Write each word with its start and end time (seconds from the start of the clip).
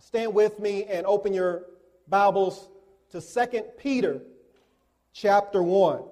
stand 0.00 0.34
with 0.34 0.58
me 0.58 0.84
and 0.84 1.06
open 1.06 1.32
your 1.34 1.66
Bibles 2.08 2.68
to 3.10 3.20
2 3.20 3.62
Peter 3.78 4.20
chapter 5.12 5.62
1. 5.62 6.02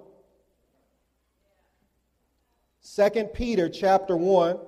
2 2.95 3.25
Peter 3.35 3.69
chapter 3.69 4.17
1. 4.17 4.59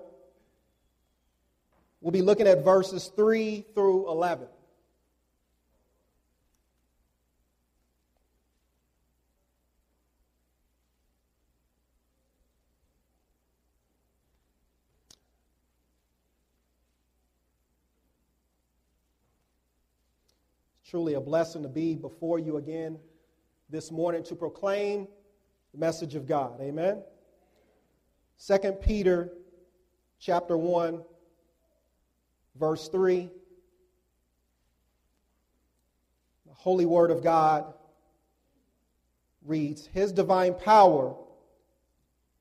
We'll 2.01 2.13
be 2.13 2.23
looking 2.23 2.47
at 2.47 2.65
verses 2.65 3.11
3 3.15 3.67
through 3.75 4.11
11. 4.11 4.47
Truly 20.91 21.15
a 21.15 21.21
blessing 21.21 21.63
to 21.63 21.69
be 21.69 21.95
before 21.95 22.41
you 22.41 22.57
again 22.57 22.99
this 23.69 23.93
morning 23.93 24.25
to 24.25 24.35
proclaim 24.35 25.07
the 25.71 25.79
message 25.79 26.17
of 26.17 26.27
God. 26.27 26.61
Amen. 26.61 27.01
2 28.45 28.73
Peter 28.83 29.31
chapter 30.19 30.59
1 30.59 31.01
verse 32.57 32.89
3 32.89 33.31
The 36.49 36.55
holy 36.55 36.87
word 36.87 37.13
of 37.13 37.23
God 37.23 37.73
reads, 39.47 39.87
"His 39.87 40.11
divine 40.11 40.55
power 40.55 41.15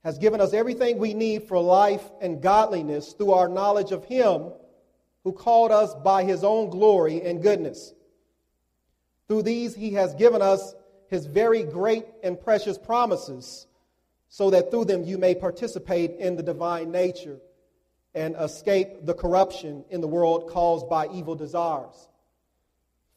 has 0.04 0.18
given 0.18 0.42
us 0.42 0.54
everything 0.54 0.98
we 0.98 1.14
need 1.14 1.44
for 1.44 1.62
life 1.62 2.10
and 2.20 2.42
godliness 2.42 3.14
through 3.14 3.34
our 3.34 3.48
knowledge 3.48 3.92
of 3.92 4.06
him 4.06 4.52
who 5.24 5.34
called 5.34 5.72
us 5.72 5.94
by 5.94 6.24
his 6.24 6.44
own 6.44 6.72
glory 6.72 7.22
and 7.22 7.44
goodness." 7.44 7.94
Through 9.30 9.44
these, 9.44 9.76
he 9.76 9.92
has 9.92 10.16
given 10.16 10.42
us 10.42 10.74
his 11.08 11.28
very 11.28 11.62
great 11.62 12.06
and 12.24 12.40
precious 12.40 12.80
promises, 12.80 13.68
so 14.28 14.50
that 14.50 14.72
through 14.72 14.86
them 14.86 15.04
you 15.04 15.20
may 15.20 15.36
participate 15.36 16.16
in 16.16 16.36
the 16.36 16.42
divine 16.42 16.92
nature 16.92 17.40
and 18.16 18.36
escape 18.40 19.06
the 19.06 19.14
corruption 19.14 19.86
in 19.92 20.02
the 20.02 20.08
world 20.08 20.50
caused 20.50 20.90
by 20.90 21.08
evil 21.10 21.36
desires. 21.36 22.10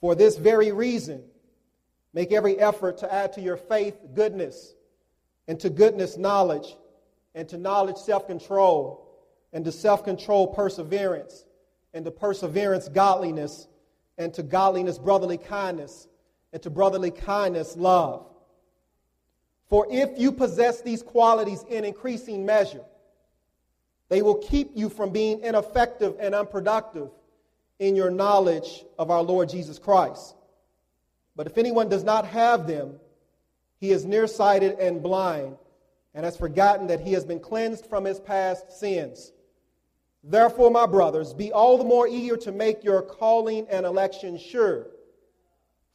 For 0.00 0.14
this 0.14 0.36
very 0.36 0.70
reason, 0.70 1.24
make 2.12 2.30
every 2.30 2.58
effort 2.58 2.98
to 2.98 3.12
add 3.12 3.32
to 3.34 3.40
your 3.40 3.56
faith 3.56 3.96
goodness, 4.14 4.74
and 5.48 5.58
to 5.60 5.70
goodness 5.70 6.18
knowledge, 6.18 6.76
and 7.34 7.48
to 7.48 7.56
knowledge 7.56 7.96
self 7.96 8.26
control, 8.26 9.18
and 9.50 9.64
to 9.64 9.72
self 9.72 10.04
control 10.04 10.48
perseverance, 10.48 11.46
and 11.94 12.04
to 12.04 12.10
perseverance 12.10 12.90
godliness 12.90 13.66
and 14.18 14.32
to 14.34 14.42
godliness, 14.42 14.98
brotherly 14.98 15.38
kindness, 15.38 16.06
and 16.52 16.62
to 16.62 16.70
brotherly 16.70 17.10
kindness, 17.10 17.76
love. 17.76 18.26
For 19.68 19.86
if 19.90 20.18
you 20.18 20.32
possess 20.32 20.82
these 20.82 21.02
qualities 21.02 21.64
in 21.68 21.84
increasing 21.84 22.44
measure, 22.44 22.84
they 24.08 24.20
will 24.20 24.34
keep 24.34 24.72
you 24.74 24.90
from 24.90 25.10
being 25.10 25.40
ineffective 25.40 26.16
and 26.20 26.34
unproductive 26.34 27.08
in 27.78 27.96
your 27.96 28.10
knowledge 28.10 28.84
of 28.98 29.10
our 29.10 29.22
Lord 29.22 29.48
Jesus 29.48 29.78
Christ. 29.78 30.34
But 31.34 31.46
if 31.46 31.56
anyone 31.56 31.88
does 31.88 32.04
not 32.04 32.26
have 32.26 32.66
them, 32.66 33.00
he 33.80 33.90
is 33.90 34.04
nearsighted 34.04 34.78
and 34.78 35.02
blind, 35.02 35.56
and 36.14 36.24
has 36.24 36.36
forgotten 36.36 36.88
that 36.88 37.00
he 37.00 37.14
has 37.14 37.24
been 37.24 37.40
cleansed 37.40 37.86
from 37.86 38.04
his 38.04 38.20
past 38.20 38.78
sins. 38.78 39.32
Therefore, 40.24 40.70
my 40.70 40.86
brothers, 40.86 41.34
be 41.34 41.52
all 41.52 41.76
the 41.76 41.84
more 41.84 42.06
eager 42.06 42.36
to 42.38 42.52
make 42.52 42.84
your 42.84 43.02
calling 43.02 43.66
and 43.68 43.84
election 43.84 44.38
sure. 44.38 44.86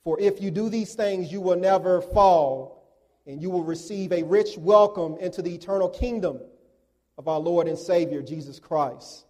For 0.03 0.19
if 0.19 0.41
you 0.41 0.51
do 0.51 0.69
these 0.69 0.95
things, 0.95 1.31
you 1.31 1.39
will 1.39 1.55
never 1.55 2.01
fall, 2.01 2.83
and 3.25 3.41
you 3.41 3.49
will 3.49 3.63
receive 3.63 4.11
a 4.11 4.23
rich 4.23 4.57
welcome 4.57 5.17
into 5.19 5.41
the 5.41 5.53
eternal 5.53 5.89
kingdom 5.89 6.39
of 7.17 7.27
our 7.27 7.39
Lord 7.39 7.67
and 7.67 7.77
Savior, 7.77 8.21
Jesus 8.21 8.59
Christ. 8.59 9.25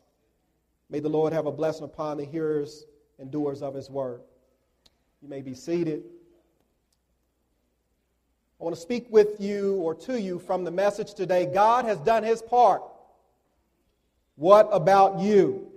May 0.90 1.00
the 1.00 1.10
Lord 1.10 1.34
have 1.34 1.46
a 1.46 1.52
blessing 1.52 1.86
upon 1.86 2.18
the 2.18 2.26
hearers 2.26 2.86
and 3.20 3.30
doers 3.30 3.62
of 3.62 3.76
his 3.76 3.90
word. 3.90 4.22
You 5.22 5.30
may 5.30 5.42
be 5.42 5.54
seated. 5.54 6.04
I 8.60 8.64
want 8.64 8.76
to 8.76 8.82
speak 8.82 9.08
with 9.12 9.40
you 9.40 9.76
or 9.76 9.94
to 9.94 10.20
you 10.20 10.40
from 10.40 10.64
the 10.64 10.72
message 10.72 11.14
today. 11.14 11.46
God 11.46 11.86
has 11.86 12.00
done 12.00 12.24
his 12.24 12.42
part. 12.42 12.82
What 14.38 14.70
about 14.72 15.20
you? 15.20 15.68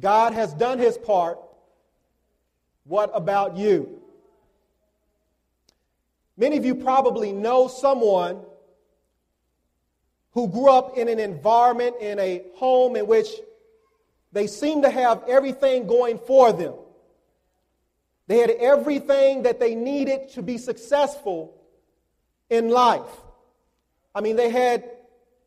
God 0.00 0.32
has 0.32 0.52
done 0.54 0.78
his 0.78 0.96
part. 0.96 1.38
What 2.84 3.10
about 3.14 3.56
you? 3.56 4.00
Many 6.36 6.56
of 6.56 6.64
you 6.64 6.74
probably 6.74 7.32
know 7.32 7.68
someone 7.68 8.40
who 10.32 10.48
grew 10.48 10.70
up 10.70 10.96
in 10.96 11.08
an 11.08 11.18
environment, 11.20 11.96
in 12.00 12.18
a 12.18 12.42
home 12.56 12.96
in 12.96 13.06
which 13.06 13.28
they 14.32 14.46
seem 14.46 14.82
to 14.82 14.90
have 14.90 15.22
everything 15.28 15.86
going 15.86 16.18
for 16.18 16.52
them. 16.52 16.72
They 18.26 18.38
had 18.38 18.50
everything 18.50 19.42
that 19.42 19.60
they 19.60 19.74
needed 19.74 20.30
to 20.30 20.42
be 20.42 20.56
successful 20.56 21.54
in 22.48 22.70
life. 22.70 23.02
I 24.14 24.22
mean, 24.22 24.36
they 24.36 24.48
had 24.48 24.88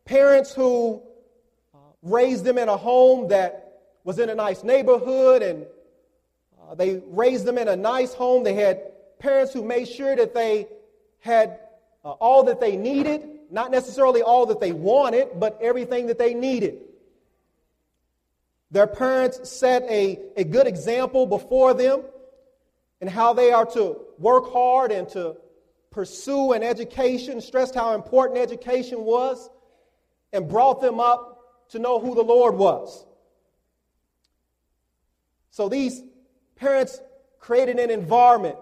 parents 0.06 0.54
who 0.54 1.02
raised 2.06 2.44
them 2.44 2.56
in 2.56 2.68
a 2.68 2.76
home 2.76 3.28
that 3.28 3.82
was 4.04 4.18
in 4.18 4.30
a 4.30 4.34
nice 4.34 4.62
neighborhood 4.62 5.42
and 5.42 5.66
uh, 6.62 6.74
they 6.74 7.02
raised 7.08 7.44
them 7.44 7.58
in 7.58 7.68
a 7.68 7.76
nice 7.76 8.14
home. 8.14 8.44
They 8.44 8.54
had 8.54 8.80
parents 9.18 9.52
who 9.52 9.64
made 9.64 9.88
sure 9.88 10.14
that 10.14 10.32
they 10.32 10.68
had 11.18 11.58
uh, 12.04 12.12
all 12.12 12.44
that 12.44 12.60
they 12.60 12.76
needed, 12.76 13.28
not 13.50 13.72
necessarily 13.72 14.22
all 14.22 14.46
that 14.46 14.60
they 14.60 14.72
wanted, 14.72 15.40
but 15.40 15.58
everything 15.60 16.06
that 16.06 16.18
they 16.18 16.34
needed. 16.34 16.78
Their 18.70 18.86
parents 18.86 19.48
set 19.50 19.82
a, 19.84 20.20
a 20.36 20.44
good 20.44 20.68
example 20.68 21.26
before 21.26 21.74
them 21.74 22.02
in 23.00 23.08
how 23.08 23.32
they 23.32 23.50
are 23.50 23.66
to 23.66 23.96
work 24.18 24.52
hard 24.52 24.92
and 24.92 25.08
to 25.10 25.36
pursue 25.90 26.52
an 26.52 26.62
education, 26.62 27.40
stressed 27.40 27.74
how 27.74 27.94
important 27.94 28.38
education 28.38 29.02
was 29.02 29.50
and 30.36 30.48
brought 30.48 30.80
them 30.80 31.00
up 31.00 31.68
to 31.70 31.78
know 31.78 31.98
who 31.98 32.14
the 32.14 32.22
Lord 32.22 32.54
was. 32.54 33.04
So 35.50 35.68
these 35.68 36.02
parents 36.54 37.00
created 37.40 37.78
an 37.78 37.90
environment 37.90 38.58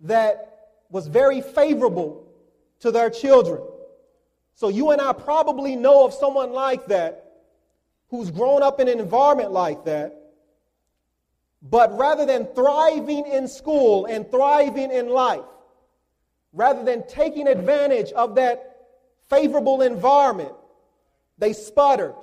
that 0.00 0.68
was 0.90 1.06
very 1.06 1.40
favorable 1.40 2.30
to 2.80 2.90
their 2.90 3.10
children. 3.10 3.62
So 4.54 4.68
you 4.68 4.90
and 4.90 5.00
I 5.00 5.12
probably 5.12 5.76
know 5.76 6.04
of 6.04 6.12
someone 6.12 6.52
like 6.52 6.86
that 6.86 7.24
who's 8.10 8.30
grown 8.30 8.62
up 8.62 8.80
in 8.80 8.88
an 8.88 9.00
environment 9.00 9.52
like 9.52 9.84
that. 9.84 10.14
But 11.62 11.96
rather 11.96 12.24
than 12.24 12.46
thriving 12.54 13.26
in 13.26 13.48
school 13.48 14.06
and 14.06 14.30
thriving 14.30 14.90
in 14.90 15.08
life, 15.08 15.44
rather 16.52 16.84
than 16.84 17.06
taking 17.06 17.48
advantage 17.48 18.12
of 18.12 18.34
that 18.36 18.77
favorable 19.28 19.82
environment, 19.82 20.52
they 21.38 21.52
sputtered, 21.52 22.14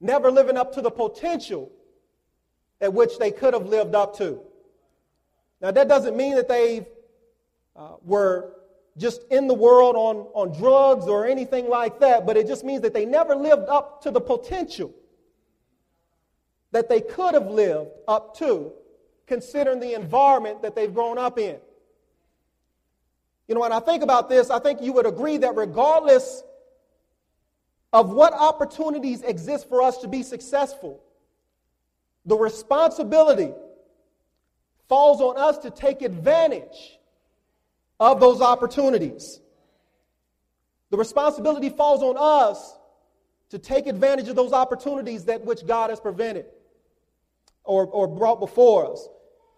never 0.00 0.30
living 0.30 0.56
up 0.56 0.74
to 0.74 0.82
the 0.82 0.90
potential 0.90 1.70
at 2.80 2.92
which 2.92 3.18
they 3.18 3.30
could 3.30 3.54
have 3.54 3.66
lived 3.66 3.94
up 3.94 4.16
to. 4.18 4.40
Now, 5.60 5.70
that 5.70 5.88
doesn't 5.88 6.16
mean 6.16 6.34
that 6.34 6.48
they 6.48 6.86
uh, 7.76 7.94
were 8.02 8.52
just 8.96 9.22
in 9.30 9.48
the 9.48 9.54
world 9.54 9.96
on, 9.96 10.16
on 10.34 10.56
drugs 10.58 11.06
or 11.06 11.26
anything 11.26 11.68
like 11.68 12.00
that, 12.00 12.26
but 12.26 12.36
it 12.36 12.46
just 12.46 12.64
means 12.64 12.82
that 12.82 12.94
they 12.94 13.04
never 13.04 13.34
lived 13.34 13.68
up 13.68 14.02
to 14.02 14.10
the 14.10 14.20
potential 14.20 14.94
that 16.72 16.88
they 16.88 17.00
could 17.00 17.34
have 17.34 17.46
lived 17.46 17.90
up 18.08 18.36
to, 18.36 18.72
considering 19.26 19.80
the 19.80 19.94
environment 19.94 20.60
that 20.62 20.74
they've 20.74 20.92
grown 20.92 21.18
up 21.18 21.38
in. 21.38 21.56
You 23.48 23.54
know, 23.54 23.60
when 23.60 23.72
I 23.72 23.80
think 23.80 24.02
about 24.02 24.28
this, 24.28 24.50
I 24.50 24.58
think 24.58 24.80
you 24.80 24.92
would 24.94 25.06
agree 25.06 25.36
that 25.38 25.54
regardless 25.54 26.42
of 27.92 28.10
what 28.10 28.32
opportunities 28.32 29.22
exist 29.22 29.68
for 29.68 29.82
us 29.82 29.98
to 29.98 30.08
be 30.08 30.22
successful, 30.22 31.02
the 32.24 32.36
responsibility 32.36 33.52
falls 34.88 35.20
on 35.20 35.36
us 35.36 35.58
to 35.58 35.70
take 35.70 36.02
advantage 36.02 36.98
of 38.00 38.20
those 38.20 38.40
opportunities. 38.40 39.40
The 40.90 40.96
responsibility 40.96 41.68
falls 41.68 42.02
on 42.02 42.16
us 42.18 42.76
to 43.50 43.58
take 43.58 43.86
advantage 43.86 44.28
of 44.28 44.36
those 44.36 44.52
opportunities 44.52 45.26
that 45.26 45.44
which 45.44 45.66
God 45.66 45.90
has 45.90 46.00
prevented 46.00 46.46
or, 47.62 47.86
or 47.86 48.08
brought 48.08 48.40
before 48.40 48.92
us. 48.92 49.08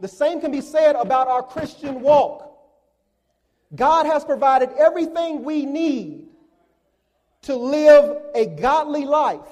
The 0.00 0.09
same 0.09 0.41
can 0.41 0.50
be 0.50 0.61
said 0.61 0.97
about 0.97 1.29
our 1.29 1.43
Christian 1.43 2.00
walk. 2.00 2.45
God 3.76 4.06
has 4.06 4.25
provided 4.25 4.70
everything 4.78 5.44
we 5.44 5.67
need 5.67 6.26
to 7.43 7.55
live 7.55 8.19
a 8.34 8.46
godly 8.46 9.05
life 9.05 9.46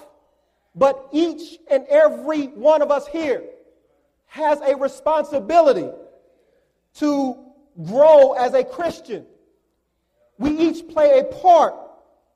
But 0.74 1.08
each 1.12 1.58
and 1.70 1.86
every 1.88 2.46
one 2.46 2.82
of 2.82 2.90
us 2.90 3.06
here 3.06 3.44
has 4.26 4.60
a 4.60 4.76
responsibility 4.76 5.88
to 6.94 7.38
grow 7.84 8.32
as 8.32 8.54
a 8.54 8.64
Christian. 8.64 9.24
We 10.38 10.50
each 10.50 10.88
play 10.88 11.20
a 11.20 11.24
part 11.24 11.74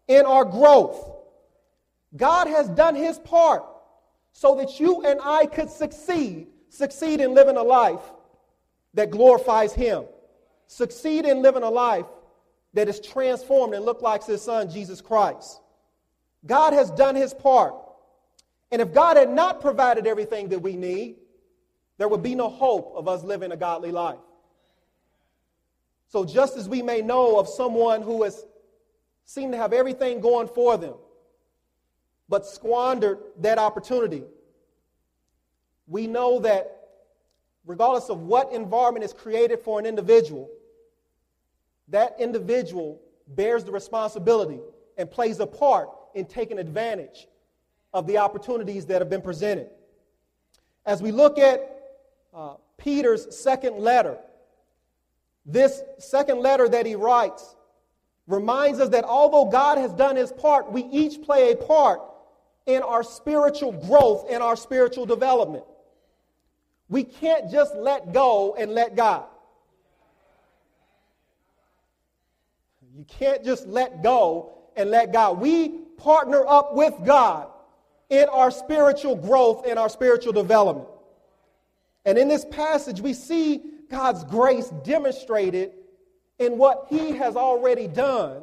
in 0.06 0.24
our 0.24 0.44
growth. 0.44 1.10
God 2.16 2.46
has 2.46 2.68
done 2.68 2.94
his 2.94 3.18
part 3.18 3.64
so 4.32 4.54
that 4.56 4.78
you 4.78 5.02
and 5.04 5.18
I 5.22 5.46
could 5.46 5.68
succeed, 5.68 6.46
succeed 6.68 7.20
in 7.20 7.34
living 7.34 7.56
a 7.56 7.62
life 7.62 8.02
that 8.94 9.10
glorifies 9.10 9.72
him, 9.72 10.04
succeed 10.68 11.24
in 11.24 11.42
living 11.42 11.64
a 11.64 11.70
life 11.70 12.06
that 12.74 12.88
is 12.88 13.00
transformed 13.00 13.74
and 13.74 13.84
look 13.84 14.02
like 14.02 14.24
his 14.24 14.42
son 14.42 14.70
Jesus 14.70 15.00
Christ. 15.00 15.60
God 16.46 16.72
has 16.72 16.90
done 16.92 17.16
his 17.16 17.34
part. 17.34 17.74
And 18.70 18.80
if 18.80 18.92
God 18.92 19.16
had 19.16 19.30
not 19.30 19.60
provided 19.60 20.06
everything 20.06 20.50
that 20.50 20.60
we 20.60 20.76
need, 20.76 21.16
there 21.96 22.06
would 22.06 22.22
be 22.22 22.34
no 22.34 22.48
hope 22.48 22.92
of 22.94 23.08
us 23.08 23.24
living 23.24 23.50
a 23.50 23.56
godly 23.56 23.90
life. 23.90 24.18
So, 26.10 26.24
just 26.24 26.56
as 26.56 26.68
we 26.68 26.80
may 26.80 27.02
know 27.02 27.38
of 27.38 27.48
someone 27.48 28.02
who 28.02 28.22
has 28.22 28.44
seemed 29.24 29.52
to 29.52 29.58
have 29.58 29.72
everything 29.72 30.20
going 30.20 30.48
for 30.48 30.76
them, 30.76 30.94
but 32.28 32.46
squandered 32.46 33.18
that 33.40 33.58
opportunity, 33.58 34.22
we 35.86 36.06
know 36.06 36.38
that 36.40 36.78
regardless 37.66 38.10
of 38.10 38.20
what 38.20 38.52
environment 38.52 39.04
is 39.04 39.12
created 39.12 39.60
for 39.60 39.78
an 39.78 39.86
individual, 39.86 40.48
that 41.88 42.16
individual 42.18 43.00
bears 43.28 43.64
the 43.64 43.72
responsibility 43.72 44.60
and 44.96 45.10
plays 45.10 45.40
a 45.40 45.46
part 45.46 45.88
in 46.14 46.24
taking 46.24 46.58
advantage 46.58 47.28
of 47.92 48.06
the 48.06 48.18
opportunities 48.18 48.86
that 48.86 49.00
have 49.00 49.10
been 49.10 49.22
presented. 49.22 49.68
As 50.84 51.02
we 51.02 51.10
look 51.10 51.38
at 51.38 51.60
uh, 52.34 52.54
Peter's 52.76 53.36
second 53.36 53.78
letter, 53.78 54.18
this 55.46 55.82
second 55.98 56.40
letter 56.40 56.68
that 56.68 56.84
he 56.86 56.94
writes 56.94 57.56
reminds 58.26 58.80
us 58.80 58.90
that 58.90 59.04
although 59.04 59.46
God 59.46 59.78
has 59.78 59.92
done 59.92 60.16
his 60.16 60.30
part, 60.32 60.70
we 60.70 60.84
each 60.84 61.22
play 61.22 61.52
a 61.52 61.56
part 61.56 62.00
in 62.66 62.82
our 62.82 63.02
spiritual 63.02 63.72
growth 63.72 64.26
and 64.30 64.42
our 64.42 64.56
spiritual 64.56 65.06
development. 65.06 65.64
We 66.90 67.04
can't 67.04 67.50
just 67.50 67.74
let 67.74 68.12
go 68.12 68.54
and 68.58 68.72
let 68.72 68.94
God. 68.94 69.24
You 72.98 73.04
can't 73.04 73.44
just 73.44 73.68
let 73.68 74.02
go 74.02 74.54
and 74.76 74.90
let 74.90 75.12
God. 75.12 75.38
We 75.38 75.68
partner 75.98 76.44
up 76.44 76.74
with 76.74 76.94
God 77.06 77.46
in 78.10 78.28
our 78.28 78.50
spiritual 78.50 79.14
growth 79.14 79.64
and 79.68 79.78
our 79.78 79.88
spiritual 79.88 80.32
development. 80.32 80.88
And 82.04 82.18
in 82.18 82.26
this 82.26 82.44
passage, 82.44 83.00
we 83.00 83.14
see 83.14 83.62
God's 83.88 84.24
grace 84.24 84.70
demonstrated 84.82 85.74
in 86.40 86.58
what 86.58 86.86
He 86.90 87.12
has 87.12 87.36
already 87.36 87.86
done, 87.86 88.42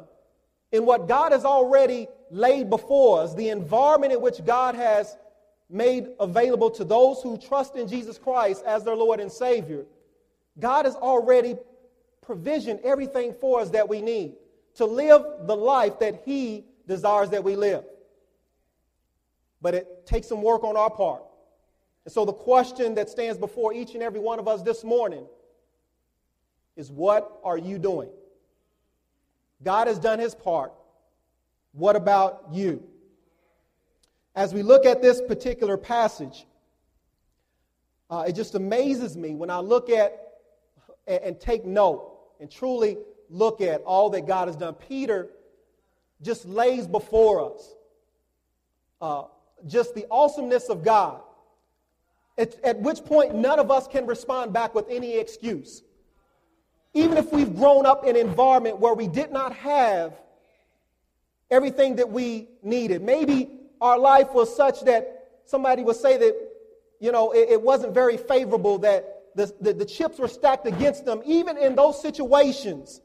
in 0.72 0.86
what 0.86 1.06
God 1.06 1.32
has 1.32 1.44
already 1.44 2.08
laid 2.30 2.70
before 2.70 3.20
us, 3.20 3.34
the 3.34 3.50
environment 3.50 4.14
in 4.14 4.22
which 4.22 4.42
God 4.42 4.74
has 4.74 5.18
made 5.68 6.08
available 6.18 6.70
to 6.70 6.84
those 6.84 7.20
who 7.20 7.36
trust 7.36 7.76
in 7.76 7.88
Jesus 7.88 8.16
Christ 8.16 8.64
as 8.64 8.84
their 8.84 8.96
Lord 8.96 9.20
and 9.20 9.30
Savior. 9.30 9.84
God 10.58 10.86
has 10.86 10.94
already 10.94 11.56
provisioned 12.22 12.80
everything 12.84 13.34
for 13.34 13.60
us 13.60 13.68
that 13.70 13.86
we 13.86 14.00
need 14.00 14.36
to 14.76 14.86
live 14.86 15.22
the 15.42 15.56
life 15.56 15.98
that 16.00 16.22
He 16.24 16.64
desires 16.86 17.30
that 17.30 17.42
we 17.42 17.56
live. 17.56 17.84
But 19.60 19.74
it 19.74 20.06
takes 20.06 20.28
some 20.28 20.42
work 20.42 20.64
on 20.64 20.76
our 20.76 20.90
part. 20.90 21.22
And 22.04 22.12
so 22.12 22.24
the 22.24 22.32
question 22.32 22.94
that 22.94 23.10
stands 23.10 23.38
before 23.38 23.72
each 23.72 23.94
and 23.94 24.02
every 24.02 24.20
one 24.20 24.38
of 24.38 24.46
us 24.46 24.62
this 24.62 24.84
morning 24.84 25.26
is 26.76 26.90
what 26.90 27.40
are 27.42 27.58
you 27.58 27.78
doing? 27.78 28.10
God 29.62 29.88
has 29.88 29.98
done 29.98 30.18
his 30.18 30.34
part. 30.34 30.72
What 31.72 31.96
about 31.96 32.46
you? 32.52 32.84
As 34.34 34.52
we 34.52 34.62
look 34.62 34.84
at 34.84 35.02
this 35.02 35.20
particular 35.20 35.76
passage, 35.76 36.46
uh, 38.08 38.24
it 38.28 38.34
just 38.34 38.54
amazes 38.54 39.16
me 39.16 39.34
when 39.34 39.50
I 39.50 39.58
look 39.58 39.90
at 39.90 40.34
and, 41.06 41.22
and 41.22 41.40
take 41.40 41.64
note 41.64 42.12
and 42.38 42.50
truly 42.50 42.98
look 43.28 43.60
at 43.60 43.82
all 43.82 44.10
that 44.10 44.26
God 44.26 44.48
has 44.48 44.56
done. 44.56 44.74
Peter 44.74 45.28
just 46.22 46.46
lays 46.46 46.86
before 46.86 47.54
us 47.54 47.74
uh, 49.00 49.24
just 49.66 49.94
the 49.94 50.06
awesomeness 50.10 50.68
of 50.68 50.84
God, 50.84 51.20
at, 52.38 52.54
at 52.64 52.80
which 52.80 53.04
point 53.04 53.34
none 53.34 53.58
of 53.58 53.70
us 53.70 53.88
can 53.88 54.06
respond 54.06 54.52
back 54.52 54.74
with 54.74 54.86
any 54.90 55.16
excuse. 55.16 55.82
Even 56.94 57.18
if 57.18 57.32
we've 57.32 57.54
grown 57.54 57.84
up 57.84 58.04
in 58.04 58.16
an 58.16 58.26
environment 58.26 58.78
where 58.78 58.94
we 58.94 59.06
did 59.06 59.30
not 59.30 59.54
have 59.54 60.14
everything 61.50 61.96
that 61.96 62.10
we 62.10 62.48
needed. 62.62 63.02
Maybe 63.02 63.50
our 63.80 63.98
life 63.98 64.32
was 64.32 64.54
such 64.54 64.82
that 64.82 65.28
somebody 65.44 65.82
would 65.82 65.96
say 65.96 66.16
that, 66.16 66.34
you 66.98 67.12
know, 67.12 67.32
it, 67.32 67.50
it 67.50 67.62
wasn't 67.62 67.94
very 67.94 68.16
favorable, 68.16 68.78
that 68.78 69.22
the, 69.34 69.54
the, 69.60 69.72
the 69.74 69.84
chips 69.84 70.18
were 70.18 70.28
stacked 70.28 70.66
against 70.66 71.04
them. 71.04 71.20
Even 71.24 71.58
in 71.58 71.74
those 71.74 72.00
situations, 72.00 73.00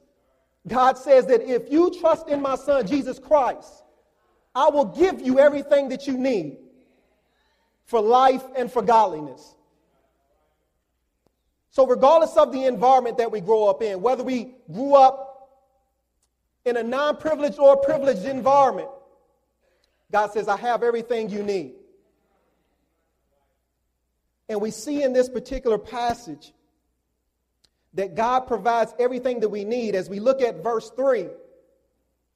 God 0.67 0.97
says 0.97 1.25
that 1.27 1.41
if 1.41 1.71
you 1.71 1.91
trust 1.99 2.27
in 2.27 2.41
my 2.41 2.55
son, 2.55 2.85
Jesus 2.85 3.17
Christ, 3.17 3.83
I 4.53 4.69
will 4.69 4.85
give 4.85 5.21
you 5.21 5.39
everything 5.39 5.89
that 5.89 6.07
you 6.07 6.17
need 6.17 6.57
for 7.85 7.99
life 7.99 8.43
and 8.55 8.71
for 8.71 8.81
godliness. 8.81 9.55
So, 11.71 11.87
regardless 11.87 12.35
of 12.37 12.51
the 12.51 12.65
environment 12.65 13.17
that 13.17 13.31
we 13.31 13.39
grow 13.39 13.65
up 13.65 13.81
in, 13.81 14.01
whether 14.01 14.23
we 14.23 14.53
grew 14.71 14.95
up 14.95 15.31
in 16.65 16.77
a 16.77 16.83
non 16.83 17.17
privileged 17.17 17.59
or 17.59 17.77
privileged 17.77 18.25
environment, 18.25 18.89
God 20.11 20.31
says, 20.31 20.47
I 20.47 20.57
have 20.57 20.83
everything 20.83 21.29
you 21.29 21.43
need. 21.43 21.73
And 24.49 24.59
we 24.59 24.69
see 24.69 25.01
in 25.01 25.13
this 25.13 25.29
particular 25.29 25.77
passage 25.77 26.51
that 27.93 28.15
God 28.15 28.41
provides 28.41 28.93
everything 28.99 29.39
that 29.41 29.49
we 29.49 29.63
need. 29.63 29.95
As 29.95 30.09
we 30.09 30.19
look 30.19 30.41
at 30.41 30.63
verse 30.63 30.89
3, 30.91 31.27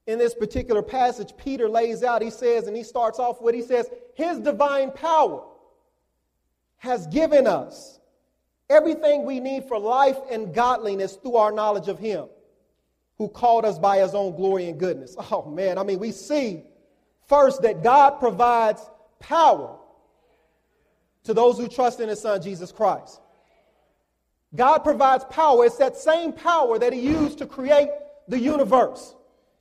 in 0.07 0.19
this 0.19 0.35
particular 0.35 0.81
passage, 0.81 1.33
Peter 1.37 1.67
lays 1.67 2.03
out, 2.03 2.21
he 2.21 2.29
says, 2.29 2.67
and 2.67 2.75
he 2.75 2.83
starts 2.83 3.17
off 3.17 3.41
with, 3.41 3.55
he 3.55 3.61
says, 3.61 3.89
His 4.15 4.39
divine 4.39 4.91
power 4.91 5.43
has 6.77 7.07
given 7.07 7.47
us 7.47 7.99
everything 8.69 9.25
we 9.25 9.39
need 9.39 9.65
for 9.65 9.79
life 9.79 10.17
and 10.29 10.53
godliness 10.53 11.15
through 11.15 11.37
our 11.37 11.51
knowledge 11.51 11.87
of 11.87 11.97
Him 11.97 12.27
who 13.17 13.27
called 13.27 13.65
us 13.65 13.79
by 13.79 13.97
His 13.97 14.13
own 14.13 14.35
glory 14.35 14.67
and 14.67 14.79
goodness. 14.79 15.15
Oh 15.31 15.49
man, 15.49 15.77
I 15.77 15.83
mean, 15.83 15.99
we 15.99 16.11
see 16.11 16.63
first 17.27 17.61
that 17.63 17.83
God 17.83 18.19
provides 18.19 18.81
power 19.19 19.77
to 21.23 21.33
those 21.33 21.57
who 21.57 21.67
trust 21.67 21.99
in 21.99 22.09
His 22.09 22.21
Son, 22.21 22.41
Jesus 22.41 22.71
Christ. 22.71 23.19
God 24.55 24.79
provides 24.79 25.25
power. 25.25 25.65
It's 25.65 25.77
that 25.77 25.97
same 25.97 26.31
power 26.31 26.79
that 26.79 26.93
He 26.93 27.01
used 27.01 27.37
to 27.39 27.45
create 27.45 27.89
the 28.27 28.39
universe. 28.39 29.15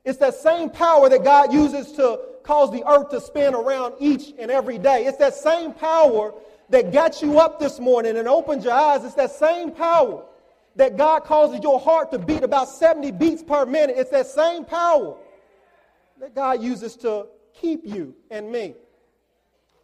It's 0.05 0.19
that 0.19 0.35
same 0.35 0.71
power 0.71 1.09
that 1.09 1.25
God 1.25 1.53
uses 1.53 1.93
to 1.93 2.21
cause 2.43 2.71
the 2.71 2.87
earth 2.87 3.09
to 3.11 3.21
spin 3.21 3.55
around 3.55 3.95
each 3.99 4.35
and 4.39 4.51
every 4.51 4.79
day. 4.79 5.07
It's 5.07 5.19
that 5.19 5.35
same 5.35 5.73
power 5.73 6.35
that 6.69 6.93
got 6.93 7.23
you 7.23 7.39
up 7.39 7.59
this 7.59 7.81
morning 7.81 8.17
and 8.17 8.29
opened 8.29 8.65
your 8.65 8.75
eyes. 8.75 9.05
It's 9.05 9.15
that 9.15 9.31
same 9.31 9.71
power 9.71 10.25
that 10.77 10.97
God 10.97 11.25
causes 11.25 11.61
your 11.63 11.81
heart 11.81 12.11
to 12.13 12.19
beat 12.19 12.43
about 12.43 12.69
70 12.69 13.13
beats 13.13 13.43
per 13.43 13.65
minute. 13.65 13.97
It's 13.97 14.11
that 14.11 14.27
same 14.27 14.65
power 14.65 15.17
that 16.21 16.35
God 16.35 16.63
uses 16.63 16.97
to 16.97 17.27
keep 17.55 17.85
you 17.85 18.15
and 18.31 18.51
me. 18.51 18.75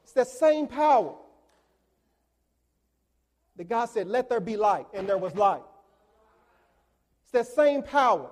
It's 0.02 0.12
that 0.12 0.28
same 0.28 0.66
power 0.66 1.14
that 3.60 3.68
God 3.68 3.86
said, 3.86 4.08
Let 4.08 4.28
there 4.28 4.40
be 4.40 4.56
light, 4.56 4.86
and 4.92 5.08
there 5.08 5.18
was 5.18 5.34
light. 5.36 5.62
It's 7.22 7.32
that 7.32 7.46
same 7.46 7.82
power 7.82 8.30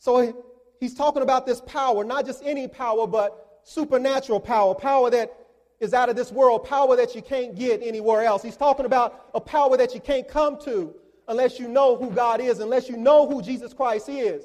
so 0.00 0.34
he's 0.80 0.94
talking 0.94 1.22
about 1.22 1.46
this 1.46 1.60
power, 1.60 2.04
not 2.04 2.24
just 2.24 2.42
any 2.42 2.66
power, 2.66 3.06
but 3.06 3.60
supernatural 3.64 4.40
power, 4.40 4.74
power 4.74 5.10
that 5.10 5.30
is 5.78 5.92
out 5.92 6.08
of 6.08 6.16
this 6.16 6.32
world, 6.32 6.64
power 6.64 6.96
that 6.96 7.14
you 7.14 7.20
can't 7.20 7.54
get 7.54 7.82
anywhere 7.82 8.24
else. 8.24 8.42
He's 8.42 8.56
talking 8.56 8.86
about 8.86 9.28
a 9.34 9.40
power 9.40 9.76
that 9.76 9.94
you 9.94 10.00
can't 10.00 10.26
come 10.26 10.58
to 10.62 10.94
unless 11.28 11.58
you 11.58 11.68
know 11.68 11.96
who 11.96 12.10
God 12.10 12.40
is, 12.40 12.60
unless 12.60 12.88
you 12.88 12.96
know 12.96 13.28
who 13.28 13.42
Jesus 13.42 13.74
Christ 13.74 14.08
is. 14.08 14.42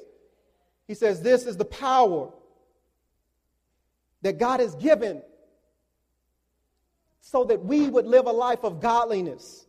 He 0.86 0.94
says, 0.94 1.22
This 1.22 1.46
is 1.46 1.56
the 1.56 1.64
power 1.64 2.30
that 4.20 4.38
God 4.38 4.60
has 4.60 4.74
given 4.74 5.22
so 7.32 7.42
that 7.44 7.64
we 7.64 7.88
would 7.88 8.06
live 8.06 8.26
a 8.26 8.32
life 8.32 8.62
of 8.62 8.80
godliness. 8.80 9.66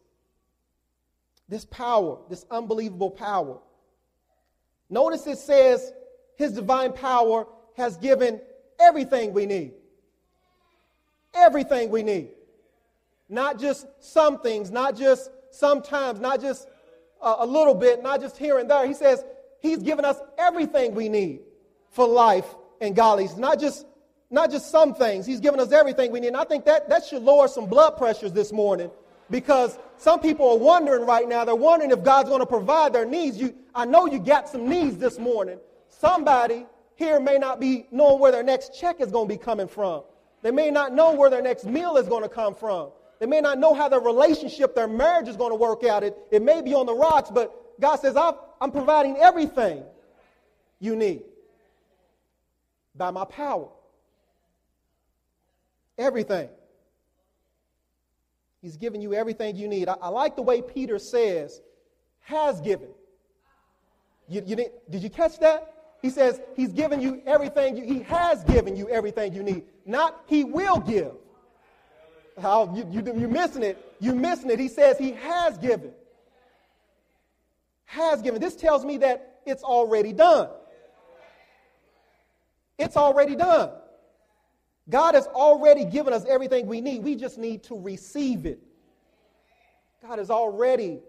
This 1.49 1.65
power, 1.65 2.19
this 2.29 2.45
unbelievable 2.51 3.09
power. 3.09 3.57
Notice 4.91 5.25
it 5.25 5.39
says 5.39 5.91
his 6.35 6.51
divine 6.51 6.93
power 6.93 7.47
has 7.75 7.97
given 7.97 8.39
everything 8.79 9.33
we 9.33 9.47
need. 9.47 9.73
everything 11.33 11.89
we 11.89 12.03
need. 12.03 12.29
Not 13.29 13.59
just 13.59 13.87
some 13.99 14.39
things, 14.39 14.71
not 14.71 14.97
just 14.97 15.29
sometimes, 15.51 16.19
not 16.19 16.41
just 16.41 16.67
a, 17.21 17.35
a 17.39 17.45
little 17.45 17.75
bit, 17.75 18.01
not 18.01 18.21
just 18.21 18.37
here 18.37 18.57
and 18.59 18.69
there. 18.69 18.87
He 18.87 18.93
says 18.93 19.23
He's 19.59 19.79
given 19.79 20.05
us 20.05 20.17
everything 20.37 20.93
we 20.93 21.09
need 21.09 21.41
for 21.89 22.07
life 22.07 22.45
and 22.79 22.95
godliness. 22.95 23.37
Not 23.37 23.59
just, 23.59 23.85
not 24.29 24.51
just 24.51 24.69
some 24.71 24.93
things. 24.93 25.25
He's 25.25 25.39
given 25.39 25.59
us 25.59 25.71
everything 25.71 26.11
we 26.11 26.19
need. 26.19 26.27
And 26.27 26.37
I 26.37 26.43
think 26.43 26.65
that, 26.65 26.89
that 26.89 27.05
should 27.05 27.23
lower 27.23 27.47
some 27.47 27.65
blood 27.65 27.97
pressures 27.97 28.33
this 28.33 28.51
morning 28.51 28.91
because 29.29 29.77
some 29.97 30.19
people 30.19 30.49
are 30.49 30.57
wondering 30.57 31.05
right 31.05 31.27
now. 31.27 31.45
They're 31.45 31.55
wondering 31.55 31.91
if 31.91 32.03
God's 32.03 32.29
going 32.29 32.41
to 32.41 32.45
provide 32.45 32.93
their 32.93 33.05
needs. 33.05 33.37
You, 33.37 33.55
I 33.73 33.85
know 33.85 34.05
you 34.05 34.19
got 34.19 34.49
some 34.49 34.67
needs 34.67 34.97
this 34.97 35.17
morning. 35.17 35.59
Somebody 35.89 36.65
here 36.95 37.19
may 37.19 37.37
not 37.37 37.59
be 37.59 37.87
knowing 37.91 38.19
where 38.19 38.31
their 38.31 38.43
next 38.43 38.77
check 38.77 38.99
is 38.99 39.11
going 39.11 39.27
to 39.27 39.33
be 39.33 39.37
coming 39.37 39.67
from. 39.67 40.03
They 40.41 40.51
may 40.51 40.71
not 40.71 40.93
know 40.93 41.13
where 41.13 41.29
their 41.29 41.41
next 41.41 41.65
meal 41.65 41.97
is 41.97 42.07
going 42.07 42.23
to 42.23 42.29
come 42.29 42.53
from. 42.53 42.89
They 43.19 43.25
may 43.25 43.41
not 43.41 43.57
know 43.57 43.73
how 43.73 43.89
their 43.89 43.99
relationship, 43.99 44.75
their 44.75 44.87
marriage 44.87 45.27
is 45.27 45.35
going 45.35 45.51
to 45.51 45.55
work 45.55 45.83
out. 45.83 46.03
It, 46.03 46.17
it 46.31 46.41
may 46.41 46.61
be 46.61 46.73
on 46.73 46.85
the 46.85 46.93
rocks, 46.93 47.31
but 47.33 47.79
God 47.79 47.95
says, 47.97 48.15
I'm 48.15 48.71
providing 48.71 49.17
everything 49.17 49.83
you 50.79 50.95
need 50.95 51.23
by 52.95 53.09
my 53.11 53.25
power. 53.25 53.69
Everything. 55.97 56.49
He's 58.61 58.77
given 58.77 59.01
you 59.01 59.13
everything 59.13 59.55
you 59.55 59.67
need. 59.67 59.87
I, 59.87 59.95
I 60.01 60.09
like 60.09 60.35
the 60.35 60.41
way 60.41 60.61
Peter 60.61 60.99
says, 60.99 61.61
has 62.21 62.59
given. 62.61 62.89
You, 64.27 64.43
you 64.45 64.55
did, 64.55 64.71
did 64.89 65.03
you 65.03 65.09
catch 65.09 65.39
that? 65.39 65.73
He 66.01 66.09
says, 66.09 66.41
He's 66.55 66.73
given 66.73 67.01
you 67.01 67.21
everything, 67.25 67.77
you, 67.77 67.83
He 67.83 67.99
has 68.03 68.43
given 68.43 68.75
you 68.75 68.89
everything 68.89 69.33
you 69.33 69.43
need. 69.43 69.63
Not 69.85 70.23
He 70.27 70.43
will 70.43 70.79
give. 70.79 71.13
How 72.39 72.73
you, 72.75 72.87
you, 72.91 73.19
you're 73.19 73.29
missing 73.29 73.63
it. 73.63 73.95
You're 73.99 74.15
missing 74.15 74.49
it. 74.51 74.59
He 74.59 74.67
says 74.67 74.97
He 74.97 75.13
has 75.13 75.57
given. 75.57 75.91
Has 77.85 78.21
given. 78.21 78.41
This 78.41 78.55
tells 78.55 78.85
me 78.85 78.97
that 78.97 79.39
it's 79.45 79.63
already 79.63 80.13
done. 80.13 80.49
It's 82.77 82.97
already 82.97 83.35
done. 83.35 83.71
God 84.89 85.15
has 85.15 85.27
already 85.27 85.83
given 85.85 86.13
us 86.13 86.25
everything 86.25 86.65
we 86.67 86.81
need. 86.81 87.03
We 87.03 87.15
just 87.15 87.37
need 87.37 87.63
to 87.63 87.79
receive 87.79 88.45
it. 88.45 88.59
God 90.01 90.19
has 90.19 90.29
already 90.29 90.99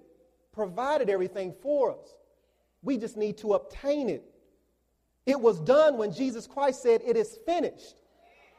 provided 0.52 1.08
everything 1.08 1.54
for 1.62 1.92
us. 1.92 2.14
We 2.82 2.96
just 2.96 3.16
need 3.16 3.38
to 3.38 3.54
obtain 3.54 4.08
it. 4.08 4.24
It 5.26 5.40
was 5.40 5.60
done 5.60 5.98
when 5.98 6.12
Jesus 6.12 6.46
Christ 6.46 6.82
said, 6.82 7.02
It 7.04 7.16
is 7.16 7.38
finished 7.46 7.94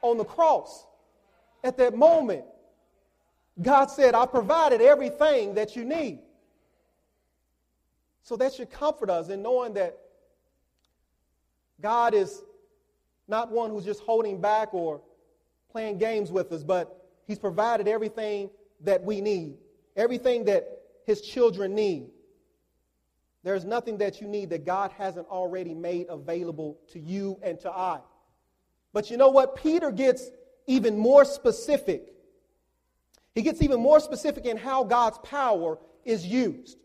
on 0.01 0.17
the 0.17 0.23
cross. 0.23 0.85
At 1.63 1.77
that 1.77 1.95
moment, 1.95 2.45
God 3.61 3.87
said, 3.87 4.15
I 4.15 4.25
provided 4.25 4.81
everything 4.81 5.55
that 5.55 5.75
you 5.75 5.83
need. 5.83 6.19
So 8.23 8.37
that 8.37 8.53
should 8.53 8.69
comfort 8.69 9.09
us 9.09 9.29
in 9.29 9.41
knowing 9.41 9.73
that 9.73 9.97
God 11.81 12.13
is 12.13 12.41
not 13.27 13.51
one 13.51 13.69
who's 13.69 13.83
just 13.83 14.01
holding 14.01 14.39
back 14.39 14.73
or 14.73 15.01
playing 15.71 15.97
games 15.97 16.31
with 16.31 16.51
us, 16.51 16.63
but 16.63 16.95
He's 17.27 17.39
provided 17.39 17.87
everything 17.87 18.49
that 18.81 19.03
we 19.03 19.21
need, 19.21 19.57
everything 19.95 20.45
that 20.45 20.81
His 21.05 21.21
children 21.21 21.75
need. 21.75 22.09
There's 23.43 23.63
nothing 23.63 23.97
that 23.99 24.19
you 24.19 24.27
need 24.27 24.49
that 24.49 24.65
God 24.65 24.91
hasn't 24.97 25.27
already 25.27 25.73
made 25.73 26.07
available 26.09 26.77
to 26.91 26.99
you 26.99 27.39
and 27.41 27.59
to 27.61 27.71
I. 27.71 27.99
But 28.91 29.09
you 29.09 29.17
know 29.17 29.29
what? 29.29 29.55
Peter 29.55 29.91
gets 29.91 30.29
even 30.67 30.97
more 30.97 31.23
specific. 31.23 32.13
He 33.33 33.41
gets 33.41 33.61
even 33.61 33.79
more 33.79 33.99
specific 33.99 34.45
in 34.45 34.57
how 34.57 34.83
God's 34.83 35.17
power 35.19 35.77
is 36.03 36.25
used. 36.25 36.77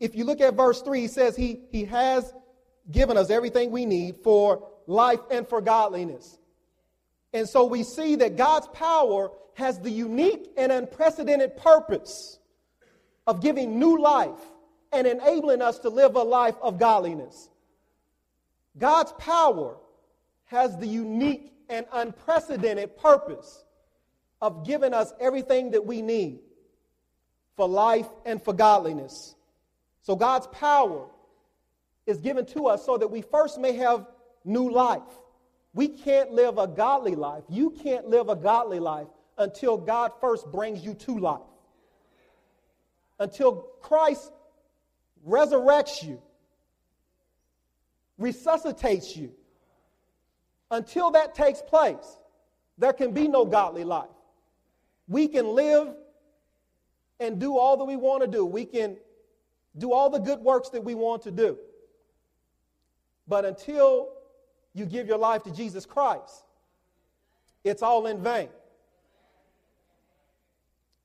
If 0.00 0.14
you 0.14 0.24
look 0.24 0.40
at 0.40 0.54
verse 0.54 0.82
3, 0.82 1.00
he 1.00 1.08
says 1.08 1.36
he, 1.36 1.60
he 1.70 1.84
has 1.86 2.32
given 2.90 3.16
us 3.16 3.30
everything 3.30 3.70
we 3.70 3.86
need 3.86 4.16
for 4.22 4.68
life 4.86 5.20
and 5.30 5.48
for 5.48 5.60
godliness. 5.60 6.37
And 7.32 7.48
so 7.48 7.64
we 7.64 7.82
see 7.82 8.16
that 8.16 8.36
God's 8.36 8.68
power 8.68 9.30
has 9.54 9.80
the 9.80 9.90
unique 9.90 10.50
and 10.56 10.72
unprecedented 10.72 11.56
purpose 11.56 12.38
of 13.26 13.42
giving 13.42 13.78
new 13.78 14.00
life 14.00 14.40
and 14.92 15.06
enabling 15.06 15.60
us 15.60 15.78
to 15.80 15.90
live 15.90 16.16
a 16.16 16.22
life 16.22 16.54
of 16.62 16.78
godliness. 16.78 17.50
God's 18.78 19.12
power 19.18 19.76
has 20.46 20.76
the 20.78 20.86
unique 20.86 21.52
and 21.68 21.84
unprecedented 21.92 22.96
purpose 22.96 23.64
of 24.40 24.64
giving 24.66 24.94
us 24.94 25.12
everything 25.20 25.72
that 25.72 25.84
we 25.84 26.00
need 26.00 26.40
for 27.56 27.68
life 27.68 28.06
and 28.24 28.42
for 28.42 28.54
godliness. 28.54 29.34
So, 30.02 30.16
God's 30.16 30.46
power 30.46 31.06
is 32.06 32.18
given 32.18 32.46
to 32.46 32.68
us 32.68 32.86
so 32.86 32.96
that 32.96 33.08
we 33.08 33.20
first 33.20 33.58
may 33.58 33.72
have 33.72 34.06
new 34.44 34.70
life. 34.70 35.02
We 35.78 35.86
can't 35.86 36.32
live 36.32 36.58
a 36.58 36.66
godly 36.66 37.14
life. 37.14 37.44
You 37.48 37.70
can't 37.70 38.08
live 38.08 38.28
a 38.28 38.34
godly 38.34 38.80
life 38.80 39.06
until 39.36 39.76
God 39.76 40.10
first 40.20 40.50
brings 40.50 40.84
you 40.84 40.92
to 40.94 41.16
life. 41.16 41.52
Until 43.20 43.68
Christ 43.80 44.32
resurrects 45.24 46.02
you, 46.02 46.20
resuscitates 48.18 49.16
you. 49.16 49.30
Until 50.72 51.12
that 51.12 51.36
takes 51.36 51.62
place, 51.62 52.18
there 52.76 52.92
can 52.92 53.12
be 53.12 53.28
no 53.28 53.44
godly 53.44 53.84
life. 53.84 54.10
We 55.06 55.28
can 55.28 55.46
live 55.46 55.94
and 57.20 57.38
do 57.38 57.56
all 57.56 57.76
that 57.76 57.84
we 57.84 57.94
want 57.94 58.22
to 58.22 58.26
do. 58.28 58.44
We 58.44 58.64
can 58.64 58.96
do 59.76 59.92
all 59.92 60.10
the 60.10 60.18
good 60.18 60.40
works 60.40 60.70
that 60.70 60.82
we 60.82 60.96
want 60.96 61.22
to 61.22 61.30
do. 61.30 61.56
But 63.28 63.44
until 63.44 64.17
you 64.78 64.86
give 64.86 65.06
your 65.06 65.18
life 65.18 65.42
to 65.44 65.50
Jesus 65.50 65.84
Christ, 65.84 66.44
it's 67.64 67.82
all 67.82 68.06
in 68.06 68.22
vain. 68.22 68.48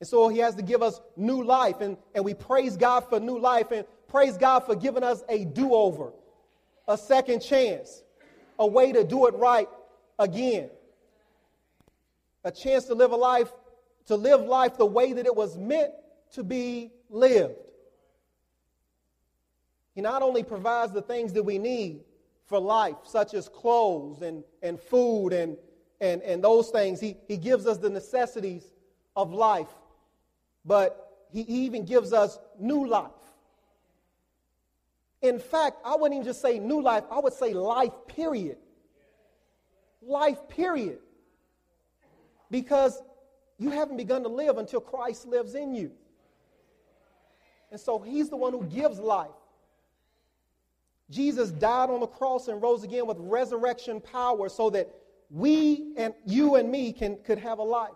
And 0.00 0.08
so 0.08 0.28
he 0.28 0.38
has 0.38 0.54
to 0.56 0.62
give 0.62 0.82
us 0.82 1.00
new 1.16 1.42
life, 1.42 1.80
and, 1.80 1.96
and 2.14 2.24
we 2.24 2.34
praise 2.34 2.76
God 2.76 3.08
for 3.08 3.20
new 3.20 3.38
life. 3.38 3.70
And 3.70 3.86
Praise 4.14 4.36
God 4.36 4.60
for 4.60 4.76
giving 4.76 5.02
us 5.02 5.24
a 5.28 5.44
do 5.44 5.74
over, 5.74 6.12
a 6.86 6.96
second 6.96 7.40
chance, 7.40 8.04
a 8.60 8.64
way 8.64 8.92
to 8.92 9.02
do 9.02 9.26
it 9.26 9.34
right 9.34 9.68
again, 10.20 10.70
a 12.44 12.52
chance 12.52 12.84
to 12.84 12.94
live 12.94 13.10
a 13.10 13.16
life, 13.16 13.52
to 14.06 14.14
live 14.14 14.42
life 14.42 14.76
the 14.76 14.86
way 14.86 15.12
that 15.14 15.26
it 15.26 15.34
was 15.34 15.58
meant 15.58 15.90
to 16.34 16.44
be 16.44 16.92
lived. 17.10 17.56
He 19.96 20.00
not 20.00 20.22
only 20.22 20.44
provides 20.44 20.92
the 20.92 21.02
things 21.02 21.32
that 21.32 21.42
we 21.42 21.58
need 21.58 22.04
for 22.46 22.58
life, 22.58 22.96
such 23.04 23.34
as 23.34 23.48
clothes 23.48 24.22
and, 24.22 24.44
and 24.62 24.78
food 24.78 25.32
and, 25.32 25.56
and, 26.00 26.22
and 26.22 26.44
those 26.44 26.70
things, 26.70 27.00
he, 27.00 27.16
he 27.26 27.36
gives 27.36 27.66
us 27.66 27.78
the 27.78 27.90
necessities 27.90 28.64
of 29.16 29.32
life, 29.32 29.72
but 30.64 31.26
he 31.32 31.40
even 31.40 31.84
gives 31.84 32.12
us 32.12 32.38
new 32.58 32.86
life. 32.86 33.10
In 35.22 35.38
fact, 35.38 35.78
I 35.84 35.96
wouldn't 35.96 36.14
even 36.14 36.24
just 36.26 36.42
say 36.42 36.58
new 36.58 36.82
life, 36.82 37.04
I 37.10 37.18
would 37.18 37.32
say 37.32 37.54
life, 37.54 37.92
period. 38.06 38.58
Life, 40.02 40.48
period. 40.48 40.98
Because 42.50 43.02
you 43.58 43.70
haven't 43.70 43.96
begun 43.96 44.22
to 44.22 44.28
live 44.28 44.58
until 44.58 44.80
Christ 44.80 45.26
lives 45.26 45.54
in 45.54 45.74
you. 45.74 45.92
And 47.70 47.80
so 47.80 47.98
he's 47.98 48.28
the 48.28 48.36
one 48.36 48.52
who 48.52 48.64
gives 48.64 48.98
life. 48.98 49.30
Jesus 51.10 51.50
died 51.50 51.90
on 51.90 52.00
the 52.00 52.06
cross 52.06 52.48
and 52.48 52.60
rose 52.62 52.82
again 52.82 53.06
with 53.06 53.18
resurrection 53.20 54.00
power 54.00 54.48
so 54.48 54.70
that 54.70 54.88
we 55.30 55.92
and 55.96 56.14
you 56.24 56.54
and 56.56 56.70
me 56.70 56.92
can, 56.92 57.18
could 57.24 57.38
have 57.38 57.58
a 57.58 57.62
life. 57.62 57.92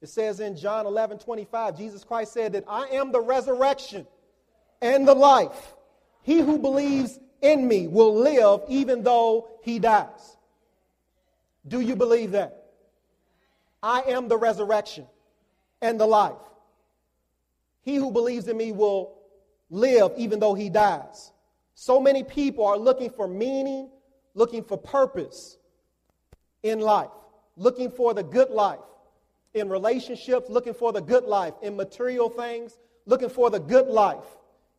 It 0.00 0.08
says 0.08 0.40
in 0.40 0.56
John 0.56 0.86
11 0.86 1.18
25, 1.18 1.78
Jesus 1.78 2.04
Christ 2.04 2.32
said 2.32 2.52
that 2.52 2.64
I 2.68 2.88
am 2.88 3.12
the 3.12 3.20
resurrection 3.20 4.06
and 4.80 5.06
the 5.06 5.14
life. 5.14 5.74
He 6.22 6.40
who 6.40 6.58
believes 6.58 7.18
in 7.40 7.66
me 7.66 7.86
will 7.86 8.14
live 8.14 8.62
even 8.68 9.02
though 9.02 9.48
he 9.62 9.78
dies. 9.78 10.36
Do 11.66 11.80
you 11.80 11.96
believe 11.96 12.32
that? 12.32 12.64
I 13.82 14.02
am 14.02 14.28
the 14.28 14.36
resurrection 14.36 15.06
and 15.80 15.98
the 15.98 16.06
life. 16.06 16.34
He 17.82 17.96
who 17.96 18.10
believes 18.10 18.46
in 18.48 18.56
me 18.56 18.72
will 18.72 19.21
live 19.72 20.12
even 20.16 20.38
though 20.38 20.54
he 20.54 20.68
dies. 20.68 21.32
So 21.74 21.98
many 21.98 22.22
people 22.22 22.64
are 22.64 22.78
looking 22.78 23.10
for 23.10 23.26
meaning, 23.26 23.88
looking 24.34 24.62
for 24.62 24.76
purpose 24.76 25.56
in 26.62 26.78
life, 26.78 27.10
looking 27.56 27.90
for 27.90 28.14
the 28.14 28.22
good 28.22 28.50
life 28.50 28.78
in 29.54 29.68
relationships, 29.68 30.48
looking 30.48 30.74
for 30.74 30.92
the 30.92 31.00
good 31.00 31.24
life 31.24 31.54
in 31.62 31.76
material 31.76 32.28
things, 32.28 32.78
looking 33.06 33.30
for 33.30 33.50
the 33.50 33.58
good 33.58 33.88
life 33.88 34.24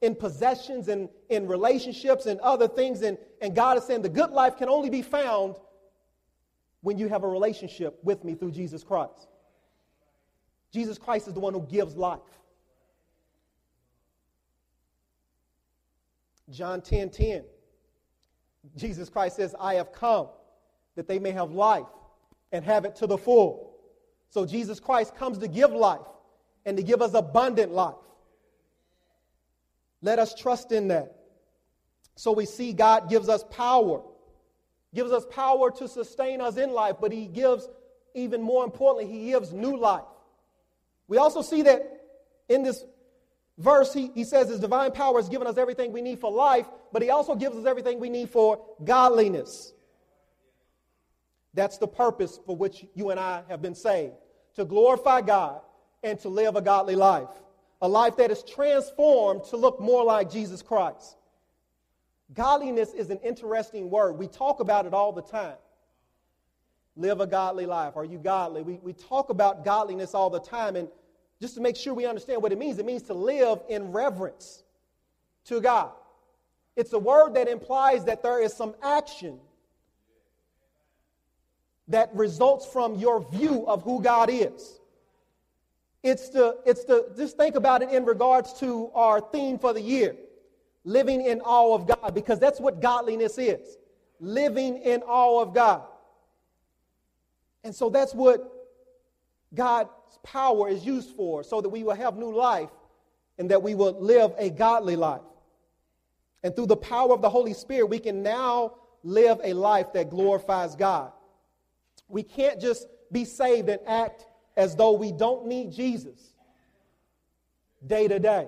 in 0.01 0.15
possessions 0.15 0.87
and 0.87 1.09
in 1.29 1.47
relationships 1.47 2.27
and 2.27 2.39
other 2.41 2.67
things. 2.67 3.01
And, 3.01 3.17
and 3.41 3.55
God 3.55 3.77
is 3.77 3.85
saying 3.85 4.03
the 4.03 4.09
good 4.09 4.31
life 4.31 4.57
can 4.57 4.69
only 4.69 4.89
be 4.89 5.01
found 5.01 5.55
when 6.81 6.97
you 6.97 7.07
have 7.09 7.23
a 7.23 7.27
relationship 7.27 7.99
with 8.03 8.23
me 8.23 8.35
through 8.35 8.51
Jesus 8.51 8.83
Christ. 8.83 9.27
Jesus 10.71 10.97
Christ 10.97 11.27
is 11.27 11.33
the 11.33 11.39
one 11.39 11.53
who 11.53 11.61
gives 11.61 11.95
life. 11.95 12.19
John 16.49 16.81
10 16.81 17.09
10. 17.09 17.43
Jesus 18.77 19.09
Christ 19.09 19.35
says, 19.35 19.55
I 19.59 19.75
have 19.75 19.91
come 19.91 20.27
that 20.95 21.07
they 21.07 21.19
may 21.19 21.31
have 21.31 21.51
life 21.51 21.85
and 22.51 22.63
have 22.63 22.85
it 22.85 22.95
to 22.97 23.07
the 23.07 23.17
full. 23.17 23.75
So 24.29 24.45
Jesus 24.45 24.79
Christ 24.79 25.15
comes 25.15 25.39
to 25.39 25.47
give 25.47 25.71
life 25.71 26.05
and 26.65 26.77
to 26.77 26.83
give 26.83 27.01
us 27.01 27.13
abundant 27.13 27.71
life. 27.71 27.95
Let 30.01 30.19
us 30.19 30.33
trust 30.33 30.71
in 30.71 30.89
that. 30.89 31.15
So 32.15 32.31
we 32.31 32.45
see 32.45 32.73
God 32.73 33.09
gives 33.09 33.29
us 33.29 33.43
power, 33.49 34.01
gives 34.93 35.11
us 35.11 35.25
power 35.29 35.71
to 35.71 35.87
sustain 35.87 36.41
us 36.41 36.57
in 36.57 36.71
life, 36.71 36.97
but 37.01 37.11
He 37.11 37.25
gives, 37.25 37.67
even 38.13 38.41
more 38.41 38.63
importantly, 38.63 39.11
He 39.11 39.31
gives 39.31 39.51
new 39.51 39.77
life. 39.77 40.03
We 41.07 41.17
also 41.17 41.41
see 41.41 41.63
that 41.63 42.01
in 42.49 42.63
this 42.63 42.83
verse, 43.57 43.93
he, 43.93 44.11
he 44.13 44.23
says 44.23 44.49
his 44.49 44.59
divine 44.59 44.91
power 44.91 45.17
has 45.17 45.29
given 45.29 45.47
us 45.47 45.57
everything 45.57 45.91
we 45.91 46.01
need 46.01 46.19
for 46.19 46.31
life, 46.31 46.67
but 46.91 47.01
he 47.01 47.09
also 47.09 47.35
gives 47.35 47.55
us 47.55 47.65
everything 47.65 47.99
we 47.99 48.09
need 48.09 48.29
for 48.29 48.63
godliness. 48.83 49.73
That's 51.53 51.77
the 51.77 51.87
purpose 51.87 52.39
for 52.45 52.55
which 52.55 52.85
you 52.95 53.11
and 53.11 53.19
I 53.19 53.43
have 53.47 53.61
been 53.61 53.75
saved 53.75 54.15
to 54.55 54.65
glorify 54.65 55.21
God 55.21 55.61
and 56.03 56.19
to 56.19 56.29
live 56.29 56.55
a 56.55 56.61
godly 56.61 56.95
life, 56.95 57.29
a 57.81 57.87
life 57.87 58.17
that 58.17 58.31
is 58.31 58.43
transformed 58.43 59.43
to 59.45 59.57
look 59.57 59.79
more 59.79 60.03
like 60.03 60.31
Jesus 60.31 60.61
Christ. 60.61 61.17
Godliness 62.33 62.93
is 62.93 63.09
an 63.09 63.19
interesting 63.23 63.89
word. 63.89 64.13
We 64.13 64.27
talk 64.27 64.59
about 64.59 64.85
it 64.85 64.93
all 64.93 65.11
the 65.11 65.21
time. 65.21 65.55
Live 66.95 67.21
a 67.21 67.27
godly 67.27 67.65
life. 67.65 67.95
Are 67.95 68.05
you 68.05 68.17
godly? 68.17 68.61
We, 68.61 68.79
we 68.81 68.93
talk 68.93 69.29
about 69.29 69.65
godliness 69.65 70.13
all 70.13 70.29
the 70.29 70.39
time, 70.39 70.75
and 70.75 70.87
just 71.41 71.55
to 71.55 71.61
make 71.61 71.75
sure 71.75 71.93
we 71.93 72.05
understand 72.05 72.41
what 72.41 72.51
it 72.51 72.57
means, 72.57 72.79
it 72.79 72.85
means 72.85 73.03
to 73.03 73.13
live 73.13 73.59
in 73.69 73.91
reverence 73.91 74.63
to 75.45 75.59
God. 75.59 75.91
It's 76.75 76.93
a 76.93 76.99
word 76.99 77.35
that 77.35 77.47
implies 77.47 78.05
that 78.05 78.23
there 78.23 78.41
is 78.41 78.53
some 78.53 78.75
action 78.81 79.39
that 81.87 82.09
results 82.15 82.65
from 82.65 82.95
your 82.95 83.29
view 83.31 83.65
of 83.67 83.83
who 83.83 84.01
God 84.01 84.29
is. 84.31 84.79
It's 86.01 86.29
the, 86.29 86.57
it's 86.65 86.85
the, 86.85 87.13
just 87.15 87.37
think 87.37 87.55
about 87.55 87.81
it 87.81 87.89
in 87.89 88.05
regards 88.05 88.53
to 88.59 88.89
our 88.93 89.21
theme 89.21 89.57
for 89.59 89.73
the 89.73 89.81
year 89.81 90.15
living 90.85 91.25
in 91.25 91.39
awe 91.41 91.73
of 91.73 91.87
God, 91.87 92.13
because 92.13 92.39
that's 92.39 92.59
what 92.59 92.81
godliness 92.81 93.37
is 93.37 93.77
living 94.19 94.77
in 94.77 95.01
awe 95.03 95.41
of 95.41 95.53
God. 95.53 95.83
And 97.63 97.73
so 97.73 97.89
that's 97.89 98.13
what 98.13 98.51
God's 99.53 99.89
power 100.23 100.69
is 100.69 100.85
used 100.85 101.15
for, 101.15 101.43
so 101.43 101.61
that 101.61 101.69
we 101.69 101.83
will 101.83 101.95
have 101.95 102.17
new 102.17 102.33
life 102.35 102.69
and 103.37 103.49
that 103.51 103.63
we 103.63 103.75
will 103.75 103.99
live 103.99 104.33
a 104.37 104.49
godly 104.49 104.95
life. 104.95 105.21
And 106.43 106.55
through 106.55 106.67
the 106.67 106.77
power 106.77 107.13
of 107.13 107.21
the 107.21 107.29
Holy 107.29 107.53
Spirit, 107.53 107.85
we 107.87 107.99
can 107.99 108.21
now 108.21 108.75
live 109.03 109.39
a 109.43 109.53
life 109.53 109.93
that 109.93 110.09
glorifies 110.09 110.75
God. 110.75 111.11
We 112.07 112.23
can't 112.23 112.59
just 112.59 112.87
be 113.11 113.25
saved 113.25 113.69
and 113.69 113.79
act 113.87 114.25
as 114.55 114.75
though 114.75 114.93
we 114.93 115.11
don't 115.11 115.47
need 115.47 115.71
Jesus 115.71 116.19
day 117.85 118.07
to 118.07 118.19
day. 118.19 118.47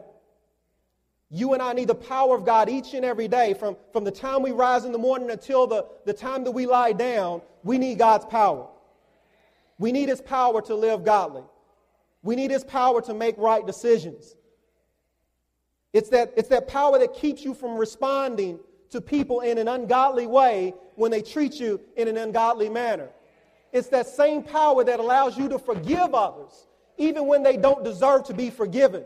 You 1.29 1.53
and 1.53 1.61
I 1.61 1.73
need 1.73 1.87
the 1.87 1.95
power 1.95 2.35
of 2.35 2.45
God 2.45 2.69
each 2.69 2.93
and 2.93 3.03
every 3.03 3.27
day. 3.27 3.53
From, 3.55 3.75
from 3.91 4.03
the 4.03 4.11
time 4.11 4.41
we 4.43 4.51
rise 4.51 4.85
in 4.85 4.91
the 4.91 4.97
morning 4.97 5.31
until 5.31 5.67
the, 5.67 5.85
the 6.05 6.13
time 6.13 6.43
that 6.43 6.51
we 6.51 6.65
lie 6.65 6.93
down, 6.93 7.41
we 7.63 7.77
need 7.77 7.97
God's 7.97 8.25
power. 8.25 8.67
We 9.77 9.91
need 9.91 10.09
His 10.09 10.21
power 10.21 10.61
to 10.61 10.75
live 10.75 11.03
godly. 11.03 11.43
We 12.25 12.35
need 12.35 12.49
His 12.49 12.63
power 12.63 13.01
to 13.03 13.13
make 13.13 13.37
right 13.37 13.65
decisions. 13.65 14.35
It's 15.93 16.09
that, 16.09 16.33
it's 16.35 16.49
that 16.49 16.67
power 16.67 16.97
that 16.97 17.13
keeps 17.13 17.45
you 17.45 17.53
from 17.53 17.77
responding 17.77 18.59
to 18.89 18.99
people 18.99 19.41
in 19.41 19.59
an 19.59 19.67
ungodly 19.67 20.25
way 20.25 20.73
when 20.95 21.11
they 21.11 21.21
treat 21.21 21.59
you 21.59 21.79
in 21.95 22.07
an 22.07 22.17
ungodly 22.17 22.67
manner. 22.67 23.09
It's 23.71 23.89
that 23.89 24.07
same 24.07 24.41
power 24.41 24.83
that 24.83 24.99
allows 24.99 25.37
you 25.37 25.47
to 25.49 25.59
forgive 25.59 26.15
others, 26.15 26.67
even 26.97 27.27
when 27.27 27.43
they 27.43 27.57
don't 27.57 27.83
deserve 27.83 28.23
to 28.23 28.33
be 28.33 28.49
forgiven. 28.49 29.03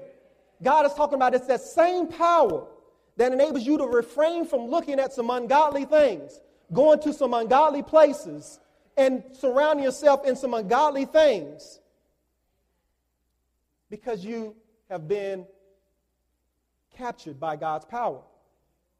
God 0.63 0.85
is 0.85 0.93
talking 0.93 1.15
about 1.15 1.35
it's 1.35 1.47
that 1.47 1.61
same 1.61 2.07
power 2.07 2.67
that 3.17 3.33
enables 3.33 3.65
you 3.65 3.77
to 3.79 3.85
refrain 3.85 4.45
from 4.45 4.67
looking 4.67 4.97
at 4.97 5.11
some 5.11 5.29
ungodly 5.29 5.83
things, 5.83 6.39
going 6.71 7.01
to 7.01 7.11
some 7.11 7.33
ungodly 7.33 7.83
places, 7.83 8.61
and 8.95 9.23
surrounding 9.33 9.83
yourself 9.83 10.25
in 10.25 10.37
some 10.37 10.53
ungodly 10.53 11.03
things 11.03 11.78
because 13.89 14.23
you 14.23 14.55
have 14.89 15.07
been 15.07 15.45
captured 16.95 17.39
by 17.39 17.55
God's 17.55 17.85
power. 17.85 18.21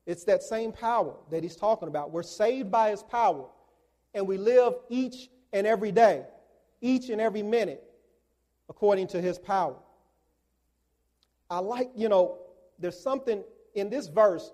It's 0.06 0.24
that 0.24 0.42
same 0.42 0.72
power 0.72 1.16
that 1.30 1.44
he's 1.44 1.56
talking 1.56 1.88
about. 1.88 2.12
We're 2.12 2.24
saved 2.24 2.72
by 2.72 2.90
his 2.92 3.04
power, 3.04 3.46
and 4.14 4.28
we 4.28 4.38
live 4.38 4.74
each 4.90 5.30
and 5.54 5.68
every 5.68 5.92
day, 5.92 6.26
each 6.82 7.10
and 7.10 7.22
every 7.22 7.44
minute, 7.44 7.84
according 8.70 9.08
to 9.08 9.22
his 9.22 9.38
power. 9.38 9.76
I 11.50 11.60
like, 11.60 11.92
you 11.96 12.10
know, 12.10 12.38
there's 12.80 13.00
something 13.00 13.44
in 13.76 13.90
this 13.90 14.08
verse. 14.08 14.52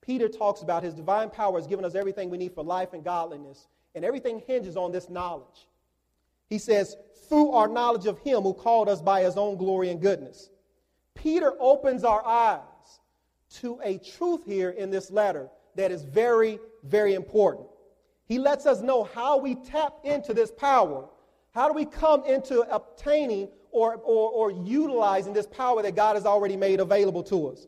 Peter 0.00 0.28
talks 0.28 0.62
about 0.62 0.82
his 0.82 0.94
divine 0.94 1.30
power 1.30 1.58
has 1.58 1.66
given 1.66 1.84
us 1.84 1.94
everything 1.94 2.28
we 2.28 2.38
need 2.38 2.54
for 2.54 2.64
life 2.64 2.92
and 2.92 3.04
godliness, 3.04 3.68
and 3.94 4.04
everything 4.04 4.42
hinges 4.46 4.76
on 4.76 4.92
this 4.92 5.08
knowledge. 5.08 5.68
He 6.48 6.58
says, 6.58 6.96
through 7.28 7.50
our 7.50 7.68
knowledge 7.68 8.06
of 8.06 8.18
him 8.18 8.42
who 8.42 8.54
called 8.54 8.88
us 8.88 9.00
by 9.00 9.22
his 9.22 9.36
own 9.36 9.56
glory 9.56 9.90
and 9.90 10.00
goodness. 10.00 10.50
Peter 11.14 11.52
opens 11.58 12.04
our 12.04 12.24
eyes 12.24 12.60
to 13.60 13.80
a 13.82 13.98
truth 13.98 14.44
here 14.44 14.70
in 14.70 14.90
this 14.90 15.10
letter 15.10 15.48
that 15.76 15.90
is 15.90 16.02
very, 16.02 16.58
very 16.84 17.14
important. 17.14 17.66
He 18.26 18.38
lets 18.38 18.66
us 18.66 18.80
know 18.80 19.04
how 19.04 19.38
we 19.38 19.54
tap 19.54 19.94
into 20.04 20.34
this 20.34 20.50
power. 20.50 21.08
How 21.52 21.68
do 21.68 21.74
we 21.74 21.84
come 21.84 22.24
into 22.24 22.60
obtaining 22.74 23.48
or, 23.70 23.96
or, 23.96 24.30
or 24.30 24.50
utilizing 24.50 25.32
this 25.32 25.46
power 25.46 25.82
that 25.82 25.94
God 25.94 26.16
has 26.16 26.26
already 26.26 26.56
made 26.56 26.80
available 26.80 27.22
to 27.24 27.48
us? 27.48 27.66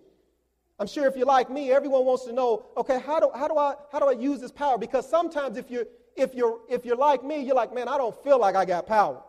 I'm 0.78 0.86
sure 0.86 1.06
if 1.06 1.16
you're 1.16 1.26
like 1.26 1.50
me, 1.50 1.72
everyone 1.72 2.04
wants 2.04 2.24
to 2.24 2.32
know, 2.32 2.66
okay, 2.76 3.00
how 3.00 3.20
do, 3.20 3.30
how 3.34 3.48
do, 3.48 3.56
I, 3.56 3.74
how 3.90 3.98
do 3.98 4.06
I 4.06 4.12
use 4.12 4.40
this 4.40 4.52
power? 4.52 4.76
Because 4.76 5.08
sometimes 5.08 5.56
if 5.56 5.70
you're, 5.70 5.86
if, 6.16 6.34
you're, 6.34 6.60
if 6.68 6.84
you're 6.84 6.96
like 6.96 7.24
me, 7.24 7.42
you're 7.42 7.54
like, 7.54 7.74
man, 7.74 7.88
I 7.88 7.98
don't 7.98 8.14
feel 8.24 8.38
like 8.38 8.56
I 8.56 8.64
got 8.64 8.86
power. 8.86 9.22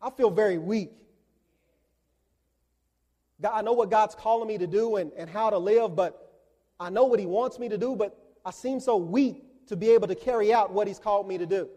I 0.00 0.10
feel 0.10 0.30
very 0.30 0.58
weak. 0.58 0.92
God, 3.40 3.52
I 3.54 3.62
know 3.62 3.72
what 3.72 3.90
God's 3.90 4.14
calling 4.14 4.48
me 4.48 4.58
to 4.58 4.66
do 4.66 4.96
and, 4.96 5.12
and 5.16 5.28
how 5.28 5.50
to 5.50 5.58
live, 5.58 5.94
but 5.94 6.32
I 6.78 6.90
know 6.90 7.04
what 7.04 7.20
He 7.20 7.26
wants 7.26 7.58
me 7.58 7.68
to 7.68 7.78
do, 7.78 7.96
but 7.96 8.16
I 8.44 8.50
seem 8.50 8.80
so 8.80 8.96
weak 8.96 9.44
to 9.66 9.76
be 9.76 9.90
able 9.90 10.08
to 10.08 10.14
carry 10.14 10.52
out 10.52 10.72
what 10.72 10.86
He's 10.86 10.98
called 10.98 11.28
me 11.28 11.38
to 11.38 11.46
do. 11.46 11.68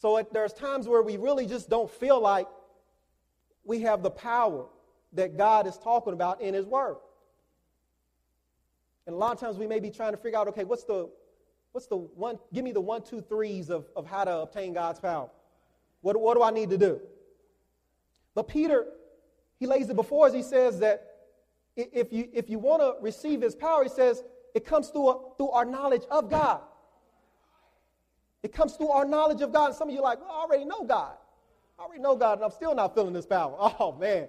So 0.00 0.16
it, 0.18 0.32
there's 0.32 0.52
times 0.52 0.88
where 0.88 1.02
we 1.02 1.16
really 1.16 1.46
just 1.46 1.70
don't 1.70 1.90
feel 1.90 2.20
like 2.20 2.46
we 3.64 3.80
have 3.80 4.02
the 4.02 4.10
power 4.10 4.66
that 5.12 5.36
God 5.36 5.66
is 5.66 5.78
talking 5.78 6.12
about 6.12 6.40
in 6.40 6.54
His 6.54 6.66
Word. 6.66 6.96
And 9.06 9.14
a 9.14 9.18
lot 9.18 9.32
of 9.32 9.40
times 9.40 9.58
we 9.58 9.66
may 9.66 9.80
be 9.80 9.90
trying 9.90 10.12
to 10.12 10.18
figure 10.18 10.38
out, 10.38 10.48
okay, 10.48 10.64
what's 10.64 10.84
the, 10.84 11.08
what's 11.74 11.88
the 11.88 11.96
one, 11.96 12.38
give 12.52 12.62
me 12.62 12.70
the 12.70 12.80
one, 12.80 13.02
two, 13.02 13.20
threes 13.20 13.68
of, 13.68 13.84
of 13.96 14.06
how 14.06 14.22
to 14.22 14.30
obtain 14.38 14.72
God's 14.72 15.00
power. 15.00 15.28
What, 16.02 16.16
what 16.20 16.36
do 16.36 16.42
I 16.44 16.52
need 16.52 16.70
to 16.70 16.78
do? 16.78 17.00
But 18.32 18.46
Peter, 18.46 18.86
he 19.58 19.66
lays 19.66 19.90
it 19.90 19.96
before 19.96 20.28
us. 20.28 20.32
He 20.32 20.44
says 20.44 20.78
that 20.78 21.04
if 21.74 22.12
you, 22.12 22.28
if 22.32 22.48
you 22.48 22.60
want 22.60 22.80
to 22.80 22.94
receive 23.02 23.42
his 23.42 23.56
power, 23.56 23.82
he 23.82 23.88
says 23.88 24.22
it 24.54 24.64
comes 24.64 24.90
through, 24.90 25.08
a, 25.08 25.20
through 25.36 25.50
our 25.50 25.64
knowledge 25.64 26.04
of 26.12 26.30
God. 26.30 26.60
It 28.44 28.52
comes 28.52 28.74
through 28.74 28.90
our 28.90 29.04
knowledge 29.04 29.40
of 29.40 29.52
God. 29.52 29.70
And 29.70 29.74
some 29.74 29.88
of 29.88 29.94
you 29.94 30.00
are 30.00 30.04
like, 30.04 30.20
well, 30.20 30.30
I 30.30 30.42
already 30.42 30.64
know 30.64 30.84
God. 30.84 31.14
I 31.76 31.82
already 31.82 32.02
know 32.02 32.14
God, 32.14 32.34
and 32.34 32.44
I'm 32.44 32.52
still 32.52 32.76
not 32.76 32.94
feeling 32.94 33.12
this 33.12 33.26
power. 33.26 33.56
Oh, 33.80 33.96
man. 33.98 34.28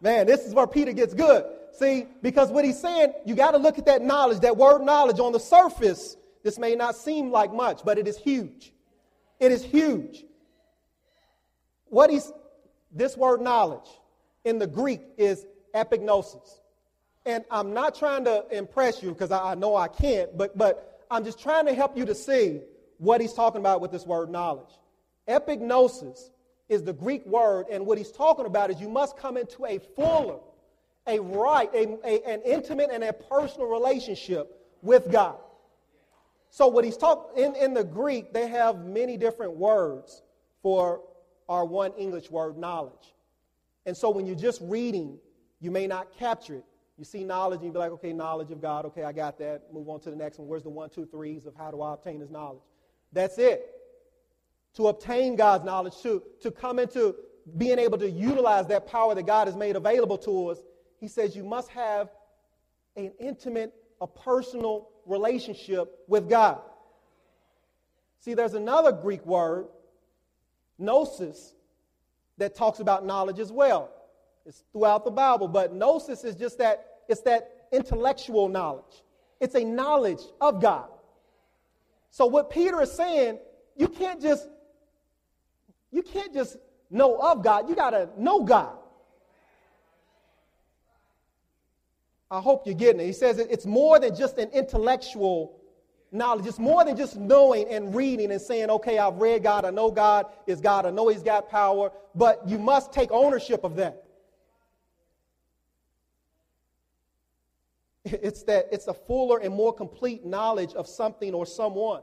Man, 0.00 0.28
this 0.28 0.42
is 0.42 0.54
where 0.54 0.68
Peter 0.68 0.92
gets 0.92 1.14
good. 1.14 1.44
See, 1.72 2.06
because 2.22 2.50
what 2.50 2.64
he's 2.64 2.78
saying, 2.78 3.12
you 3.26 3.34
got 3.34 3.50
to 3.52 3.58
look 3.58 3.76
at 3.76 3.86
that 3.86 4.02
knowledge, 4.02 4.38
that 4.40 4.56
word 4.56 4.82
knowledge 4.82 5.18
on 5.18 5.32
the 5.32 5.40
surface. 5.40 6.16
This 6.48 6.58
may 6.58 6.74
not 6.74 6.96
seem 6.96 7.30
like 7.30 7.52
much, 7.52 7.82
but 7.84 7.98
it 7.98 8.08
is 8.08 8.16
huge. 8.16 8.72
It 9.38 9.52
is 9.52 9.62
huge. 9.62 10.24
What 11.90 12.08
he's, 12.08 12.32
this 12.90 13.18
word 13.18 13.42
knowledge 13.42 13.90
in 14.46 14.58
the 14.58 14.66
Greek 14.66 15.02
is 15.18 15.44
epignosis. 15.74 16.60
And 17.26 17.44
I'm 17.50 17.74
not 17.74 17.94
trying 17.94 18.24
to 18.24 18.46
impress 18.50 19.02
you 19.02 19.10
because 19.10 19.30
I, 19.30 19.52
I 19.52 19.54
know 19.56 19.76
I 19.76 19.88
can't, 19.88 20.38
but, 20.38 20.56
but 20.56 21.04
I'm 21.10 21.22
just 21.22 21.38
trying 21.38 21.66
to 21.66 21.74
help 21.74 21.98
you 21.98 22.06
to 22.06 22.14
see 22.14 22.62
what 22.96 23.20
he's 23.20 23.34
talking 23.34 23.60
about 23.60 23.82
with 23.82 23.92
this 23.92 24.06
word 24.06 24.30
knowledge. 24.30 24.72
Epignosis 25.28 26.30
is 26.70 26.82
the 26.82 26.94
Greek 26.94 27.26
word, 27.26 27.66
and 27.70 27.84
what 27.84 27.98
he's 27.98 28.10
talking 28.10 28.46
about 28.46 28.70
is 28.70 28.80
you 28.80 28.88
must 28.88 29.18
come 29.18 29.36
into 29.36 29.66
a 29.66 29.80
fuller, 29.94 30.38
a 31.06 31.18
right, 31.18 31.68
a, 31.74 31.98
a, 32.06 32.22
an 32.26 32.40
intimate 32.40 32.88
and 32.90 33.04
a 33.04 33.12
personal 33.12 33.66
relationship 33.66 34.66
with 34.80 35.12
God. 35.12 35.36
So, 36.50 36.66
what 36.68 36.84
he's 36.84 36.96
talking 36.96 37.44
in, 37.44 37.54
in 37.56 37.74
the 37.74 37.84
Greek, 37.84 38.32
they 38.32 38.48
have 38.48 38.84
many 38.84 39.16
different 39.16 39.56
words 39.56 40.22
for 40.62 41.02
our 41.48 41.64
one 41.64 41.92
English 41.98 42.30
word, 42.30 42.56
knowledge. 42.56 43.14
And 43.86 43.96
so, 43.96 44.10
when 44.10 44.26
you're 44.26 44.36
just 44.36 44.60
reading, 44.62 45.18
you 45.60 45.70
may 45.70 45.86
not 45.86 46.12
capture 46.18 46.56
it. 46.56 46.64
You 46.98 47.04
see 47.04 47.22
knowledge 47.22 47.58
and 47.58 47.66
you 47.66 47.72
be 47.72 47.78
like, 47.78 47.92
okay, 47.92 48.12
knowledge 48.12 48.50
of 48.50 48.60
God. 48.60 48.84
Okay, 48.86 49.04
I 49.04 49.12
got 49.12 49.38
that. 49.38 49.72
Move 49.72 49.88
on 49.88 50.00
to 50.00 50.10
the 50.10 50.16
next 50.16 50.38
one. 50.38 50.48
Where's 50.48 50.64
the 50.64 50.70
one, 50.70 50.90
two, 50.90 51.06
threes 51.06 51.46
of 51.46 51.54
how 51.54 51.70
do 51.70 51.80
I 51.80 51.94
obtain 51.94 52.20
his 52.20 52.30
knowledge? 52.30 52.62
That's 53.12 53.38
it. 53.38 53.70
To 54.74 54.88
obtain 54.88 55.36
God's 55.36 55.64
knowledge, 55.64 55.94
to, 56.02 56.22
to 56.40 56.50
come 56.50 56.78
into 56.78 57.14
being 57.56 57.78
able 57.78 57.98
to 57.98 58.10
utilize 58.10 58.66
that 58.66 58.86
power 58.86 59.14
that 59.14 59.26
God 59.26 59.46
has 59.46 59.56
made 59.56 59.76
available 59.76 60.18
to 60.18 60.48
us, 60.48 60.58
he 60.98 61.06
says 61.06 61.36
you 61.36 61.44
must 61.44 61.68
have 61.70 62.10
an 62.96 63.12
intimate, 63.20 63.72
a 64.00 64.06
personal 64.06 64.88
relationship 65.08 66.00
with 66.06 66.28
God. 66.28 66.60
See, 68.20 68.34
there's 68.34 68.54
another 68.54 68.92
Greek 68.92 69.24
word, 69.24 69.66
gnosis, 70.78 71.54
that 72.38 72.54
talks 72.54 72.78
about 72.80 73.04
knowledge 73.04 73.40
as 73.40 73.50
well. 73.50 73.90
It's 74.46 74.64
throughout 74.72 75.04
the 75.04 75.10
Bible, 75.10 75.48
but 75.48 75.74
gnosis 75.74 76.24
is 76.24 76.36
just 76.36 76.58
that 76.58 77.00
it's 77.08 77.20
that 77.22 77.66
intellectual 77.72 78.48
knowledge. 78.48 79.02
It's 79.40 79.54
a 79.54 79.64
knowledge 79.64 80.20
of 80.40 80.60
God. 80.60 80.88
So 82.10 82.26
what 82.26 82.50
Peter 82.50 82.80
is 82.82 82.92
saying, 82.92 83.38
you 83.76 83.88
can't 83.88 84.20
just 84.20 84.48
you 85.90 86.02
can't 86.02 86.32
just 86.32 86.56
know 86.90 87.16
of 87.16 87.42
God, 87.42 87.68
you 87.68 87.74
got 87.74 87.90
to 87.90 88.08
know 88.16 88.42
God. 88.42 88.77
I 92.30 92.40
hope 92.40 92.66
you're 92.66 92.74
getting 92.74 93.00
it. 93.00 93.06
He 93.06 93.12
says 93.12 93.38
it's 93.38 93.66
more 93.66 93.98
than 93.98 94.14
just 94.14 94.38
an 94.38 94.50
intellectual 94.50 95.58
knowledge. 96.12 96.46
It's 96.46 96.58
more 96.58 96.84
than 96.84 96.96
just 96.96 97.16
knowing 97.16 97.66
and 97.68 97.94
reading 97.94 98.30
and 98.30 98.40
saying, 98.40 98.70
okay, 98.70 98.98
I've 98.98 99.16
read 99.16 99.42
God, 99.42 99.64
I 99.64 99.70
know 99.70 99.90
God 99.90 100.26
is 100.46 100.60
God, 100.60 100.86
I 100.86 100.90
know 100.90 101.08
He's 101.08 101.22
got 101.22 101.48
power, 101.48 101.90
but 102.14 102.46
you 102.46 102.58
must 102.58 102.92
take 102.92 103.10
ownership 103.10 103.64
of 103.64 103.76
that. 103.76 104.04
It's 108.22 108.42
that 108.44 108.68
it's 108.72 108.86
a 108.86 108.94
fuller 108.94 109.38
and 109.38 109.54
more 109.54 109.72
complete 109.72 110.24
knowledge 110.24 110.72
of 110.74 110.86
something 110.86 111.34
or 111.34 111.44
someone. 111.44 112.02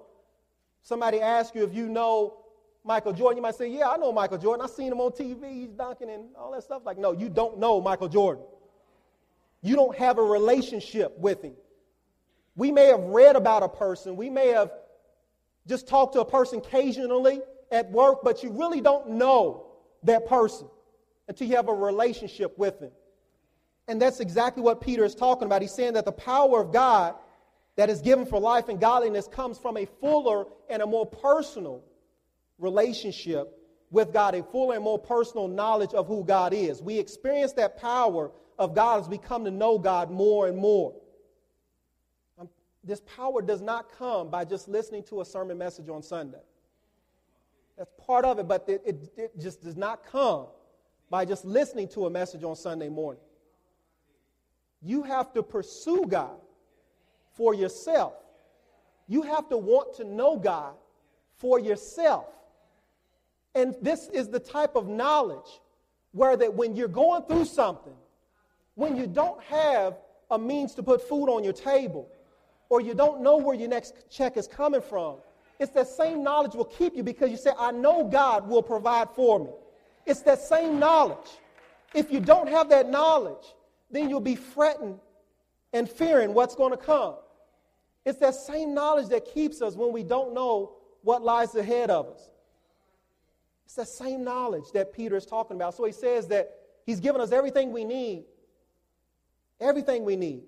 Somebody 0.83 1.19
asks 1.19 1.55
you 1.55 1.63
if 1.63 1.73
you 1.73 1.89
know 1.89 2.37
Michael 2.83 3.11
Jordan, 3.11 3.37
you 3.37 3.41
might 3.41 3.55
say, 3.55 3.67
Yeah, 3.67 3.89
I 3.89 3.97
know 3.97 4.11
Michael 4.11 4.37
Jordan. 4.37 4.63
I've 4.63 4.71
seen 4.71 4.91
him 4.91 4.99
on 5.01 5.11
TV, 5.11 5.51
he's 5.51 5.71
dunking 5.71 6.11
and 6.11 6.25
all 6.37 6.51
that 6.51 6.63
stuff. 6.63 6.83
Like, 6.85 6.99
no, 6.99 7.11
you 7.11 7.27
don't 7.27 7.57
know 7.57 7.81
Michael 7.81 8.07
Jordan. 8.07 8.43
You 9.65 9.75
don't 9.75 9.97
have 9.97 10.19
a 10.19 10.23
relationship 10.23 11.17
with 11.17 11.41
him. 11.41 11.55
We 12.55 12.71
may 12.71 12.85
have 12.85 12.99
read 12.99 13.35
about 13.35 13.63
a 13.63 13.67
person, 13.67 14.15
we 14.15 14.29
may 14.29 14.49
have 14.49 14.69
just 15.67 15.87
talked 15.87 16.13
to 16.13 16.21
a 16.21 16.25
person 16.25 16.59
occasionally 16.59 17.41
at 17.71 17.89
work, 17.89 18.19
but 18.23 18.43
you 18.43 18.51
really 18.51 18.79
don't 18.79 19.09
know 19.11 19.65
that 20.03 20.27
person 20.27 20.67
until 21.27 21.47
you 21.47 21.55
have 21.55 21.67
a 21.67 21.73
relationship 21.73 22.55
with 22.59 22.79
them. 22.79 22.91
And 23.87 23.99
that's 23.99 24.19
exactly 24.19 24.61
what 24.61 24.81
Peter 24.81 25.03
is 25.03 25.15
talking 25.15 25.47
about. 25.47 25.63
He's 25.63 25.73
saying 25.73 25.93
that 25.93 26.05
the 26.05 26.11
power 26.11 26.61
of 26.61 26.71
God 26.71 27.15
that 27.75 27.89
is 27.89 28.01
given 28.01 28.27
for 28.27 28.39
life 28.39 28.69
and 28.69 28.79
godliness 28.79 29.27
comes 29.27 29.57
from 29.57 29.77
a 29.77 29.85
fuller 29.99 30.45
and 30.69 30.83
a 30.83 30.85
more 30.85 31.07
personal 31.07 31.83
relationship 32.59 33.51
with 33.89 34.13
God, 34.13 34.35
a 34.35 34.43
fuller 34.43 34.75
and 34.75 34.83
more 34.83 34.99
personal 34.99 35.47
knowledge 35.47 35.95
of 35.95 36.05
who 36.05 36.23
God 36.23 36.53
is. 36.53 36.83
We 36.83 36.99
experience 36.99 37.53
that 37.53 37.77
power 37.77 38.29
of 38.57 38.73
God 38.73 39.01
as 39.01 39.09
we 39.09 39.17
come 39.17 39.45
to 39.45 39.51
know 39.51 39.77
God 39.77 40.11
more 40.11 40.47
and 40.47 40.57
more. 40.57 40.93
This 42.83 43.01
power 43.15 43.41
does 43.41 43.61
not 43.61 43.91
come 43.97 44.29
by 44.29 44.45
just 44.45 44.67
listening 44.67 45.03
to 45.05 45.21
a 45.21 45.25
sermon 45.25 45.57
message 45.57 45.89
on 45.89 46.03
Sunday. 46.03 46.43
That's 47.77 47.91
part 48.05 48.25
of 48.25 48.37
it, 48.39 48.47
but 48.47 48.65
it, 48.67 48.81
it, 48.85 49.13
it 49.17 49.39
just 49.39 49.63
does 49.63 49.75
not 49.75 50.05
come 50.05 50.45
by 51.09 51.25
just 51.25 51.45
listening 51.45 51.87
to 51.89 52.05
a 52.05 52.09
message 52.09 52.43
on 52.43 52.55
Sunday 52.55 52.89
morning. 52.89 53.21
You 54.81 55.01
have 55.03 55.33
to 55.33 55.41
pursue 55.41 56.05
God 56.07 56.37
for 57.33 57.55
yourself. 57.55 58.13
You 59.07 59.23
have 59.23 59.49
to 59.49 59.57
want 59.57 59.95
to 59.97 60.03
know 60.03 60.37
God 60.37 60.75
for 61.37 61.59
yourself. 61.59 62.27
And 63.55 63.75
this 63.81 64.07
is 64.09 64.29
the 64.29 64.39
type 64.39 64.75
of 64.75 64.87
knowledge 64.87 65.59
where 66.11 66.37
that 66.37 66.53
when 66.53 66.75
you're 66.75 66.87
going 66.87 67.23
through 67.23 67.45
something, 67.45 67.95
when 68.75 68.95
you 68.95 69.07
don't 69.07 69.41
have 69.43 69.97
a 70.31 70.37
means 70.37 70.75
to 70.75 70.83
put 70.83 71.07
food 71.07 71.27
on 71.27 71.43
your 71.43 71.53
table, 71.53 72.09
or 72.69 72.81
you 72.81 72.93
don't 72.93 73.21
know 73.21 73.37
where 73.37 73.55
your 73.55 73.69
next 73.69 73.93
check 74.09 74.37
is 74.37 74.47
coming 74.47 74.81
from, 74.81 75.17
it's 75.59 75.71
that 75.71 75.87
same 75.87 76.23
knowledge 76.23 76.53
will 76.53 76.65
keep 76.65 76.95
you 76.95 77.03
because 77.03 77.31
you 77.31 77.37
say, 77.37 77.51
I 77.57 77.71
know 77.71 78.03
God 78.03 78.47
will 78.47 78.63
provide 78.63 79.09
for 79.11 79.39
me. 79.39 79.51
It's 80.05 80.21
that 80.21 80.39
same 80.39 80.79
knowledge. 80.79 81.29
If 81.93 82.11
you 82.11 82.19
don't 82.19 82.49
have 82.49 82.69
that 82.69 82.89
knowledge, 82.89 83.55
then 83.89 84.09
you'll 84.09 84.19
be 84.19 84.35
fretting 84.35 84.99
and 85.71 85.89
fearing 85.89 86.33
what's 86.33 86.55
going 86.55 86.71
to 86.71 86.77
come. 86.77 87.15
It's 88.03 88.19
that 88.19 88.35
same 88.35 88.73
knowledge 88.73 89.07
that 89.09 89.25
keeps 89.33 89.61
us 89.61 89.75
when 89.75 89.93
we 89.93 90.03
don't 90.03 90.33
know 90.33 90.73
what 91.01 91.23
lies 91.23 91.55
ahead 91.55 91.89
of 91.89 92.07
us. 92.07 92.29
It's 93.65 93.75
that 93.75 93.87
same 93.87 94.23
knowledge 94.23 94.65
that 94.73 94.93
Peter 94.93 95.15
is 95.15 95.25
talking 95.25 95.55
about. 95.55 95.75
So 95.75 95.85
he 95.85 95.91
says 95.91 96.27
that 96.27 96.51
he's 96.85 96.99
given 96.99 97.21
us 97.21 97.31
everything 97.31 97.71
we 97.71 97.83
need, 97.83 98.25
everything 99.59 100.05
we 100.05 100.15
need 100.15 100.43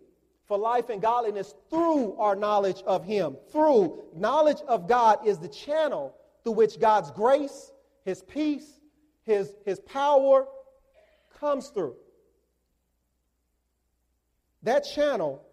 for 0.48 0.58
life 0.58 0.90
and 0.90 1.02
godliness 1.02 1.54
through 1.70 2.16
our 2.18 2.36
knowledge 2.36 2.82
of 2.86 3.04
him. 3.04 3.36
Through 3.52 4.04
knowledge 4.16 4.62
of 4.68 4.88
God 4.88 5.28
is 5.28 5.38
the 5.40 5.50
channel 5.50 6.16
through 6.44 6.54
which 6.54 6.80
God's 6.80 7.12
grace, 7.12 7.72
his 8.06 8.22
peace, 8.24 8.80
his, 9.24 9.54
his 9.66 9.80
power 9.82 10.48
comes 11.40 11.68
through. 11.68 11.96
That 14.64 14.82
channel 14.82 15.44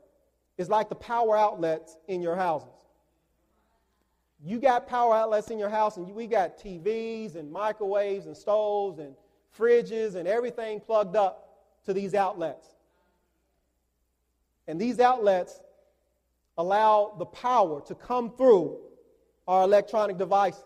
is 0.57 0.69
like 0.69 0.89
the 0.89 0.95
power 0.95 1.37
outlets 1.37 1.97
in 2.07 2.23
your 2.23 2.37
houses. 2.37 2.69
You 4.45 4.61
got 4.61 4.87
power 4.87 5.15
outlets 5.15 5.51
in 5.51 5.59
your 5.59 5.71
house, 5.71 5.97
and 5.97 6.07
we 6.15 6.27
got 6.27 6.59
TVs 6.59 7.35
and 7.35 7.51
microwaves 7.51 8.27
and 8.27 8.37
stoves 8.37 8.99
and 8.99 9.15
fridges 9.59 10.17
and 10.17 10.29
everything 10.29 10.81
plugged 10.81 11.17
up 11.17 11.65
to 11.87 11.93
these 11.93 12.15
outlets. 12.15 12.74
And 14.67 14.81
these 14.81 15.01
outlets 15.01 15.61
allow 16.57 17.15
the 17.19 17.27
power 17.27 17.83
to 17.87 17.95
come 17.95 18.31
through 18.37 18.79
our 19.47 19.65
electronic 19.65 20.17
devices. 20.17 20.65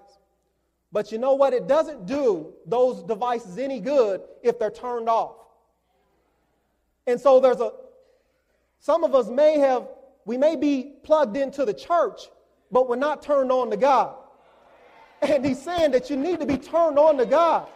But 0.92 1.12
you 1.12 1.18
know 1.18 1.34
what? 1.34 1.52
It 1.52 1.66
doesn't 1.66 2.06
do 2.06 2.54
those 2.66 3.02
devices 3.02 3.58
any 3.58 3.80
good 3.80 4.22
if 4.42 4.58
they're 4.58 4.70
turned 4.70 5.08
off. 5.08 5.36
And 7.06 7.20
so 7.20 7.40
there's 7.40 7.60
a 7.60 7.72
some 8.80 9.04
of 9.04 9.14
us 9.14 9.28
may 9.28 9.58
have, 9.58 9.88
we 10.24 10.36
may 10.36 10.56
be 10.56 10.94
plugged 11.02 11.36
into 11.36 11.64
the 11.64 11.74
church, 11.74 12.22
but 12.70 12.88
we're 12.88 12.96
not 12.96 13.22
turned 13.22 13.50
on 13.50 13.70
to 13.70 13.76
God. 13.76 14.14
And 15.20 15.44
he's 15.44 15.60
saying 15.60 15.90
that 15.92 16.10
you 16.10 16.16
need 16.16 16.40
to 16.40 16.46
be 16.46 16.56
turned 16.56 16.98
on 16.98 17.16
to 17.18 17.26
God. 17.26 17.68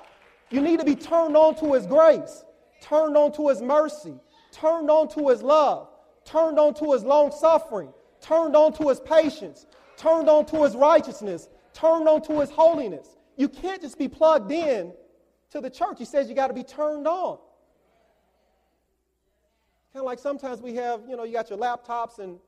You 0.51 0.61
need 0.61 0.79
to 0.79 0.85
be 0.85 0.95
turned 0.95 1.37
on 1.37 1.57
to 1.57 1.73
his 1.73 1.87
grace, 1.87 2.45
turned 2.81 3.17
on 3.17 3.33
to 3.33 3.49
his 3.49 3.61
mercy, 3.61 4.15
turned 4.53 4.91
on 4.91 5.09
to 5.09 5.29
his 5.29 5.43
love, 5.43 5.89
turned 6.25 6.59
on 6.59 6.75
to 6.75 6.93
his 6.93 7.05
long 7.05 7.33
suffering, 7.33 7.93
turned 8.21 8.57
on 8.57 8.73
to 8.75 8.89
his 8.89 9.01
patience, 9.01 9.67
turned 9.97 10.29
on 10.29 10.47
to 10.47 10.63
his 10.63 10.75
righteousness, 10.75 11.49
turned 11.73 12.09
on 12.09 12.23
to 12.23 12.41
his 12.41 12.51
holiness. 12.51 13.17
You 13.37 13.49
can't 13.49 13.81
just 13.81 13.99
be 13.99 14.09
plugged 14.09 14.51
in 14.53 14.93
to 15.51 15.61
the 15.61 15.71
church. 15.71 15.99
He 15.99 16.05
says 16.05 16.29
you 16.29 16.35
got 16.35 16.49
to 16.49 16.55
be 16.55 16.65
turned 16.65 17.07
on. 17.07 17.39
Kind 19.93 20.01
of 20.01 20.07
like 20.07 20.19
sometimes 20.19 20.61
we 20.63 20.75
have, 20.75 21.03
you 21.09 21.17
know, 21.17 21.25
you 21.25 21.33
got 21.33 21.51
your 21.51 21.59
laptops 21.59 22.19
and 22.19 22.39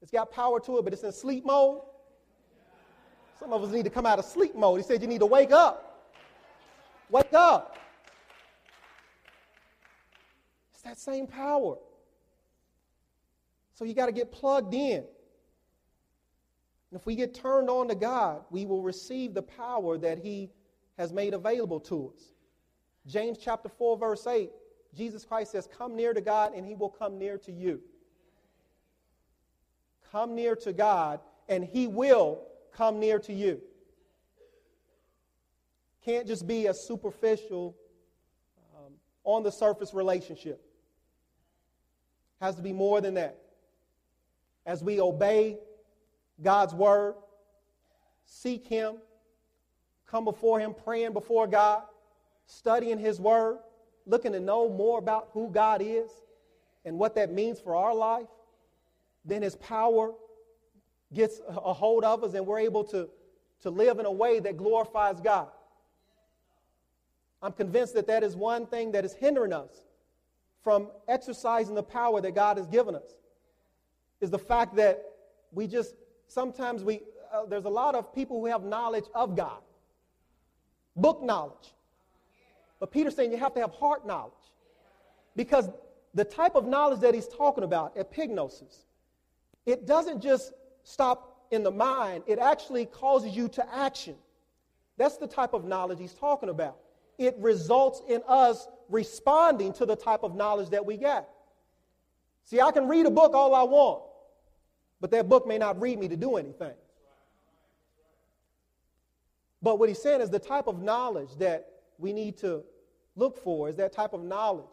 it's 0.00 0.10
got 0.10 0.30
power 0.30 0.60
to 0.60 0.78
it, 0.78 0.84
but 0.84 0.92
it's 0.92 1.02
in 1.02 1.12
sleep 1.12 1.44
mode. 1.44 1.80
Some 3.40 3.52
of 3.52 3.62
us 3.62 3.72
need 3.72 3.84
to 3.84 3.90
come 3.90 4.06
out 4.06 4.18
of 4.18 4.24
sleep 4.24 4.54
mode. 4.54 4.80
He 4.80 4.86
said 4.86 5.02
you 5.02 5.08
need 5.08 5.20
to 5.20 5.26
wake 5.26 5.52
up. 5.52 6.10
Wake 7.10 7.32
up. 7.32 7.76
It's 10.72 10.82
that 10.82 10.98
same 10.98 11.26
power. 11.26 11.76
So 13.76 13.84
you 13.84 13.94
got 13.94 14.06
to 14.06 14.12
get 14.12 14.32
plugged 14.32 14.74
in. 14.74 15.04
And 16.90 17.00
if 17.00 17.06
we 17.06 17.14
get 17.14 17.34
turned 17.34 17.70
on 17.70 17.88
to 17.88 17.94
God, 17.94 18.42
we 18.50 18.66
will 18.66 18.82
receive 18.82 19.34
the 19.34 19.42
power 19.42 19.96
that 19.98 20.18
He 20.18 20.50
has 20.98 21.12
made 21.12 21.34
available 21.34 21.80
to 21.80 22.12
us. 22.14 22.32
James 23.06 23.38
chapter 23.38 23.68
4, 23.68 23.96
verse 23.96 24.26
8 24.26 24.50
Jesus 24.96 25.24
Christ 25.24 25.52
says, 25.52 25.68
Come 25.76 25.94
near 25.94 26.14
to 26.14 26.20
God, 26.20 26.54
and 26.54 26.64
he 26.64 26.74
will 26.74 26.88
come 26.88 27.18
near 27.18 27.36
to 27.38 27.52
you. 27.52 27.80
Come 30.10 30.34
near 30.34 30.56
to 30.56 30.72
God, 30.72 31.20
and 31.48 31.62
he 31.62 31.86
will 31.86 32.42
come 32.72 32.98
near 32.98 33.18
to 33.20 33.32
you. 33.32 33.60
Can't 36.04 36.26
just 36.26 36.46
be 36.46 36.66
a 36.66 36.74
superficial, 36.74 37.76
um, 38.74 38.92
on 39.24 39.42
the 39.42 39.52
surface 39.52 39.92
relationship. 39.92 40.62
Has 42.40 42.54
to 42.56 42.62
be 42.62 42.72
more 42.72 43.00
than 43.00 43.14
that. 43.14 43.38
As 44.66 44.82
we 44.82 45.00
obey 45.00 45.58
God's 46.42 46.74
Word, 46.74 47.14
seek 48.24 48.66
Him, 48.66 48.96
come 50.06 50.24
before 50.24 50.58
Him, 50.58 50.74
praying 50.74 51.12
before 51.12 51.46
God, 51.46 51.82
studying 52.46 52.98
His 52.98 53.20
Word, 53.20 53.58
looking 54.06 54.32
to 54.32 54.40
know 54.40 54.68
more 54.68 54.98
about 54.98 55.28
who 55.32 55.48
God 55.50 55.80
is 55.82 56.10
and 56.84 56.98
what 56.98 57.14
that 57.14 57.32
means 57.32 57.60
for 57.60 57.74
our 57.76 57.94
life, 57.94 58.26
then 59.24 59.42
His 59.42 59.56
power 59.56 60.12
gets 61.12 61.40
a 61.48 61.72
hold 61.72 62.04
of 62.04 62.24
us 62.24 62.34
and 62.34 62.46
we're 62.46 62.58
able 62.58 62.84
to, 62.84 63.08
to 63.62 63.70
live 63.70 63.98
in 63.98 64.06
a 64.06 64.12
way 64.12 64.40
that 64.40 64.56
glorifies 64.56 65.20
God. 65.20 65.48
I'm 67.42 67.52
convinced 67.52 67.94
that 67.94 68.08
that 68.08 68.24
is 68.24 68.34
one 68.34 68.66
thing 68.66 68.92
that 68.92 69.04
is 69.04 69.14
hindering 69.14 69.52
us 69.52 69.70
from 70.62 70.88
exercising 71.06 71.76
the 71.76 71.82
power 71.82 72.20
that 72.20 72.34
God 72.34 72.56
has 72.56 72.66
given 72.66 72.96
us. 72.96 73.14
Is 74.20 74.30
the 74.30 74.38
fact 74.38 74.76
that 74.76 75.04
we 75.52 75.66
just 75.66 75.94
sometimes 76.28 76.82
we 76.82 77.00
uh, 77.32 77.44
there's 77.46 77.64
a 77.64 77.70
lot 77.70 77.94
of 77.94 78.14
people 78.14 78.40
who 78.40 78.46
have 78.46 78.64
knowledge 78.64 79.04
of 79.14 79.36
God, 79.36 79.60
book 80.96 81.22
knowledge. 81.22 81.74
But 82.78 82.92
Peter's 82.92 83.14
saying 83.14 83.32
you 83.32 83.38
have 83.38 83.54
to 83.54 83.60
have 83.60 83.72
heart 83.72 84.06
knowledge. 84.06 84.32
Because 85.34 85.70
the 86.14 86.24
type 86.24 86.54
of 86.54 86.66
knowledge 86.66 87.00
that 87.00 87.14
he's 87.14 87.28
talking 87.28 87.64
about, 87.64 87.96
epignosis, 87.96 88.84
it 89.66 89.86
doesn't 89.86 90.22
just 90.22 90.52
stop 90.82 91.46
in 91.50 91.62
the 91.62 91.70
mind, 91.70 92.24
it 92.26 92.38
actually 92.38 92.86
causes 92.86 93.36
you 93.36 93.48
to 93.48 93.74
action. 93.74 94.14
That's 94.96 95.16
the 95.16 95.26
type 95.26 95.52
of 95.52 95.64
knowledge 95.64 95.98
he's 95.98 96.14
talking 96.14 96.48
about. 96.48 96.78
It 97.18 97.36
results 97.38 98.02
in 98.08 98.22
us 98.26 98.66
responding 98.88 99.72
to 99.74 99.86
the 99.86 99.96
type 99.96 100.22
of 100.22 100.34
knowledge 100.34 100.70
that 100.70 100.84
we 100.84 100.96
get. 100.96 101.28
See, 102.46 102.60
I 102.60 102.70
can 102.70 102.86
read 102.88 103.06
a 103.06 103.10
book 103.10 103.34
all 103.34 103.54
I 103.54 103.64
want, 103.64 104.02
but 105.00 105.10
that 105.10 105.28
book 105.28 105.46
may 105.46 105.58
not 105.58 105.80
read 105.80 105.98
me 105.98 106.08
to 106.08 106.16
do 106.16 106.36
anything. 106.36 106.74
But 109.60 109.80
what 109.80 109.88
he's 109.88 110.00
saying 110.00 110.20
is 110.20 110.30
the 110.30 110.38
type 110.38 110.68
of 110.68 110.80
knowledge 110.80 111.30
that 111.38 111.68
we 111.98 112.12
need 112.12 112.38
to 112.38 112.62
look 113.16 113.42
for 113.42 113.68
is 113.68 113.76
that 113.76 113.92
type 113.92 114.12
of 114.12 114.22
knowledge 114.22 114.64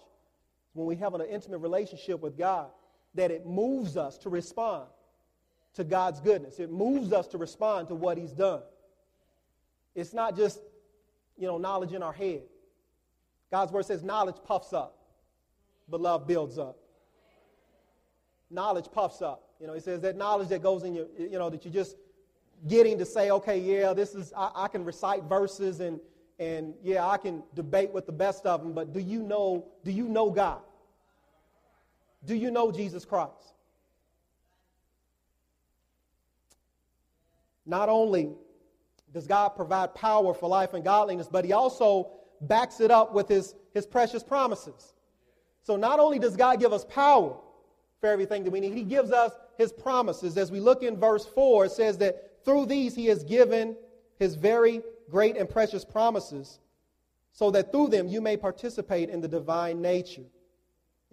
when 0.73 0.85
we 0.85 0.95
have 0.97 1.15
an 1.15 1.21
intimate 1.21 1.59
relationship 1.59 2.21
with 2.21 2.37
God, 2.37 2.67
that 3.15 3.31
it 3.31 3.45
moves 3.45 3.97
us 3.97 4.19
to 4.19 4.29
respond 4.29 4.85
to 5.73 5.83
God's 5.83 6.19
goodness. 6.19 6.59
It 6.59 6.71
moves 6.71 7.11
us 7.11 7.27
to 7.29 7.39
respond 7.39 7.87
to 7.87 7.95
what 7.95 8.19
He's 8.19 8.33
done. 8.33 8.61
It's 9.95 10.13
not 10.13 10.35
just, 10.35 10.59
you 11.37 11.47
know, 11.47 11.57
knowledge 11.57 11.93
in 11.93 12.03
our 12.03 12.13
head. 12.13 12.43
God's 13.49 13.71
word 13.71 13.85
says 13.85 14.03
knowledge 14.03 14.37
puffs 14.45 14.73
up, 14.73 14.97
but 15.87 16.01
love 16.01 16.27
builds 16.27 16.59
up. 16.59 16.77
Knowledge 18.53 18.85
puffs 18.91 19.21
up. 19.21 19.49
You 19.59 19.67
know, 19.67 19.73
he 19.73 19.79
says 19.79 20.01
that 20.01 20.15
knowledge 20.15 20.49
that 20.49 20.61
goes 20.61 20.83
in 20.83 20.93
your, 20.93 21.07
you 21.17 21.39
know, 21.39 21.49
that 21.49 21.65
you're 21.65 21.73
just 21.73 21.97
getting 22.67 22.97
to 22.99 23.05
say, 23.05 23.31
okay, 23.31 23.57
yeah, 23.57 23.93
this 23.93 24.13
is, 24.13 24.31
I, 24.37 24.51
I 24.55 24.67
can 24.67 24.85
recite 24.85 25.23
verses 25.23 25.79
and, 25.79 25.99
and 26.39 26.73
yeah, 26.83 27.07
I 27.07 27.17
can 27.17 27.43
debate 27.55 27.91
with 27.91 28.05
the 28.05 28.11
best 28.11 28.45
of 28.45 28.61
them, 28.61 28.73
but 28.73 28.93
do 28.93 28.99
you 28.99 29.23
know, 29.23 29.65
do 29.83 29.91
you 29.91 30.07
know 30.07 30.29
God? 30.29 30.61
Do 32.25 32.35
you 32.35 32.51
know 32.51 32.71
Jesus 32.71 33.05
Christ? 33.05 33.53
Not 37.65 37.89
only 37.89 38.31
does 39.13 39.27
God 39.27 39.49
provide 39.49 39.95
power 39.95 40.33
for 40.33 40.47
life 40.47 40.73
and 40.73 40.83
godliness, 40.83 41.27
but 41.31 41.45
He 41.45 41.53
also 41.53 42.11
backs 42.41 42.79
it 42.79 42.91
up 42.91 43.13
with 43.13 43.27
His, 43.27 43.55
his 43.73 43.85
precious 43.85 44.23
promises. 44.23 44.93
So 45.63 45.75
not 45.75 45.99
only 45.99 46.19
does 46.19 46.35
God 46.35 46.59
give 46.59 46.73
us 46.73 46.85
power 46.85 47.35
for 48.03 48.09
everything 48.09 48.43
that 48.43 48.51
we 48.51 48.59
need, 48.59 48.73
He 48.73 48.83
gives 48.83 49.11
us 49.13 49.31
His 49.57 49.71
promises. 49.71 50.37
As 50.37 50.51
we 50.51 50.59
look 50.59 50.83
in 50.83 50.97
verse 50.97 51.25
4, 51.25 51.65
it 51.65 51.71
says 51.71 51.97
that 51.99 52.43
through 52.43 52.65
these 52.65 52.93
He 52.93 53.05
has 53.05 53.23
given 53.23 53.77
His 54.19 54.35
very 54.35 54.81
great 55.09 55.37
and 55.37 55.49
precious 55.49 55.85
promises, 55.85 56.59
so 57.31 57.49
that 57.51 57.71
through 57.71 57.87
them 57.87 58.09
you 58.09 58.19
may 58.19 58.35
participate 58.35 59.09
in 59.09 59.21
the 59.21 59.27
divine 59.29 59.81
nature 59.81 60.25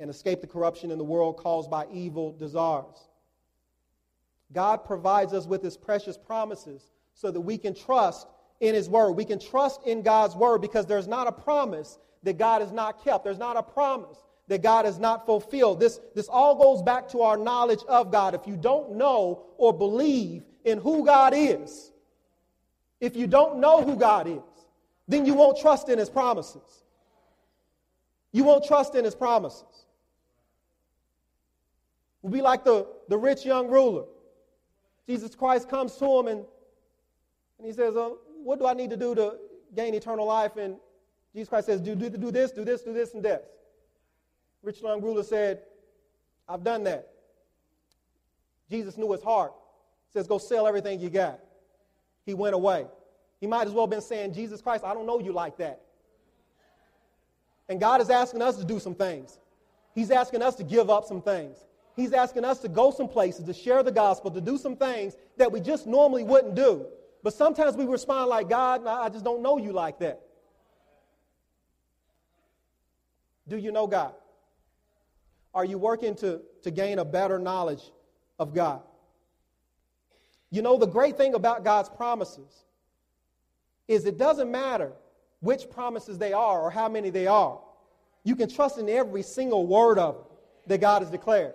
and 0.01 0.11
escape 0.11 0.41
the 0.41 0.49
corruption 0.49 0.91
in 0.91 0.99
the 0.99 1.05
world 1.05 1.37
caused 1.37 1.71
by 1.71 1.87
evil 1.93 2.33
desires. 2.33 3.09
God 4.53 4.79
provides 4.79 5.33
us 5.33 5.47
with 5.47 5.63
His 5.63 5.77
precious 5.77 6.19
promises 6.19 6.91
so 7.15 7.31
that 7.31 7.41
we 7.41 7.57
can 7.57 7.73
trust 7.73 8.27
in 8.59 8.75
His 8.75 8.89
Word. 8.89 9.13
We 9.13 9.25
can 9.25 9.39
trust 9.39 9.87
in 9.87 10.03
God's 10.03 10.35
Word 10.35 10.61
because 10.61 10.87
there's 10.87 11.07
not 11.07 11.29
a 11.29 11.33
promise 11.33 12.01
that 12.25 12.37
God 12.37 12.63
has 12.63 12.73
not 12.73 13.05
kept. 13.05 13.23
There's 13.23 13.39
not 13.39 13.57
a 13.57 13.63
promise 13.63 14.19
that 14.51 14.63
God 14.63 14.85
has 14.85 14.99
not 14.99 15.27
fulfilled. 15.27 15.79
This, 15.79 16.01
this 16.13 16.27
all 16.29 16.57
goes 16.57 16.83
back 16.83 17.09
to 17.11 17.23
our 17.23 17.37
knowledge 17.37 17.85
of 17.89 18.11
God. 18.11 18.35
If 18.35 18.49
you 18.49 18.57
don't 18.57 18.97
know 18.97 19.45
or 19.57 19.73
believe 19.73 20.43
in 20.65 20.79
who 20.79 21.07
God 21.07 21.35
is, 21.37 21.93
if 23.01 23.15
you 23.15 23.29
don't 23.29 23.61
know 23.61 23.85
who 23.85 23.95
God 23.95 24.27
is, 24.27 24.43
then 25.07 25.25
you 25.25 25.35
won't 25.35 25.57
trust 25.61 25.89
in 25.89 26.01
His 26.01 26.11
promises. 26.11 26.83
You 28.33 28.43
won't 28.43 28.65
trust 28.65 28.97
in 28.97 29.05
His 29.05 29.15
promises. 29.15 29.87
We'll 32.21 32.33
be 32.33 32.43
like 32.43 32.65
the, 32.65 32.89
the 33.09 33.17
rich 33.17 33.47
young 33.47 33.69
ruler. 33.69 34.03
Jesus 35.07 35.37
Christ 35.37 35.69
comes 35.69 35.95
to 35.97 36.19
him 36.19 36.27
and, 36.27 36.45
and 37.59 37.67
he 37.67 37.73
says, 37.73 37.97
uh, 37.97 38.11
What 38.43 38.59
do 38.59 38.67
I 38.67 38.75
need 38.75 38.91
to 38.91 38.97
do 38.97 39.15
to 39.15 39.37
gain 39.77 39.95
eternal 39.95 40.27
life? 40.27 40.57
And 40.57 40.75
Jesus 41.35 41.49
Christ 41.49 41.67
says, 41.67 41.81
do, 41.81 41.95
do, 41.95 42.11
do 42.11 42.33
this, 42.33 42.51
do 42.51 42.65
this, 42.65 42.83
do 42.83 42.93
this, 42.93 43.15
and 43.15 43.25
this. 43.25 43.41
Rich 44.63 44.83
young 44.83 45.01
ruler 45.01 45.23
said, 45.23 45.61
I've 46.49 46.65
done 46.65 46.85
that. 46.85 47.09
Jesus 48.71 48.97
knew 48.97 49.11
his 49.13 49.23
heart. 49.23 49.53
He 50.09 50.19
says, 50.19 50.27
Go 50.27 50.39
sell 50.39 50.67
everything 50.67 51.01
you 51.01 51.11
got 51.11 51.41
he 52.31 52.35
went 52.35 52.55
away. 52.55 52.87
He 53.41 53.47
might 53.47 53.67
as 53.67 53.73
well 53.73 53.85
have 53.85 53.91
been 53.91 54.01
saying, 54.01 54.35
Jesus 54.35 54.61
Christ, 54.61 54.85
I 54.85 54.95
don't 54.95 55.07
know 55.07 55.19
you 55.19 55.33
like 55.33 55.57
that. 55.59 55.81
And 57.69 57.81
God 57.81 58.01
is 58.01 58.11
asking 58.11 58.43
us 58.43 58.57
to 58.57 58.65
do 58.65 58.79
some 58.79 58.95
things. 58.95 59.39
He's 59.95 60.11
asking 60.11 60.43
us 60.43 60.55
to 60.57 60.65
give 60.65 60.91
up 60.91 61.05
some 61.05 61.23
things. 61.23 61.59
He's 61.97 62.13
asking 62.13 62.45
us 62.45 62.61
to 62.61 62.69
go 62.69 62.91
some 62.91 63.09
places, 63.09 63.45
to 63.47 63.55
share 63.55 63.83
the 63.83 63.93
gospel, 63.93 64.31
to 64.31 64.41
do 64.41 64.59
some 64.59 64.77
things 64.77 65.17
that 65.37 65.51
we 65.51 65.61
just 65.61 65.87
normally 65.87 66.23
wouldn't 66.23 66.55
do. 66.55 66.87
But 67.23 67.35
sometimes 67.35 67.77
we 67.77 67.85
respond 67.85 68.31
like, 68.31 68.49
God, 68.49 68.87
I 68.87 69.09
just 69.09 69.25
don't 69.25 69.43
know 69.43 69.59
you 69.59 69.73
like 69.73 69.99
that. 69.99 70.21
Do 73.49 73.57
you 73.57 73.73
know 73.73 73.87
God? 73.87 74.15
Are 75.55 75.65
you 75.65 75.79
working 75.79 76.15
to, 76.17 76.41
to 76.63 76.71
gain 76.71 76.99
a 76.99 77.05
better 77.05 77.39
knowledge 77.39 77.83
of 78.39 78.55
God? 78.55 78.83
You 80.51 80.63
know, 80.63 80.77
the 80.77 80.87
great 80.87 81.17
thing 81.17 81.35
about 81.35 81.65
God's 81.65 81.89
promises 81.89 82.65
is 83.89 84.05
it 84.05 84.19
doesn't 84.19 84.51
matter 84.51 84.93
which 85.41 85.71
promises 85.71 86.19
they 86.19 86.33
are 86.33 86.61
or 86.61 86.71
how 86.71 86.89
many 86.89 87.11
they 87.11 87.27
are. 87.27 87.59
You 88.25 88.37
can 88.37 88.49
trust 88.49 88.79
in 88.79 88.89
every 88.89 89.23
single 89.23 89.67
word 89.67 89.99
of 89.99 90.15
them 90.17 90.25
that 90.67 90.81
God 90.81 91.03
has 91.03 91.11
declared. 91.11 91.55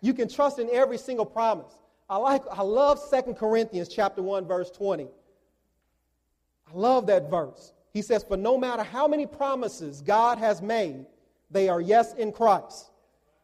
You 0.00 0.14
can 0.14 0.28
trust 0.28 0.58
in 0.58 0.68
every 0.70 0.98
single 0.98 1.26
promise. 1.26 1.72
I 2.08 2.16
like 2.16 2.42
I 2.50 2.62
love 2.62 3.00
2 3.10 3.34
Corinthians 3.34 3.88
chapter 3.88 4.22
1 4.22 4.46
verse 4.46 4.70
20. 4.70 5.04
I 6.66 6.76
love 6.76 7.06
that 7.06 7.30
verse. 7.30 7.72
He 7.92 8.02
says, 8.02 8.24
"For 8.24 8.36
no 8.36 8.58
matter 8.58 8.82
how 8.82 9.06
many 9.06 9.26
promises 9.26 10.02
God 10.02 10.38
has 10.38 10.60
made, 10.60 11.06
they 11.50 11.68
are 11.68 11.80
yes 11.80 12.14
in 12.14 12.32
Christ." 12.32 12.90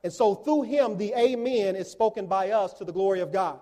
And 0.03 0.13
so 0.13 0.35
through 0.35 0.63
him 0.63 0.97
the 0.97 1.13
amen 1.19 1.77
is 1.77 1.91
spoken 1.91 2.27
by 2.27 2.51
us 2.51 2.73
to 2.75 2.85
the 2.85 2.93
glory 2.93 3.21
of 3.21 3.33
God. 3.33 3.61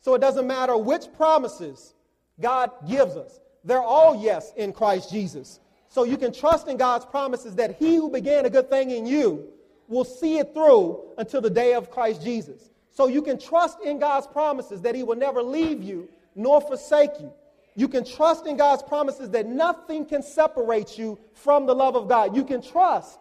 So 0.00 0.14
it 0.14 0.20
doesn't 0.20 0.46
matter 0.46 0.76
which 0.76 1.12
promises 1.16 1.94
God 2.40 2.70
gives 2.88 3.16
us, 3.16 3.40
they're 3.64 3.82
all 3.82 4.20
yes 4.20 4.52
in 4.56 4.72
Christ 4.72 5.10
Jesus. 5.10 5.60
So 5.88 6.04
you 6.04 6.16
can 6.16 6.32
trust 6.32 6.68
in 6.68 6.78
God's 6.78 7.04
promises 7.04 7.54
that 7.56 7.76
He 7.76 7.96
who 7.96 8.10
began 8.10 8.46
a 8.46 8.50
good 8.50 8.70
thing 8.70 8.90
in 8.90 9.06
you 9.06 9.48
will 9.88 10.04
see 10.04 10.38
it 10.38 10.54
through 10.54 11.00
until 11.18 11.40
the 11.40 11.50
day 11.50 11.74
of 11.74 11.90
Christ 11.90 12.22
Jesus. 12.22 12.70
So 12.90 13.08
you 13.08 13.22
can 13.22 13.38
trust 13.38 13.78
in 13.80 13.98
God's 13.98 14.26
promises 14.26 14.80
that 14.82 14.94
He 14.94 15.02
will 15.02 15.16
never 15.16 15.42
leave 15.42 15.82
you 15.82 16.08
nor 16.34 16.60
forsake 16.60 17.20
you. 17.20 17.32
You 17.74 17.88
can 17.88 18.04
trust 18.04 18.46
in 18.46 18.56
God's 18.56 18.82
promises 18.82 19.30
that 19.30 19.46
nothing 19.46 20.04
can 20.04 20.22
separate 20.22 20.98
you 20.98 21.18
from 21.34 21.66
the 21.66 21.74
love 21.74 21.96
of 21.96 22.08
God. 22.08 22.36
You 22.36 22.44
can 22.44 22.62
trust 22.62 23.18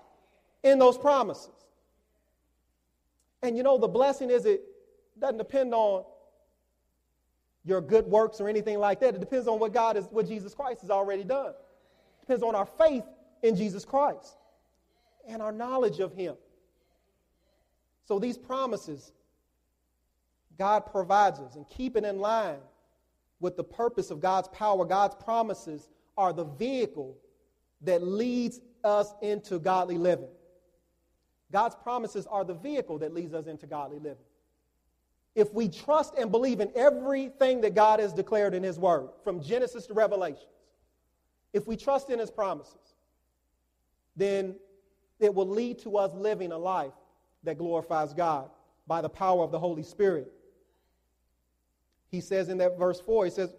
in 0.63 0.79
those 0.79 0.97
promises. 0.97 1.51
And 3.41 3.57
you 3.57 3.63
know, 3.63 3.77
the 3.77 3.87
blessing 3.87 4.29
is 4.29 4.45
it 4.45 4.61
doesn't 5.19 5.37
depend 5.37 5.73
on 5.73 6.03
your 7.63 7.81
good 7.81 8.05
works 8.05 8.41
or 8.41 8.49
anything 8.49 8.79
like 8.79 8.99
that. 9.01 9.15
It 9.15 9.19
depends 9.19 9.47
on 9.47 9.59
what 9.59 9.73
God 9.73 9.97
is, 9.97 10.05
what 10.09 10.27
Jesus 10.27 10.53
Christ 10.53 10.81
has 10.81 10.89
already 10.89 11.23
done. 11.23 11.49
It 11.49 12.21
depends 12.21 12.43
on 12.43 12.55
our 12.55 12.65
faith 12.65 13.03
in 13.43 13.55
Jesus 13.55 13.85
Christ 13.85 14.37
and 15.27 15.41
our 15.41 15.51
knowledge 15.51 15.99
of 15.99 16.13
Him. 16.13 16.35
So 18.05 18.19
these 18.19 18.37
promises 18.37 19.11
God 20.57 20.85
provides 20.85 21.39
us 21.39 21.55
and 21.55 21.67
keep 21.67 21.95
it 21.95 22.03
in 22.03 22.19
line 22.19 22.59
with 23.39 23.57
the 23.57 23.63
purpose 23.63 24.11
of 24.11 24.19
God's 24.19 24.47
power. 24.49 24.85
God's 24.85 25.15
promises 25.15 25.89
are 26.17 26.33
the 26.33 26.43
vehicle 26.43 27.17
that 27.81 28.03
leads 28.03 28.59
us 28.83 29.13
into 29.21 29.57
godly 29.57 29.97
living. 29.97 30.29
God's 31.51 31.75
promises 31.75 32.25
are 32.27 32.43
the 32.43 32.53
vehicle 32.53 32.97
that 32.99 33.13
leads 33.13 33.33
us 33.33 33.47
into 33.47 33.67
godly 33.67 33.99
living. 33.99 34.25
if 35.35 35.53
we 35.53 35.69
trust 35.69 36.15
and 36.15 36.31
believe 36.31 36.59
in 36.59 36.71
everything 36.75 37.61
that 37.61 37.73
God 37.73 37.99
has 37.99 38.13
declared 38.13 38.53
in 38.53 38.63
His 38.63 38.77
Word, 38.77 39.09
from 39.23 39.41
Genesis 39.41 39.87
to 39.87 39.93
Revelations, 39.93 40.45
if 41.53 41.67
we 41.67 41.77
trust 41.77 42.09
in 42.09 42.19
His 42.19 42.29
promises, 42.31 42.95
then 44.15 44.55
it 45.19 45.33
will 45.33 45.47
lead 45.47 45.79
to 45.79 45.97
us 45.97 46.11
living 46.13 46.51
a 46.51 46.57
life 46.57 46.93
that 47.43 47.57
glorifies 47.57 48.13
God 48.13 48.49
by 48.87 49.01
the 49.01 49.09
power 49.09 49.43
of 49.43 49.51
the 49.51 49.59
Holy 49.59 49.83
Spirit. 49.83 50.31
He 52.09 52.19
says 52.19 52.49
in 52.49 52.57
that 52.57 52.77
verse 52.77 52.99
4, 52.99 53.25
he 53.25 53.31
says, 53.31 53.55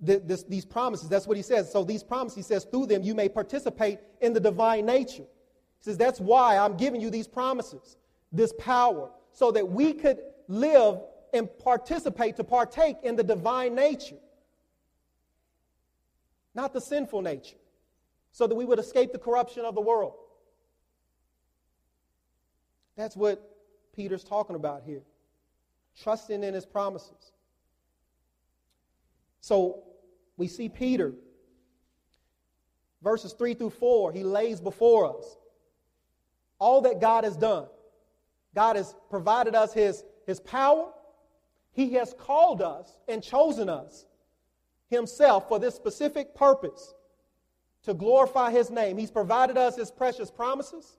this, 0.00 0.42
these 0.42 0.64
promises, 0.64 1.08
that's 1.08 1.26
what 1.26 1.36
he 1.36 1.42
says. 1.42 1.70
So 1.70 1.84
these 1.84 2.02
promises, 2.02 2.36
he 2.36 2.42
says, 2.42 2.64
through 2.64 2.86
them 2.86 3.02
you 3.02 3.14
may 3.14 3.28
participate 3.28 4.00
in 4.20 4.32
the 4.32 4.40
divine 4.40 4.84
nature. 4.84 5.24
Says, 5.84 5.98
that's 5.98 6.18
why 6.18 6.56
I'm 6.56 6.78
giving 6.78 7.02
you 7.02 7.10
these 7.10 7.28
promises, 7.28 7.98
this 8.32 8.54
power, 8.54 9.10
so 9.32 9.50
that 9.50 9.68
we 9.68 9.92
could 9.92 10.16
live 10.48 10.98
and 11.34 11.46
participate, 11.58 12.36
to 12.36 12.44
partake 12.44 12.96
in 13.02 13.16
the 13.16 13.22
divine 13.22 13.74
nature, 13.74 14.16
not 16.54 16.72
the 16.72 16.80
sinful 16.80 17.20
nature, 17.20 17.58
so 18.32 18.46
that 18.46 18.54
we 18.54 18.64
would 18.64 18.78
escape 18.78 19.12
the 19.12 19.18
corruption 19.18 19.66
of 19.66 19.74
the 19.74 19.80
world. 19.82 20.14
That's 22.96 23.14
what 23.14 23.46
Peter's 23.94 24.24
talking 24.24 24.56
about 24.56 24.84
here. 24.86 25.02
Trusting 26.02 26.42
in 26.42 26.54
his 26.54 26.64
promises. 26.64 27.32
So 29.42 29.82
we 30.38 30.48
see 30.48 30.70
Peter, 30.70 31.12
verses 33.02 33.34
3 33.34 33.52
through 33.52 33.68
4, 33.68 34.12
he 34.12 34.24
lays 34.24 34.62
before 34.62 35.14
us 35.18 35.36
all 36.58 36.80
that 36.82 37.00
God 37.00 37.24
has 37.24 37.36
done. 37.36 37.66
God 38.54 38.76
has 38.76 38.94
provided 39.10 39.54
us 39.54 39.72
his, 39.72 40.04
his 40.26 40.40
power. 40.40 40.90
He 41.72 41.94
has 41.94 42.14
called 42.16 42.62
us 42.62 42.96
and 43.08 43.22
chosen 43.22 43.68
us 43.68 44.06
himself 44.88 45.48
for 45.48 45.58
this 45.58 45.74
specific 45.74 46.34
purpose 46.34 46.94
to 47.84 47.94
glorify 47.94 48.50
his 48.50 48.70
name. 48.70 48.96
He's 48.96 49.10
provided 49.10 49.56
us 49.56 49.76
his 49.76 49.90
precious 49.90 50.30
promises. 50.30 50.96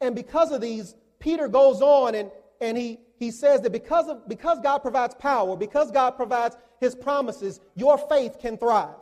And 0.00 0.14
because 0.14 0.52
of 0.52 0.60
these, 0.60 0.94
Peter 1.18 1.48
goes 1.48 1.82
on 1.82 2.14
and, 2.14 2.30
and 2.60 2.76
he, 2.78 3.00
he 3.18 3.30
says 3.30 3.60
that 3.62 3.72
because, 3.72 4.08
of, 4.08 4.26
because 4.28 4.60
God 4.60 4.78
provides 4.78 5.14
power, 5.14 5.56
because 5.56 5.90
God 5.90 6.12
provides 6.12 6.56
his 6.80 6.94
promises, 6.94 7.60
your 7.74 7.98
faith 7.98 8.38
can 8.38 8.56
thrive. 8.56 8.94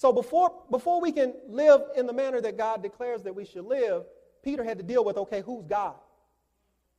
So 0.00 0.14
before, 0.14 0.50
before 0.70 0.98
we 0.98 1.12
can 1.12 1.34
live 1.46 1.82
in 1.94 2.06
the 2.06 2.14
manner 2.14 2.40
that 2.40 2.56
God 2.56 2.82
declares 2.82 3.22
that 3.24 3.34
we 3.34 3.44
should 3.44 3.66
live, 3.66 4.04
Peter 4.42 4.64
had 4.64 4.78
to 4.78 4.82
deal 4.82 5.04
with 5.04 5.18
okay, 5.18 5.42
who's 5.42 5.66
God? 5.66 5.96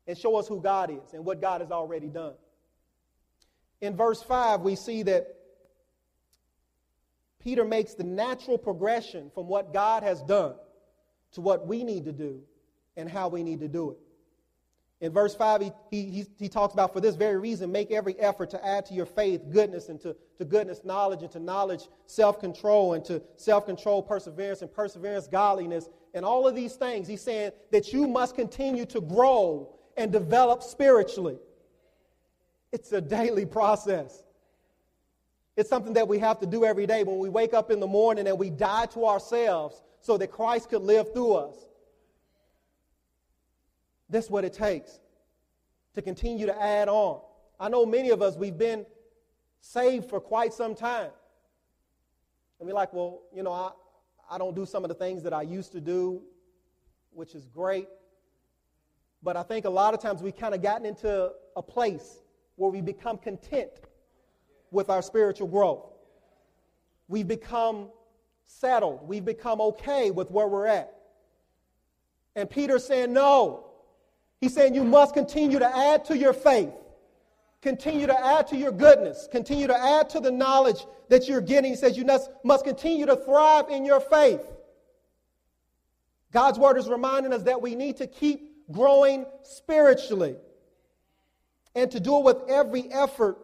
And 0.06 0.16
show 0.16 0.36
us 0.36 0.48
who 0.48 0.62
God 0.62 0.92
is 0.92 1.12
and 1.16 1.26
what 1.26 1.42
God 1.42 1.62
has 1.62 1.72
already 1.72 2.10
done. 2.10 2.36
In 3.82 3.98
verse 3.98 4.22
5, 4.22 4.62
we 4.62 4.76
see 4.76 5.02
that 5.02 5.36
Peter 7.40 7.66
makes 7.66 7.96
the 7.96 8.04
natural 8.04 8.60
progression 8.60 9.32
from 9.34 9.48
what 9.48 9.74
God 9.74 10.04
has 10.04 10.22
done 10.22 10.54
to 11.32 11.42
what 11.42 11.66
we 11.66 11.84
need 11.84 12.06
to 12.06 12.12
do 12.12 12.42
and 12.96 13.10
how 13.10 13.30
we 13.30 13.42
need 13.42 13.62
to 13.62 13.68
do 13.68 13.90
it. 13.90 13.98
In 15.02 15.12
verse 15.12 15.34
5, 15.34 15.62
he, 15.62 15.72
he, 15.90 16.26
he, 16.38 16.48
talks 16.48 16.76
about, 16.76 16.94
for 16.94 17.02
this 17.02 17.16
very 17.16 17.38
reason, 17.38 17.72
make 17.72 17.90
every 17.90 18.18
effort 18.20 18.52
to 18.52 18.64
add 18.64 18.86
to 18.86 18.94
your 18.94 19.08
faith 19.08 19.42
goodness, 19.50 19.90
and 19.90 20.00
to, 20.02 20.16
to 20.38 20.46
goodness, 20.46 20.82
knowledge, 20.84 21.24
and 21.24 21.32
to 21.32 21.40
knowledge, 21.40 21.88
self 22.06 22.40
control, 22.40 22.94
and 22.94 23.04
to 23.06 23.20
self 23.36 23.66
control, 23.66 24.04
perseverance, 24.04 24.62
and 24.62 24.72
perseverance, 24.72 25.28
godliness. 25.28 25.90
And 26.14 26.24
all 26.24 26.48
of 26.48 26.54
these 26.54 26.76
things, 26.76 27.08
he's 27.08 27.24
saying 27.24 27.52
that 27.72 27.92
you 27.92 28.08
must 28.08 28.36
continue 28.36 28.86
to 28.88 29.02
grow 29.02 29.74
and 29.98 30.12
develop 30.12 30.62
spiritually. 30.62 31.40
It's 32.72 32.92
a 32.92 33.02
daily 33.02 33.48
process. 33.48 34.24
It's 35.58 35.70
something 35.70 35.94
that 35.94 36.08
we 36.08 36.20
have 36.20 36.40
to 36.40 36.46
do 36.46 36.64
every 36.64 36.86
day 36.86 37.04
when 37.04 37.18
we 37.18 37.28
wake 37.28 37.56
up 37.56 37.72
in 37.72 37.80
the 37.80 37.88
morning 37.88 38.28
and 38.28 38.38
we 38.38 38.52
die 38.52 38.86
to 38.88 39.08
ourselves 39.08 39.82
so 40.00 40.18
that 40.18 40.32
Christ 40.32 40.70
could 40.70 40.84
live 40.84 41.12
through 41.12 41.34
us. 41.34 41.56
That's 44.12 44.30
what 44.30 44.44
it 44.44 44.54
takes 44.54 45.00
to 45.96 46.02
continue 46.02 46.46
to 46.46 46.62
add 46.62 46.90
on. 46.90 47.22
I 47.60 47.70
know 47.70 47.86
many 47.86 48.10
of 48.10 48.22
us, 48.22 48.36
we've 48.36 48.58
been 48.58 48.86
saved 49.62 50.10
for 50.10 50.20
quite 50.20 50.54
some 50.54 50.76
time. 50.76 51.12
And 52.60 52.68
we're 52.68 52.76
like, 52.76 52.94
well, 52.94 53.22
you 53.34 53.42
know, 53.42 53.52
I, 53.52 53.72
I 54.30 54.38
don't 54.38 54.56
do 54.56 54.66
some 54.66 54.84
of 54.84 54.90
the 54.90 54.96
things 54.96 55.24
that 55.24 55.34
I 55.34 55.42
used 55.42 55.72
to 55.72 55.82
do, 55.82 56.22
which 57.12 57.36
is 57.36 57.48
great. 57.48 57.88
But 59.24 59.38
I 59.38 59.44
think 59.44 59.66
a 59.66 59.70
lot 59.70 59.94
of 59.94 60.02
times 60.02 60.22
we've 60.22 60.38
kind 60.38 60.54
of 60.54 60.62
gotten 60.62 60.86
into 60.86 61.32
a 61.56 61.62
place 61.62 62.22
where 62.58 62.70
we 62.70 62.82
become 62.82 63.18
content 63.18 63.72
with 64.72 64.90
our 64.90 65.02
spiritual 65.02 65.48
growth. 65.48 65.86
We've 67.08 67.28
become 67.28 67.90
settled. 68.46 69.08
We've 69.08 69.24
become 69.24 69.62
okay 69.62 70.12
with 70.12 70.30
where 70.32 70.48
we're 70.48 70.68
at. 70.68 70.94
And 72.36 72.50
Peter's 72.50 72.86
saying, 72.86 73.14
no. 73.14 73.71
He's 74.42 74.56
saying 74.56 74.74
you 74.74 74.84
must 74.84 75.14
continue 75.14 75.60
to 75.60 75.78
add 75.78 76.04
to 76.06 76.18
your 76.18 76.34
faith. 76.34 76.74
Continue 77.62 78.08
to 78.08 78.26
add 78.26 78.48
to 78.48 78.58
your 78.58 78.72
goodness. 78.72 79.30
Continue 79.32 79.68
to 79.68 79.80
add 79.80 80.10
to 80.10 80.20
the 80.20 80.32
knowledge 80.32 80.84
that 81.10 81.30
you're 81.30 81.42
getting. 81.42 81.70
He 81.70 81.78
says 81.78 81.96
you 81.96 82.04
must 82.04 82.32
must 82.44 82.66
continue 82.66 83.06
to 83.06 83.16
thrive 83.16 83.70
in 83.70 83.86
your 83.86 84.00
faith. 84.00 84.42
God's 86.32 86.58
word 86.58 86.78
is 86.78 86.90
reminding 86.90 87.34
us 87.34 87.44
that 87.44 87.62
we 87.62 87.76
need 87.76 87.98
to 87.98 88.08
keep 88.08 88.72
growing 88.72 89.26
spiritually 89.44 90.36
and 91.76 91.92
to 91.92 92.00
do 92.00 92.18
it 92.18 92.24
with 92.24 92.38
every 92.50 92.92
effort 92.92 93.38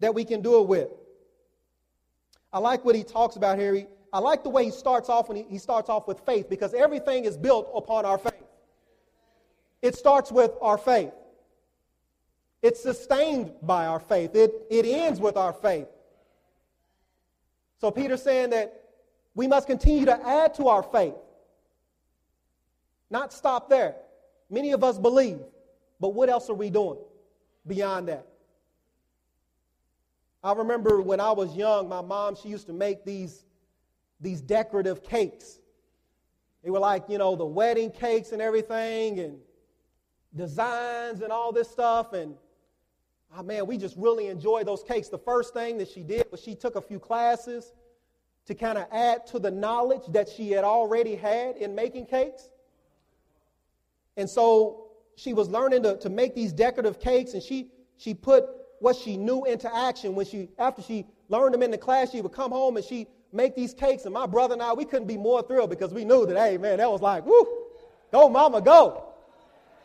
that 0.00 0.14
we 0.14 0.24
can 0.24 0.42
do 0.42 0.60
it 0.60 0.66
with. 0.66 0.88
I 2.52 2.58
like 2.58 2.84
what 2.84 2.96
he 2.96 3.04
talks 3.04 3.36
about 3.36 3.58
here. 3.58 3.74
He, 3.74 3.86
I 4.12 4.18
like 4.18 4.42
the 4.42 4.48
way 4.48 4.64
he 4.64 4.70
starts 4.70 5.08
off 5.08 5.28
when 5.28 5.36
he, 5.36 5.44
he 5.44 5.58
starts 5.58 5.88
off 5.88 6.08
with 6.08 6.20
faith 6.20 6.48
because 6.48 6.74
everything 6.74 7.24
is 7.24 7.36
built 7.36 7.70
upon 7.74 8.04
our 8.04 8.18
faith. 8.18 8.47
It 9.82 9.94
starts 9.94 10.32
with 10.32 10.52
our 10.60 10.78
faith. 10.78 11.12
It's 12.62 12.82
sustained 12.82 13.52
by 13.62 13.86
our 13.86 14.00
faith. 14.00 14.34
It, 14.34 14.52
it 14.70 14.84
ends 14.84 15.20
with 15.20 15.36
our 15.36 15.52
faith. 15.52 15.86
So 17.80 17.90
Peter's 17.90 18.22
saying 18.22 18.50
that 18.50 18.82
we 19.34 19.46
must 19.46 19.68
continue 19.68 20.04
to 20.06 20.26
add 20.26 20.54
to 20.54 20.66
our 20.66 20.82
faith, 20.82 21.14
not 23.08 23.32
stop 23.32 23.70
there. 23.70 23.94
Many 24.50 24.72
of 24.72 24.82
us 24.82 24.98
believe, 24.98 25.38
but 26.00 26.08
what 26.08 26.28
else 26.28 26.50
are 26.50 26.54
we 26.54 26.70
doing 26.70 26.98
beyond 27.66 28.08
that? 28.08 28.26
I 30.42 30.52
remember 30.52 31.00
when 31.00 31.20
I 31.20 31.32
was 31.32 31.54
young, 31.54 31.88
my 31.88 32.00
mom, 32.00 32.34
she 32.34 32.48
used 32.48 32.66
to 32.66 32.72
make 32.72 33.04
these 33.04 33.44
these 34.20 34.40
decorative 34.40 35.04
cakes. 35.04 35.60
They 36.64 36.70
were 36.70 36.80
like, 36.80 37.04
you 37.08 37.18
know, 37.18 37.36
the 37.36 37.46
wedding 37.46 37.92
cakes 37.92 38.32
and 38.32 38.42
everything, 38.42 39.20
and 39.20 39.38
designs 40.36 41.22
and 41.22 41.32
all 41.32 41.52
this 41.52 41.68
stuff. 41.68 42.12
And 42.12 42.34
oh 43.36 43.42
man, 43.42 43.66
we 43.66 43.78
just 43.78 43.96
really 43.96 44.28
enjoy 44.28 44.64
those 44.64 44.82
cakes. 44.82 45.08
The 45.08 45.18
first 45.18 45.54
thing 45.54 45.78
that 45.78 45.88
she 45.88 46.02
did 46.02 46.26
was 46.30 46.40
she 46.40 46.54
took 46.54 46.76
a 46.76 46.82
few 46.82 46.98
classes 46.98 47.72
to 48.46 48.54
kind 48.54 48.78
of 48.78 48.86
add 48.90 49.26
to 49.26 49.38
the 49.38 49.50
knowledge 49.50 50.02
that 50.08 50.28
she 50.28 50.50
had 50.50 50.64
already 50.64 51.14
had 51.14 51.56
in 51.56 51.74
making 51.74 52.06
cakes. 52.06 52.48
And 54.16 54.28
so 54.28 54.86
she 55.16 55.34
was 55.34 55.48
learning 55.48 55.82
to, 55.82 55.96
to 55.98 56.08
make 56.08 56.34
these 56.34 56.52
decorative 56.52 56.98
cakes, 56.98 57.34
and 57.34 57.42
she, 57.42 57.68
she 57.98 58.14
put 58.14 58.46
what 58.80 58.96
she 58.96 59.16
knew 59.16 59.44
into 59.44 59.72
action 59.74 60.14
when 60.14 60.24
she, 60.24 60.48
after 60.58 60.80
she 60.82 61.04
learned 61.28 61.54
them 61.54 61.62
in 61.62 61.70
the 61.70 61.78
class, 61.78 62.10
she 62.10 62.20
would 62.20 62.32
come 62.32 62.50
home 62.50 62.76
and 62.76 62.86
she 62.86 63.06
make 63.32 63.54
these 63.54 63.74
cakes. 63.74 64.04
And 64.04 64.14
my 64.14 64.26
brother 64.26 64.54
and 64.54 64.62
I, 64.62 64.72
we 64.72 64.84
couldn't 64.84 65.08
be 65.08 65.16
more 65.16 65.42
thrilled 65.42 65.70
because 65.70 65.92
we 65.92 66.04
knew 66.04 66.24
that, 66.26 66.36
hey, 66.36 66.56
man, 66.56 66.78
that 66.78 66.90
was 66.90 67.02
like, 67.02 67.26
woo, 67.26 67.46
go, 68.12 68.28
mama, 68.28 68.60
go. 68.60 69.07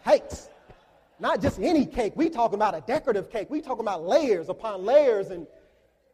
Cakes. 0.03 0.49
Not 1.19 1.41
just 1.41 1.59
any 1.59 1.85
cake. 1.85 2.13
We 2.15 2.29
talking 2.29 2.55
about 2.55 2.75
a 2.75 2.81
decorative 2.81 3.31
cake. 3.31 3.49
We 3.49 3.61
talking 3.61 3.83
about 3.83 4.03
layers 4.03 4.49
upon 4.49 4.83
layers. 4.83 5.29
And 5.29 5.47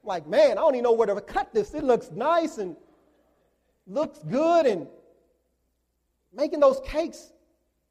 like, 0.04 0.28
man, 0.28 0.52
I 0.52 0.56
don't 0.56 0.76
even 0.76 0.84
know 0.84 0.92
where 0.92 1.08
to 1.08 1.20
cut 1.22 1.54
this. 1.54 1.74
It 1.74 1.84
looks 1.84 2.12
nice 2.12 2.58
and 2.58 2.76
looks 3.88 4.20
good. 4.20 4.66
And 4.66 4.88
making 6.34 6.60
those 6.60 6.80
cakes 6.86 7.32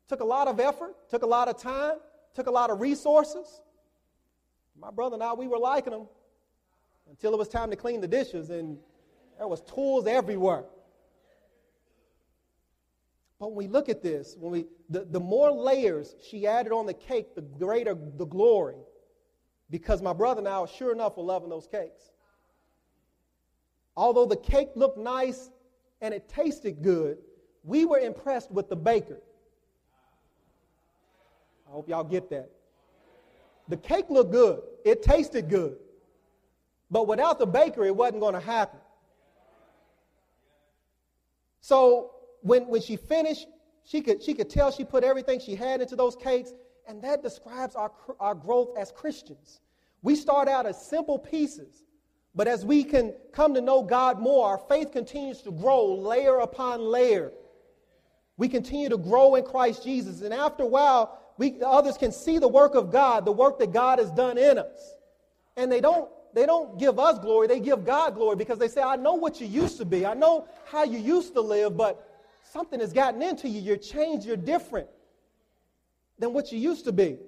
took 0.09 0.21
a 0.21 0.25
lot 0.25 0.49
of 0.49 0.61
effort, 0.61 0.95
took 1.11 1.23
a 1.23 1.27
lot 1.27 1.49
of 1.49 1.59
time, 1.59 1.97
took 2.35 2.47
a 2.47 2.51
lot 2.51 2.71
of 2.71 2.81
resources. 2.81 3.63
My 4.81 4.91
brother 4.91 5.15
and 5.15 5.23
I, 5.23 5.33
we 5.33 5.49
were 5.49 5.59
liking 5.59 5.93
them 5.93 6.07
until 7.11 7.33
it 7.33 7.39
was 7.39 7.49
time 7.49 7.71
to 7.71 7.77
clean 7.77 8.01
the 8.01 8.09
dishes. 8.09 8.51
And 8.51 8.79
there 9.39 9.49
was 9.49 9.61
tools 9.63 10.07
everywhere. 10.07 10.65
But 13.39 13.49
when 13.49 13.57
we 13.57 13.69
look 13.69 13.89
at 13.89 14.03
this, 14.03 14.37
when 14.39 14.51
we 14.53 14.67
the, 14.89 15.05
the 15.05 15.21
more 15.21 15.51
layers 15.51 16.17
she 16.29 16.47
added 16.47 16.73
on 16.73 16.87
the 16.87 16.95
cake, 16.95 17.35
the 17.35 17.43
greater 17.43 17.95
the 17.95 18.27
glory. 18.27 18.77
Because 19.71 20.01
my 20.01 20.13
brother 20.13 20.39
and 20.39 20.49
I, 20.49 20.65
sure 20.67 20.93
enough, 20.93 21.17
were 21.17 21.23
loving 21.23 21.51
those 21.51 21.67
cakes. 21.67 22.11
Although 23.97 24.27
the 24.27 24.37
cake 24.37 24.71
looked 24.75 24.99
nice 24.99 25.51
and 26.01 26.15
it 26.15 26.29
tasted 26.29 26.83
good, 26.83 27.19
we 27.65 27.85
were 27.85 27.99
impressed 27.99 28.51
with 28.51 28.69
the 28.69 28.77
baker. 28.77 29.21
I 31.69 31.73
hope 31.73 31.89
y'all 31.89 32.05
get 32.05 32.31
that. 32.31 32.51
The 33.69 33.77
cake 33.77 34.07
looked 34.09 34.33
good, 34.33 34.63
it 34.85 35.03
tasted 35.03 35.51
good. 35.51 35.77
But 36.91 37.07
without 37.07 37.39
the 37.39 37.47
baker, 37.47 37.85
it 37.85 37.95
wasn't 37.95 38.21
going 38.21 38.33
to 38.33 38.41
happen. 38.41 38.81
So 41.61 42.13
when, 42.43 42.69
when 42.69 42.81
she 42.81 42.97
finished, 42.97 43.47
she 43.85 44.01
could, 44.01 44.23
she 44.23 44.35
could 44.35 44.51
tell 44.51 44.71
she 44.71 44.85
put 44.85 45.05
everything 45.05 45.41
she 45.41 45.55
had 45.55 45.81
into 45.81 45.97
those 45.97 46.17
cakes, 46.17 46.53
and 46.87 47.03
that 47.03 47.23
describes 47.23 47.75
our, 47.75 47.93
our 48.21 48.35
growth 48.35 48.71
as 48.79 48.93
Christians. 48.93 49.61
We 50.03 50.15
start 50.15 50.49
out 50.49 50.67
as 50.67 50.81
simple 50.85 51.19
pieces, 51.19 51.85
but 52.35 52.47
as 52.47 52.65
we 52.65 52.85
can 52.85 53.15
come 53.33 53.55
to 53.55 53.61
know 53.61 53.83
God 53.83 54.21
more, 54.21 54.47
our 54.47 54.59
faith 54.59 54.93
continues 54.93 55.43
to 55.43 55.51
grow 55.51 55.95
layer 55.95 56.39
upon 56.39 56.81
layer. 56.81 57.33
We 58.37 58.49
continue 58.49 58.89
to 58.89 58.99
grow 58.99 59.35
in 59.35 59.45
Christ 59.45 59.83
Jesus, 59.83 60.21
and 60.21 60.33
after 60.33 60.63
a 60.63 60.67
while, 60.67 61.19
we, 61.39 61.61
others 61.63 61.97
can 61.97 62.13
see 62.13 62.39
the 62.39 62.49
work 62.49 62.75
of 62.75 62.91
God, 62.91 63.25
the 63.25 63.33
work 63.33 63.59
that 63.59 63.73
God 63.73 63.99
has 63.99 64.11
done 64.11 64.39
in 64.39 64.59
us. 64.59 64.95
And 65.57 65.71
they 65.71 65.81
don't 65.81 66.11
they 66.35 66.47
don't 66.47 66.79
give 66.79 66.99
us 66.99 67.19
glory, 67.19 67.47
they 67.47 67.61
give 67.61 67.85
God 67.85 68.15
glory 68.15 68.37
because 68.37 68.59
they 68.59 68.69
say, 68.69 68.83
I 68.83 68.97
know 68.97 69.15
what 69.15 69.41
you 69.41 69.47
used 69.47 69.79
to 69.79 69.85
be. 69.85 70.05
I 70.05 70.15
know 70.15 70.47
how 70.71 70.85
you 70.85 70.99
used 70.99 71.33
to 71.35 71.41
live, 71.41 71.77
but 71.77 72.08
something 72.53 72.81
has 72.81 72.93
gotten 72.93 73.23
into 73.23 73.49
you. 73.49 73.61
You're 73.61 73.77
changed, 73.77 74.27
you're 74.27 74.37
different 74.37 74.89
than 76.19 76.33
what 76.33 76.51
you 76.53 76.59
used 76.59 76.85
to 76.85 76.93
be. 76.93 77.19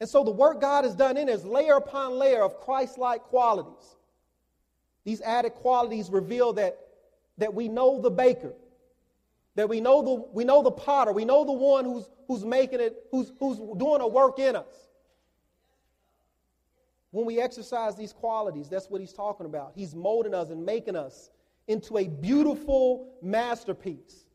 And 0.00 0.08
so 0.08 0.24
the 0.24 0.30
work 0.30 0.60
God 0.60 0.84
has 0.84 0.94
done 0.94 1.16
in 1.16 1.28
is 1.28 1.44
layer 1.44 1.74
upon 1.74 2.12
layer 2.12 2.42
of 2.42 2.58
Christ 2.60 2.98
like 2.98 3.22
qualities. 3.22 3.96
These 5.04 5.20
added 5.20 5.52
qualities 5.54 6.10
reveal 6.10 6.52
that, 6.54 6.78
that 7.38 7.52
we 7.52 7.68
know 7.68 8.00
the 8.00 8.10
baker, 8.10 8.54
that 9.56 9.68
we 9.68 9.80
know 9.80 10.02
the, 10.02 10.14
we 10.32 10.44
know 10.44 10.62
the 10.62 10.70
potter, 10.70 11.12
we 11.12 11.24
know 11.24 11.44
the 11.44 11.52
one 11.52 11.84
who's, 11.84 12.08
who's 12.28 12.44
making 12.44 12.80
it, 12.80 13.04
who's, 13.10 13.32
who's 13.38 13.58
doing 13.76 14.00
a 14.00 14.08
work 14.08 14.38
in 14.38 14.56
us. 14.56 14.88
When 17.10 17.26
we 17.26 17.40
exercise 17.40 17.96
these 17.96 18.12
qualities, 18.12 18.68
that's 18.68 18.88
what 18.88 19.00
he's 19.00 19.12
talking 19.12 19.46
about. 19.46 19.72
He's 19.74 19.94
molding 19.94 20.32
us 20.32 20.50
and 20.50 20.64
making 20.64 20.96
us 20.96 21.30
into 21.70 21.98
a 21.98 22.08
beautiful 22.08 23.14
masterpiece. 23.22 24.26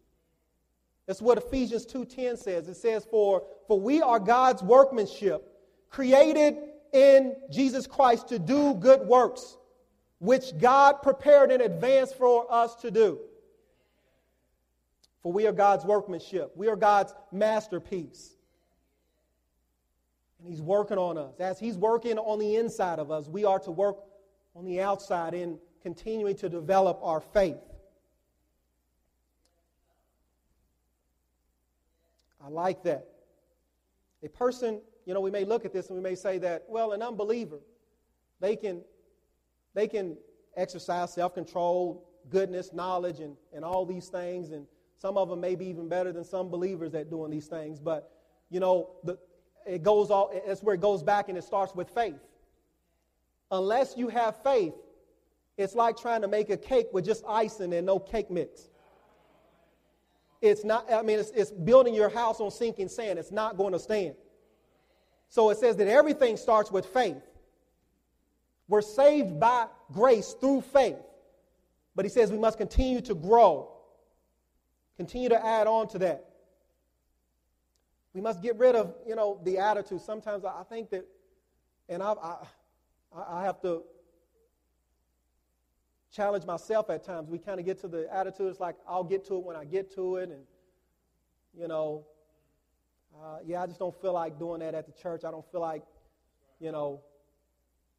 That's 1.05 1.21
what 1.21 1.38
Ephesians 1.38 1.86
2:10 1.86 2.38
says. 2.38 2.67
It 2.67 2.75
says, 2.75 3.05
for, 3.05 3.43
for 3.67 3.79
we 3.79 4.01
are 4.01 4.19
God's 4.19 4.63
workmanship, 4.63 5.47
created 5.89 6.57
in 6.93 7.36
Jesus 7.51 7.86
Christ 7.86 8.29
to 8.29 8.39
do 8.39 8.73
good 8.73 9.01
works, 9.01 9.57
which 10.19 10.57
God 10.57 11.01
prepared 11.03 11.51
in 11.51 11.61
advance 11.61 12.13
for 12.13 12.51
us 12.51 12.75
to 12.75 12.89
do. 12.89 13.19
For 15.21 15.31
we 15.31 15.45
are 15.45 15.51
God's 15.51 15.86
workmanship. 15.86 16.53
We 16.55 16.69
are 16.69 16.75
God's 16.75 17.13
masterpiece. 17.31 18.36
And 20.39 20.47
He's 20.47 20.61
working 20.61 20.97
on 20.97 21.17
us. 21.17 21.39
As 21.39 21.59
He's 21.59 21.77
working 21.77 22.17
on 22.17 22.39
the 22.39 22.55
inside 22.55 22.99
of 22.99 23.11
us, 23.11 23.27
we 23.27 23.43
are 23.43 23.59
to 23.59 23.71
work 23.71 23.97
on 24.55 24.65
the 24.65 24.81
outside 24.81 25.33
in 25.33 25.59
continuing 25.86 26.36
to 26.36 26.49
develop 26.49 26.99
our 27.03 27.21
faith. 27.21 27.59
I 32.43 32.49
like 32.49 32.81
that. 32.86 33.05
A 34.23 34.27
person, 34.29 34.81
you 35.05 35.13
know, 35.13 35.21
we 35.21 35.29
may 35.29 35.45
look 35.45 35.63
at 35.63 35.73
this 35.73 35.89
and 35.89 35.95
we 35.95 36.01
may 36.01 36.15
say 36.15 36.39
that, 36.39 36.63
well, 36.67 36.93
an 36.93 37.03
unbeliever, 37.03 37.59
they 38.39 38.55
can, 38.55 38.81
they 39.75 39.88
can 39.88 40.17
exercise 40.57 41.13
self 41.13 41.36
control, 41.36 42.09
goodness, 42.31 42.73
knowledge, 42.73 43.19
and, 43.19 43.36
and 43.53 43.63
all 43.63 43.86
these 43.86 44.07
things. 44.07 44.49
And 44.49 44.65
some 44.97 45.19
of 45.19 45.29
them 45.29 45.39
may 45.39 45.53
be 45.53 45.67
even 45.67 45.88
better 45.88 46.11
than 46.11 46.23
some 46.23 46.49
believers 46.49 46.95
at 46.95 47.11
doing 47.11 47.29
these 47.29 47.45
things. 47.45 47.79
But, 47.79 48.11
you 48.49 48.59
know, 48.59 48.89
the, 49.03 49.19
it 49.67 49.83
goes 49.83 50.09
all, 50.09 50.33
that's 50.47 50.63
where 50.63 50.73
it 50.73 50.81
goes 50.81 51.03
back 51.03 51.29
and 51.29 51.38
it 51.38 51.43
starts 51.43 51.75
with 51.75 51.91
faith. 51.91 52.17
Unless 53.51 53.93
you 53.97 54.07
have 54.07 54.41
faith, 54.41 54.73
it's 55.57 55.75
like 55.75 55.97
trying 55.97 56.21
to 56.21 56.27
make 56.27 56.49
a 56.49 56.57
cake 56.57 56.87
with 56.91 57.05
just 57.05 57.23
icing 57.27 57.73
and 57.73 57.85
no 57.85 57.99
cake 57.99 58.29
mix. 58.29 58.69
It's 60.41 60.63
not, 60.63 60.91
I 60.91 61.01
mean, 61.01 61.19
it's, 61.19 61.31
it's 61.31 61.51
building 61.51 61.95
your 61.95 62.09
house 62.09 62.39
on 62.39 62.51
sinking 62.51 62.89
sand. 62.89 63.17
It's 63.17 63.31
not 63.31 63.57
going 63.57 63.73
to 63.73 63.79
stand. 63.79 64.15
So 65.29 65.49
it 65.49 65.57
says 65.57 65.77
that 65.77 65.87
everything 65.87 66.37
starts 66.37 66.71
with 66.71 66.85
faith. 66.85 67.21
We're 68.67 68.81
saved 68.81 69.39
by 69.39 69.67
grace 69.91 70.35
through 70.39 70.61
faith. 70.61 70.97
But 71.95 72.05
he 72.05 72.09
says 72.09 72.31
we 72.31 72.37
must 72.37 72.57
continue 72.57 72.99
to 73.01 73.15
grow, 73.15 73.71
continue 74.97 75.29
to 75.29 75.45
add 75.45 75.67
on 75.67 75.87
to 75.89 75.99
that. 75.99 76.25
We 78.13 78.21
must 78.21 78.41
get 78.41 78.57
rid 78.57 78.75
of, 78.75 78.93
you 79.07 79.15
know, 79.15 79.39
the 79.43 79.59
attitude. 79.59 80.01
Sometimes 80.01 80.43
I 80.43 80.63
think 80.69 80.89
that, 80.89 81.05
and 81.87 82.03
I, 82.03 82.13
I, 82.13 82.37
I 83.27 83.43
have 83.43 83.61
to 83.61 83.83
challenge 86.16 86.45
myself 86.45 86.89
at 86.89 87.03
times. 87.03 87.30
We 87.30 87.38
kind 87.38 87.59
of 87.59 87.66
get 87.66 87.80
to 87.82 87.88
the 87.88 88.07
attitude, 88.13 88.47
it's 88.47 88.59
like, 88.59 88.76
I'll 88.88 89.03
get 89.03 89.26
to 89.28 89.36
it 89.36 89.43
when 89.43 89.55
I 89.55 89.66
get 89.66 89.93
to 89.95 90.18
it. 90.18 90.30
And, 90.30 90.43
you 91.57 91.68
know, 91.68 92.05
uh, 93.16 93.38
yeah, 93.45 93.61
I 93.61 93.68
just 93.68 93.80
don't 93.80 93.99
feel 94.01 94.13
like 94.13 94.39
doing 94.39 94.59
that 94.59 94.76
at 94.76 94.86
the 94.86 94.93
church. 94.93 95.24
I 95.26 95.32
don't 95.32 95.45
feel 95.51 95.61
like, 95.61 95.84
you 96.59 96.72
know, 96.72 97.01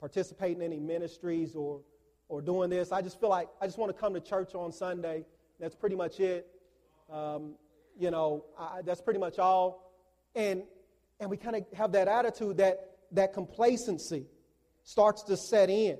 participating 0.00 0.62
in 0.62 0.72
any 0.72 0.80
ministries 0.80 1.54
or, 1.54 1.80
or 2.28 2.40
doing 2.40 2.70
this. 2.70 2.92
I 2.92 3.02
just 3.02 3.20
feel 3.20 3.28
like 3.28 3.48
I 3.60 3.66
just 3.66 3.78
want 3.78 3.94
to 3.94 4.00
come 4.00 4.14
to 4.14 4.20
church 4.20 4.54
on 4.54 4.72
Sunday. 4.72 5.24
That's 5.60 5.74
pretty 5.74 5.96
much 5.96 6.20
it. 6.20 6.46
Um, 7.10 7.54
you 7.98 8.10
know, 8.10 8.44
I, 8.58 8.82
that's 8.82 9.00
pretty 9.00 9.20
much 9.20 9.38
all. 9.38 9.92
And, 10.34 10.64
and 11.20 11.30
we 11.30 11.36
kind 11.36 11.56
of 11.56 11.64
have 11.74 11.92
that 11.92 12.08
attitude 12.08 12.58
that, 12.58 12.96
that 13.12 13.32
complacency 13.32 14.26
starts 14.84 15.22
to 15.24 15.36
set 15.36 15.70
in. 15.70 15.98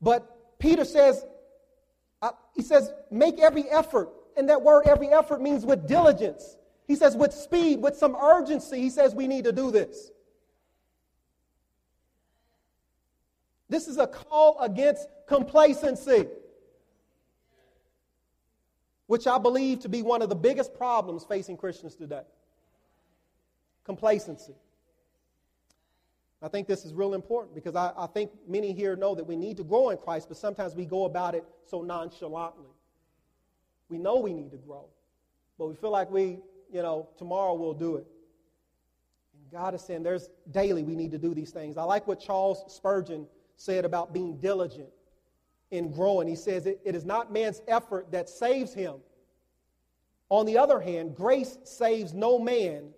But 0.00 0.37
Peter 0.58 0.84
says, 0.84 1.24
uh, 2.20 2.32
he 2.54 2.62
says, 2.62 2.92
make 3.10 3.38
every 3.38 3.64
effort. 3.70 4.10
And 4.36 4.48
that 4.48 4.62
word, 4.62 4.86
every 4.86 5.08
effort, 5.08 5.40
means 5.40 5.64
with 5.64 5.86
diligence. 5.86 6.56
He 6.86 6.96
says, 6.96 7.16
with 7.16 7.32
speed, 7.32 7.82
with 7.82 7.96
some 7.96 8.16
urgency, 8.16 8.80
he 8.80 8.90
says, 8.90 9.14
we 9.14 9.26
need 9.26 9.44
to 9.44 9.52
do 9.52 9.70
this. 9.70 10.10
This 13.68 13.88
is 13.88 13.98
a 13.98 14.06
call 14.06 14.58
against 14.60 15.06
complacency, 15.26 16.26
which 19.06 19.26
I 19.26 19.38
believe 19.38 19.80
to 19.80 19.88
be 19.88 20.02
one 20.02 20.22
of 20.22 20.28
the 20.28 20.36
biggest 20.36 20.74
problems 20.74 21.24
facing 21.24 21.56
Christians 21.56 21.94
today 21.94 22.22
complacency. 23.88 24.52
I 26.40 26.48
think 26.48 26.68
this 26.68 26.84
is 26.84 26.94
real 26.94 27.14
important 27.14 27.54
because 27.54 27.74
I, 27.74 27.92
I, 27.96 28.06
think 28.06 28.30
many 28.46 28.72
here 28.72 28.94
know 28.94 29.14
that 29.14 29.24
we 29.24 29.34
need 29.34 29.56
to 29.56 29.64
grow 29.64 29.90
in 29.90 29.98
Christ, 29.98 30.28
but 30.28 30.36
sometimes 30.36 30.74
we 30.76 30.84
go 30.84 31.04
about 31.04 31.34
it 31.34 31.44
so 31.64 31.82
nonchalantly. 31.82 32.70
We 33.88 33.98
know 33.98 34.18
we 34.18 34.32
need 34.32 34.52
to 34.52 34.56
grow, 34.56 34.86
but 35.58 35.66
we 35.66 35.74
feel 35.74 35.90
like 35.90 36.10
we, 36.10 36.38
you 36.72 36.82
know, 36.82 37.08
tomorrow 37.16 37.54
we'll 37.54 37.74
do 37.74 37.96
it. 37.96 38.06
And 39.34 39.50
God 39.50 39.74
is 39.74 39.82
saying 39.82 40.04
there's 40.04 40.28
daily 40.52 40.84
we 40.84 40.94
need 40.94 41.10
to 41.10 41.18
do 41.18 41.34
these 41.34 41.50
things. 41.50 41.76
I 41.76 41.82
like 41.82 42.06
what 42.06 42.20
Charles 42.20 42.62
Spurgeon 42.72 43.26
said 43.56 43.84
about 43.84 44.12
being 44.12 44.36
diligent 44.38 44.90
in 45.72 45.90
growing. 45.90 46.28
He 46.28 46.36
says 46.36 46.66
it, 46.66 46.80
it 46.84 46.94
is 46.94 47.04
not 47.04 47.32
man's 47.32 47.62
effort 47.66 48.12
that 48.12 48.28
saves 48.28 48.72
him. 48.72 48.96
On 50.28 50.46
the 50.46 50.56
other 50.58 50.78
hand, 50.78 51.16
grace 51.16 51.58
saves 51.64 52.12
no 52.12 52.38
man 52.38 52.90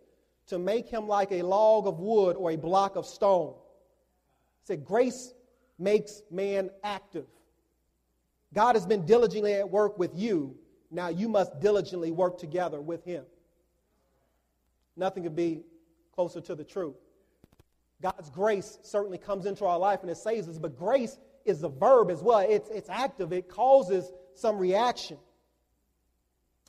to 0.51 0.59
make 0.59 0.89
him 0.89 1.07
like 1.09 1.33
a 1.33 1.43
log 1.43 1.87
of 1.87 1.99
wood 2.01 2.37
or 2.37 2.51
a 2.51 2.57
block 2.57 2.97
of 2.97 3.07
stone. 3.07 3.55
He 4.61 4.67
said, 4.67 4.85
Grace 4.85 5.33
makes 5.79 6.23
man 6.31 6.71
active. 6.85 7.27
God 8.53 8.75
has 8.75 8.85
been 8.85 9.07
diligently 9.07 9.55
at 9.55 9.71
work 9.71 9.99
with 9.99 10.11
you. 10.15 10.57
Now 10.91 11.09
you 11.09 11.29
must 11.29 11.61
diligently 11.61 12.11
work 12.11 12.39
together 12.39 12.81
with 12.81 13.05
him. 13.05 13.25
Nothing 14.97 15.23
could 15.23 15.37
be 15.37 15.63
closer 16.13 16.41
to 16.41 16.55
the 16.57 16.65
truth. 16.65 16.97
God's 18.03 18.29
grace 18.31 18.79
certainly 18.83 19.19
comes 19.19 19.47
into 19.47 19.65
our 19.67 19.79
life 19.79 20.01
and 20.03 20.11
it 20.11 20.17
saves 20.17 20.49
us, 20.49 20.59
but 20.59 20.77
grace 20.77 21.17
is 21.45 21.63
a 21.63 21.69
verb 21.69 22.11
as 22.11 22.23
well. 22.23 22.41
It's, 22.41 22.69
it's 22.71 22.89
active, 22.89 23.33
it 23.33 23.49
causes 23.49 24.11
some 24.35 24.59
reaction. 24.59 25.19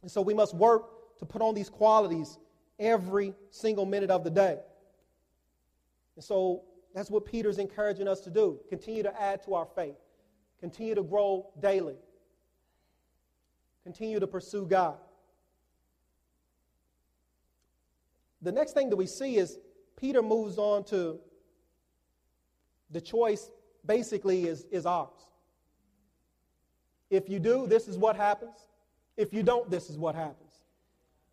And 0.04 0.12
so 0.12 0.22
we 0.22 0.36
must 0.36 0.54
work 0.54 1.18
to 1.18 1.26
put 1.26 1.42
on 1.42 1.56
these 1.56 1.70
qualities 1.70 2.38
every 2.82 3.34
single 3.52 3.86
minute 3.86 4.10
of 4.10 4.26
the 4.26 4.30
day. 4.30 4.58
And 6.16 6.24
so 6.24 6.64
that's 6.94 7.10
what 7.10 7.26
Peter's 7.26 7.60
encouraging 7.60 8.08
us 8.08 8.20
to 8.22 8.30
do. 8.30 8.60
Continue 8.68 9.04
to 9.04 9.22
add 9.22 9.44
to 9.46 9.54
our 9.54 9.66
faith, 9.66 9.96
continue 10.60 10.96
to 10.96 11.04
grow 11.04 11.48
daily, 11.62 11.96
continue 13.84 14.20
to 14.20 14.28
pursue 14.28 14.66
God. 14.66 14.98
The 18.42 18.52
next 18.52 18.74
thing 18.74 18.90
that 18.90 18.96
we 18.96 19.06
see 19.06 19.38
is 19.38 19.60
Peter 19.96 20.24
moves 20.24 20.58
on 20.58 20.84
to 20.86 21.20
the 22.90 23.00
choice 23.00 23.52
basically 23.86 24.48
is, 24.48 24.66
is 24.72 24.86
ours. 24.86 25.28
If 27.12 27.30
you 27.30 27.40
do, 27.40 27.68
this 27.68 27.88
is 27.88 27.98
what 27.98 28.16
happens. 28.16 28.58
If 29.16 29.34
you 29.34 29.44
don't, 29.44 29.70
this 29.70 29.90
is 29.90 29.98
what 29.98 30.16
happens. 30.16 30.41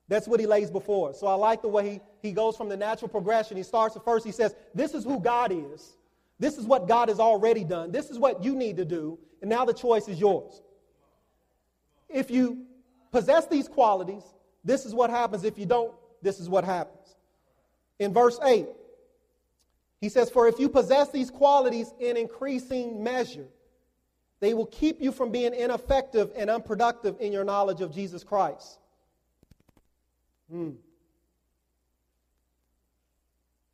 That's 0.08 0.26
what 0.26 0.40
he 0.40 0.46
lays 0.46 0.70
before. 0.70 1.12
So 1.12 1.26
I 1.26 1.34
like 1.34 1.62
the 1.62 1.68
way 1.68 1.90
he, 1.90 2.00
he 2.28 2.32
goes 2.32 2.56
from 2.56 2.68
the 2.68 2.76
natural 2.76 3.08
progression. 3.08 3.56
He 3.56 3.62
starts 3.62 3.94
at 3.96 4.04
first, 4.04 4.24
he 4.24 4.32
says, 4.32 4.54
This 4.74 4.94
is 4.94 5.04
who 5.04 5.20
God 5.20 5.52
is. 5.52 5.96
This 6.38 6.56
is 6.56 6.64
what 6.64 6.88
God 6.88 7.08
has 7.08 7.20
already 7.20 7.64
done. 7.64 7.90
This 7.90 8.10
is 8.10 8.18
what 8.18 8.44
you 8.44 8.54
need 8.54 8.76
to 8.76 8.84
do. 8.84 9.18
And 9.40 9.50
now 9.50 9.64
the 9.64 9.74
choice 9.74 10.08
is 10.08 10.20
yours. 10.20 10.62
If 12.08 12.30
you 12.30 12.64
possess 13.10 13.46
these 13.46 13.68
qualities, 13.68 14.22
this 14.64 14.86
is 14.86 14.94
what 14.94 15.10
happens. 15.10 15.44
If 15.44 15.58
you 15.58 15.66
don't, 15.66 15.92
this 16.22 16.40
is 16.40 16.48
what 16.48 16.64
happens. 16.64 17.16
In 17.98 18.14
verse 18.14 18.38
8, 18.42 18.66
he 20.00 20.08
says, 20.08 20.30
For 20.30 20.48
if 20.48 20.58
you 20.58 20.68
possess 20.68 21.10
these 21.10 21.30
qualities 21.30 21.92
in 21.98 22.16
increasing 22.16 23.02
measure, 23.02 23.48
they 24.40 24.54
will 24.54 24.66
keep 24.66 25.02
you 25.02 25.10
from 25.10 25.32
being 25.32 25.54
ineffective 25.54 26.30
and 26.36 26.48
unproductive 26.48 27.16
in 27.20 27.32
your 27.32 27.44
knowledge 27.44 27.80
of 27.80 27.92
Jesus 27.92 28.22
Christ. 28.22 28.78
Hmm. 30.50 30.70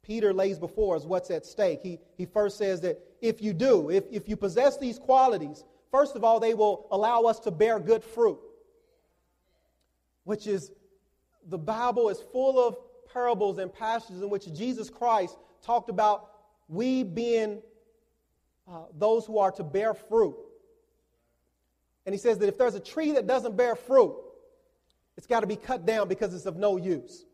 Peter 0.02 0.32
lays 0.34 0.58
before 0.58 0.96
us 0.96 1.04
what's 1.04 1.30
at 1.30 1.46
stake. 1.46 1.80
He, 1.82 1.98
he 2.16 2.26
first 2.26 2.58
says 2.58 2.80
that 2.82 2.98
if 3.22 3.40
you 3.40 3.52
do, 3.52 3.90
if, 3.90 4.04
if 4.10 4.28
you 4.28 4.36
possess 4.36 4.76
these 4.76 4.98
qualities, 4.98 5.64
first 5.90 6.14
of 6.14 6.24
all, 6.24 6.40
they 6.40 6.54
will 6.54 6.86
allow 6.90 7.22
us 7.22 7.40
to 7.40 7.50
bear 7.50 7.80
good 7.80 8.04
fruit, 8.04 8.38
which 10.24 10.46
is 10.46 10.70
the 11.48 11.58
Bible 11.58 12.10
is 12.10 12.18
full 12.32 12.58
of 12.66 12.76
parables 13.12 13.58
and 13.58 13.72
passages 13.72 14.22
in 14.22 14.28
which 14.28 14.52
Jesus 14.52 14.90
Christ 14.90 15.36
talked 15.62 15.88
about 15.88 16.30
we 16.68 17.02
being 17.02 17.62
uh, 18.68 18.84
those 18.98 19.24
who 19.26 19.38
are 19.38 19.52
to 19.52 19.62
bear 19.62 19.94
fruit. 19.94 20.36
And 22.06 22.14
he 22.14 22.18
says 22.18 22.38
that 22.38 22.48
if 22.48 22.58
there's 22.58 22.74
a 22.74 22.80
tree 22.80 23.12
that 23.12 23.26
doesn't 23.26 23.56
bear 23.56 23.74
fruit, 23.74 24.16
it's 25.16 25.26
got 25.26 25.40
to 25.40 25.46
be 25.46 25.56
cut 25.56 25.86
down 25.86 26.08
because 26.08 26.34
it's 26.34 26.46
of 26.46 26.56
no 26.56 26.76
use. 26.76 27.24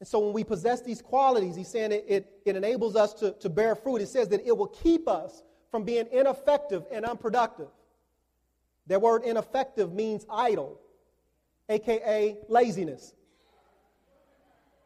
And 0.00 0.08
so 0.08 0.18
when 0.18 0.32
we 0.32 0.44
possess 0.44 0.80
these 0.80 1.02
qualities, 1.02 1.54
he's 1.54 1.68
saying 1.68 1.92
it, 1.92 2.04
it, 2.08 2.32
it 2.46 2.56
enables 2.56 2.96
us 2.96 3.12
to, 3.14 3.32
to 3.32 3.48
bear 3.50 3.74
fruit. 3.74 4.00
It 4.00 4.08
says 4.08 4.28
that 4.28 4.44
it 4.46 4.56
will 4.56 4.68
keep 4.68 5.06
us 5.06 5.42
from 5.70 5.84
being 5.84 6.06
ineffective 6.10 6.84
and 6.90 7.04
unproductive. 7.04 7.68
That 8.86 9.02
word 9.02 9.22
ineffective 9.24 9.92
means 9.92 10.24
idle, 10.30 10.80
aka 11.68 12.38
laziness. 12.48 13.14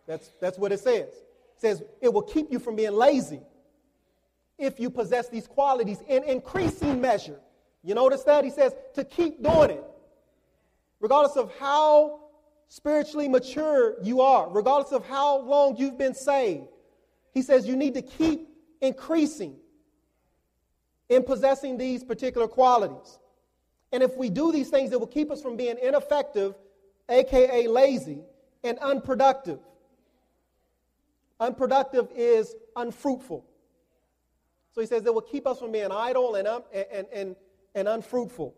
That's, 0.07 0.31
that's 0.41 0.59
what 0.59 0.73
it 0.73 0.81
says. 0.81 1.09
It 1.09 1.61
says 1.61 1.83
it 2.03 2.13
will 2.13 2.23
keep 2.23 2.51
you 2.53 2.59
from 2.59 2.77
being 2.77 2.93
lazy 2.93 3.41
if 4.59 4.79
you 4.79 4.91
possess 4.91 5.29
these 5.29 5.47
qualities 5.47 6.03
in 6.09 6.25
increasing 6.25 7.01
measure. 7.01 7.41
You 7.83 7.95
notice 7.95 8.25
that? 8.25 8.45
He 8.45 8.51
says 8.51 8.75
to 8.95 9.05
keep 9.05 9.43
doing 9.43 9.71
it. 9.71 9.85
Regardless 11.01 11.37
of 11.37 11.53
how 11.59 12.21
spiritually 12.69 13.29
mature 13.29 13.97
you 14.03 14.21
are, 14.21 14.49
regardless 14.49 14.93
of 14.93 15.07
how 15.07 15.39
long 15.41 15.77
you've 15.77 15.99
been 15.99 16.15
saved, 16.15 16.67
he 17.33 17.43
says 17.43 17.67
you 17.67 17.77
need 17.77 17.95
to 17.95 18.03
keep 18.03 18.49
increasing 18.81 19.57
in 21.09 21.23
possessing 21.23 21.77
these 21.77 22.03
particular 22.05 22.49
qualities. 22.49 23.19
And 23.93 24.03
if 24.03 24.17
we 24.17 24.31
do 24.31 24.51
these 24.51 24.71
things, 24.71 24.93
it 24.93 24.99
will 24.99 25.07
keep 25.07 25.31
us 25.31 25.43
from 25.43 25.57
being 25.57 25.77
ineffective, 25.83 26.55
aka 27.09 27.67
lazy, 27.67 28.23
and 28.63 28.79
unproductive. 28.79 29.61
Unproductive 31.39 32.09
is 32.17 32.55
unfruitful. 32.77 33.45
So 34.73 34.81
he 34.81 34.87
says 34.87 35.07
it 35.07 35.15
will 35.15 35.21
keep 35.21 35.47
us 35.47 35.61
from 35.61 35.71
being 35.71 35.93
idle 35.93 36.35
and, 36.35 36.49
and, 36.73 37.07
and, 37.13 37.37
and 37.75 37.89
unfruitful. 37.89 38.55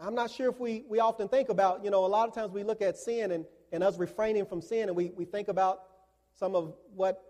I'm 0.00 0.14
not 0.14 0.30
sure 0.30 0.48
if 0.48 0.60
we, 0.60 0.84
we 0.88 1.00
often 1.00 1.28
think 1.28 1.48
about, 1.48 1.84
you 1.84 1.90
know, 1.90 2.04
a 2.04 2.06
lot 2.06 2.28
of 2.28 2.34
times 2.34 2.52
we 2.52 2.62
look 2.62 2.82
at 2.82 2.96
sin 2.96 3.32
and, 3.32 3.44
and 3.72 3.82
us 3.82 3.98
refraining 3.98 4.46
from 4.46 4.62
sin, 4.62 4.88
and 4.88 4.96
we, 4.96 5.10
we 5.16 5.24
think 5.24 5.48
about 5.48 5.82
some 6.34 6.54
of 6.54 6.74
what 6.94 7.22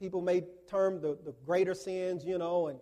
people 0.00 0.20
may 0.20 0.44
term 0.68 1.00
the, 1.00 1.16
the 1.24 1.32
greater 1.46 1.74
sins, 1.74 2.24
you 2.24 2.38
know, 2.38 2.68
and 2.68 2.80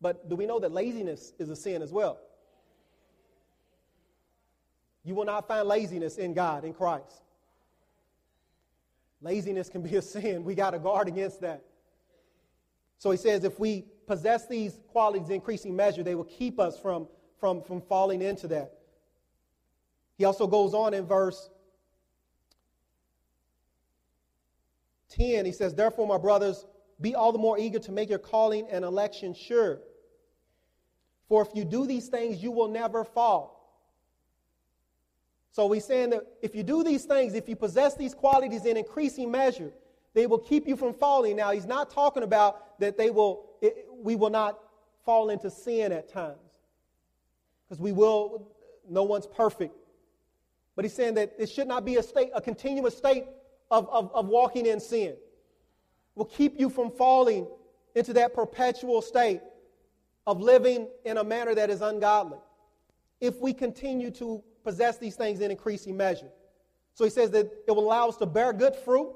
but 0.00 0.28
do 0.28 0.36
we 0.36 0.46
know 0.46 0.60
that 0.60 0.72
laziness 0.72 1.32
is 1.38 1.50
a 1.50 1.56
sin 1.56 1.82
as 1.82 1.92
well? 1.92 2.18
You 5.04 5.14
will 5.14 5.24
not 5.24 5.48
find 5.48 5.66
laziness 5.66 6.18
in 6.18 6.34
God, 6.34 6.64
in 6.64 6.72
Christ. 6.72 7.22
Laziness 9.20 9.68
can 9.68 9.82
be 9.82 9.96
a 9.96 10.02
sin. 10.14 10.44
We 10.44 10.54
got 10.54 10.70
to 10.70 10.78
guard 10.78 11.08
against 11.08 11.40
that. 11.40 11.64
So 12.98 13.10
he 13.10 13.16
says 13.16 13.44
if 13.44 13.58
we 13.58 13.84
possess 14.06 14.46
these 14.46 14.78
qualities 14.88 15.28
in 15.28 15.36
increasing 15.36 15.74
measure, 15.74 16.02
they 16.02 16.14
will 16.14 16.24
keep 16.24 16.58
us 16.60 16.78
from, 16.78 17.08
from, 17.38 17.62
from 17.62 17.80
falling 17.80 18.22
into 18.22 18.48
that. 18.48 18.72
He 20.16 20.24
also 20.24 20.46
goes 20.46 20.74
on 20.74 20.94
in 20.94 21.06
verse 21.06 21.50
10. 25.10 25.44
He 25.44 25.52
says, 25.52 25.74
Therefore, 25.74 26.06
my 26.06 26.18
brothers, 26.18 26.66
be 27.00 27.14
all 27.14 27.32
the 27.32 27.38
more 27.38 27.58
eager 27.58 27.78
to 27.78 27.92
make 27.92 28.10
your 28.10 28.18
calling 28.18 28.66
and 28.70 28.84
election 28.84 29.34
sure. 29.34 29.80
For 31.28 31.42
if 31.42 31.48
you 31.54 31.64
do 31.64 31.86
these 31.86 32.08
things, 32.08 32.42
you 32.42 32.50
will 32.50 32.68
never 32.68 33.04
fall. 33.04 33.58
So 35.52 35.70
he's 35.72 35.84
saying 35.84 36.10
that 36.10 36.22
if 36.42 36.54
you 36.54 36.62
do 36.62 36.82
these 36.82 37.04
things, 37.04 37.34
if 37.34 37.48
you 37.48 37.56
possess 37.56 37.94
these 37.94 38.14
qualities 38.14 38.64
in 38.64 38.76
increasing 38.76 39.30
measure, 39.30 39.72
they 40.14 40.26
will 40.26 40.38
keep 40.38 40.66
you 40.66 40.76
from 40.76 40.94
falling. 40.94 41.36
Now, 41.36 41.52
he's 41.52 41.66
not 41.66 41.90
talking 41.90 42.22
about 42.22 42.78
that 42.80 42.96
they 42.96 43.10
will, 43.10 43.50
it, 43.60 43.86
we 43.92 44.16
will 44.16 44.30
not 44.30 44.58
fall 45.04 45.30
into 45.30 45.50
sin 45.50 45.92
at 45.92 46.08
times. 46.08 46.47
Because 47.68 47.80
we 47.80 47.92
will, 47.92 48.48
no 48.88 49.02
one's 49.02 49.26
perfect. 49.26 49.74
But 50.74 50.84
he's 50.84 50.94
saying 50.94 51.14
that 51.14 51.34
it 51.38 51.48
should 51.48 51.68
not 51.68 51.84
be 51.84 51.96
a 51.96 52.02
state, 52.02 52.30
a 52.34 52.40
continuous 52.40 52.96
state 52.96 53.24
of, 53.70 53.88
of, 53.90 54.10
of 54.14 54.28
walking 54.28 54.66
in 54.66 54.80
sin. 54.80 55.16
Will 56.14 56.24
keep 56.24 56.58
you 56.58 56.70
from 56.70 56.90
falling 56.90 57.46
into 57.94 58.12
that 58.14 58.34
perpetual 58.34 59.02
state 59.02 59.40
of 60.26 60.40
living 60.40 60.88
in 61.04 61.18
a 61.18 61.24
manner 61.24 61.54
that 61.54 61.70
is 61.70 61.80
ungodly. 61.80 62.38
If 63.20 63.40
we 63.40 63.52
continue 63.52 64.10
to 64.12 64.42
possess 64.62 64.98
these 64.98 65.16
things 65.16 65.40
in 65.40 65.50
increasing 65.50 65.96
measure. 65.96 66.28
So 66.94 67.04
he 67.04 67.10
says 67.10 67.30
that 67.30 67.50
it 67.66 67.70
will 67.72 67.84
allow 67.84 68.08
us 68.08 68.16
to 68.18 68.26
bear 68.26 68.52
good 68.52 68.76
fruit, 68.76 69.14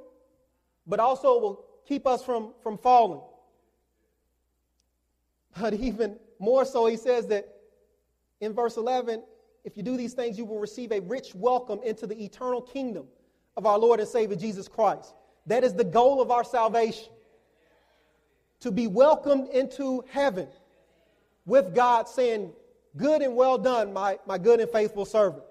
but 0.87 0.99
also 0.99 1.39
will 1.39 1.65
keep 1.87 2.07
us 2.07 2.25
from, 2.25 2.55
from 2.63 2.79
falling. 2.79 3.21
But 5.59 5.75
even 5.75 6.17
more 6.39 6.65
so, 6.65 6.87
he 6.87 6.97
says 6.97 7.27
that 7.27 7.52
in 8.43 8.53
verse 8.53 8.77
11, 8.77 9.23
if 9.65 9.77
you 9.77 9.85
do 9.85 9.97
these 9.97 10.15
things, 10.15 10.37
you 10.37 10.45
will 10.45 10.59
receive 10.59 10.91
a 10.91 11.01
rich 11.01 11.33
welcome 11.33 11.81
into 11.85 12.09
the 12.09 12.25
eternal 12.25 12.61
kingdom 12.61 13.07
of 13.57 13.67
our 13.67 13.79
Lord 13.79 14.01
and 14.01 14.09
Savior 14.09 14.37
Jesus 14.37 14.67
Christ. 14.67 15.15
That 15.47 15.63
is 15.63 15.75
the 15.75 15.85
goal 15.85 16.21
of 16.21 16.33
our 16.33 16.43
salvation. 16.43 17.13
To 18.61 18.73
be 18.73 18.89
welcomed 18.89 19.49
into 19.51 20.05
heaven 20.09 20.49
with 21.47 21.75
God 21.75 22.09
saying, 22.09 22.53
Good 22.97 23.23
and 23.23 23.35
well 23.37 23.57
done, 23.57 23.93
my, 23.93 24.19
my 24.27 24.37
good 24.37 24.61
and 24.61 24.71
faithful 24.71 25.07
servant. 25.07 25.45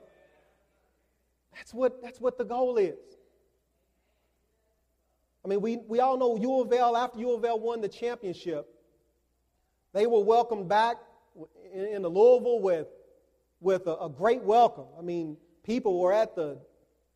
That's 1.55 1.73
what, 1.73 2.01
that's 2.03 2.21
what 2.21 2.37
the 2.37 2.43
goal 2.43 2.77
is. 2.77 2.99
I 5.43 5.47
mean, 5.47 5.59
we, 5.61 5.77
we 5.87 5.99
all 6.01 6.17
know 6.17 6.37
U 6.37 6.61
of 6.61 6.71
L, 6.71 6.95
after 6.95 7.19
U 7.19 7.31
of 7.31 7.43
L 7.43 7.59
won 7.59 7.81
the 7.81 7.89
championship, 7.89 8.67
they 9.91 10.05
were 10.05 10.23
welcomed 10.23 10.69
back 10.69 10.97
in, 11.73 11.85
in 11.85 12.03
Louisville 12.03 12.59
with, 12.59 12.87
with 13.59 13.87
a, 13.87 13.95
a 13.97 14.09
great 14.09 14.41
welcome. 14.41 14.85
I 14.97 15.01
mean, 15.01 15.37
people 15.63 15.99
were 15.99 16.13
at 16.13 16.35
the, 16.35 16.57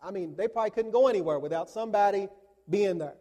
I 0.02 0.12
mean, 0.12 0.36
they 0.36 0.48
probably 0.48 0.72
couldn't 0.72 0.92
go 0.92 1.08
anywhere 1.08 1.40
without 1.40 1.70
somebody 1.70 2.28
being 2.70 2.98
there. 2.98 3.16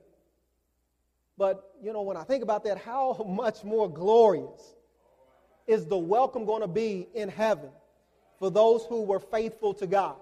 But, 1.36 1.72
you 1.82 1.92
know, 1.92 2.02
when 2.02 2.16
I 2.16 2.22
think 2.22 2.42
about 2.42 2.64
that, 2.64 2.78
how 2.78 3.24
much 3.28 3.64
more 3.64 3.90
glorious 3.90 4.74
is 5.66 5.86
the 5.86 5.98
welcome 5.98 6.44
going 6.44 6.62
to 6.62 6.68
be 6.68 7.08
in 7.14 7.28
heaven 7.28 7.70
for 8.38 8.50
those 8.50 8.84
who 8.84 9.02
were 9.02 9.20
faithful 9.20 9.74
to 9.74 9.86
God, 9.86 10.16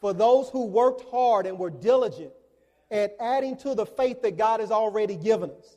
for 0.00 0.12
those 0.12 0.48
who 0.50 0.66
worked 0.66 1.04
hard 1.10 1.46
and 1.46 1.58
were 1.58 1.70
diligent 1.70 2.32
at 2.90 3.16
adding 3.18 3.56
to 3.56 3.74
the 3.74 3.86
faith 3.86 4.22
that 4.22 4.36
God 4.36 4.60
has 4.60 4.70
already 4.70 5.16
given 5.16 5.50
us. 5.50 5.76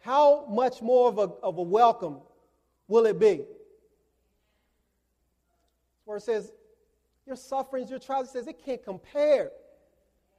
How 0.00 0.46
much 0.48 0.80
more 0.80 1.08
of 1.08 1.18
a, 1.18 1.30
of 1.42 1.58
a 1.58 1.62
welcome 1.62 2.18
will 2.90 3.06
it 3.06 3.18
be? 3.18 3.44
Where 6.04 6.18
it 6.18 6.22
says, 6.22 6.52
your 7.24 7.36
sufferings, 7.36 7.88
your 7.88 8.00
trials, 8.00 8.28
it 8.28 8.32
says 8.32 8.46
it 8.48 8.62
can't 8.62 8.82
compare 8.82 9.52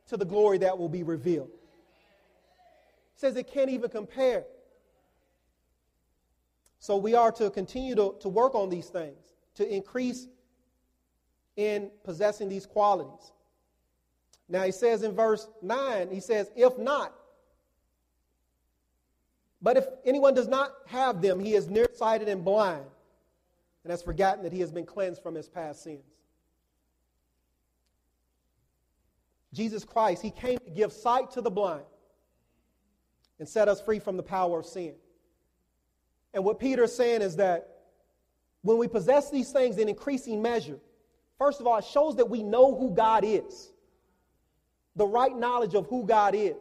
to 0.08 0.18
the 0.18 0.26
glory 0.26 0.58
that 0.60 0.78
will 0.78 0.90
be 0.90 1.04
revealed. 1.04 1.50
It 1.50 3.20
says 3.20 3.36
it 3.38 3.48
can't 3.48 3.70
even 3.70 3.90
compare. 3.90 4.44
So 6.80 6.98
we 6.98 7.16
are 7.16 7.32
to 7.34 7.50
continue 7.50 7.96
to, 7.96 8.16
to 8.20 8.28
work 8.28 8.54
on 8.54 8.70
these 8.70 8.88
things, 8.88 9.34
to 9.56 9.74
increase 9.74 10.28
in 11.56 11.90
possessing 12.04 12.50
these 12.50 12.66
qualities. 12.66 13.32
Now 14.50 14.64
he 14.64 14.72
says 14.72 15.04
in 15.04 15.16
verse 15.16 15.48
9, 15.62 16.10
he 16.12 16.20
says, 16.20 16.52
if 16.56 16.78
not, 16.78 17.14
but 19.62 19.78
if 19.78 19.86
anyone 20.06 20.34
does 20.34 20.48
not 20.48 20.72
have 20.88 21.22
them, 21.22 21.40
he 21.40 21.54
is 21.54 21.70
nearsighted 21.70 22.28
and 22.28 22.44
blind, 22.44 22.86
and 23.84 23.92
has 23.92 24.02
forgotten 24.02 24.44
that 24.44 24.52
he 24.52 24.60
has 24.62 24.72
been 24.72 24.86
cleansed 24.86 25.22
from 25.22 25.36
his 25.36 25.48
past 25.48 25.84
sins. 25.84 26.04
Jesus 29.54 29.84
Christ, 29.84 30.22
he 30.22 30.32
came 30.32 30.58
to 30.60 30.72
give 30.72 30.94
sight 30.94 31.32
to 31.32 31.42
the 31.42 31.52
blind 31.52 31.84
and 33.40 33.48
set 33.48 33.68
us 33.68 33.82
free 33.82 34.00
from 34.00 34.18
the 34.18 34.24
power 34.24 34.60
of 34.60 34.66
sin. 34.66 34.94
And 36.34 36.44
what 36.44 36.60
Peter 36.60 36.84
is 36.84 36.96
saying 36.96 37.22
is 37.22 37.36
that 37.36 37.68
when 38.62 38.78
we 38.78 38.88
possess 38.88 39.30
these 39.30 39.52
things 39.52 39.78
in 39.78 39.90
increasing 39.90 40.42
measure, 40.42 40.80
first 41.38 41.60
of 41.60 41.68
all, 41.68 41.78
it 41.78 41.86
shows 41.86 42.16
that 42.16 42.30
we 42.30 42.44
know 42.44 42.76
who 42.76 42.92
God 42.92 43.24
is, 43.26 43.72
the 44.96 45.06
right 45.06 45.36
knowledge 45.36 45.74
of 45.76 45.88
who 45.88 46.06
God 46.06 46.34
is. 46.36 46.56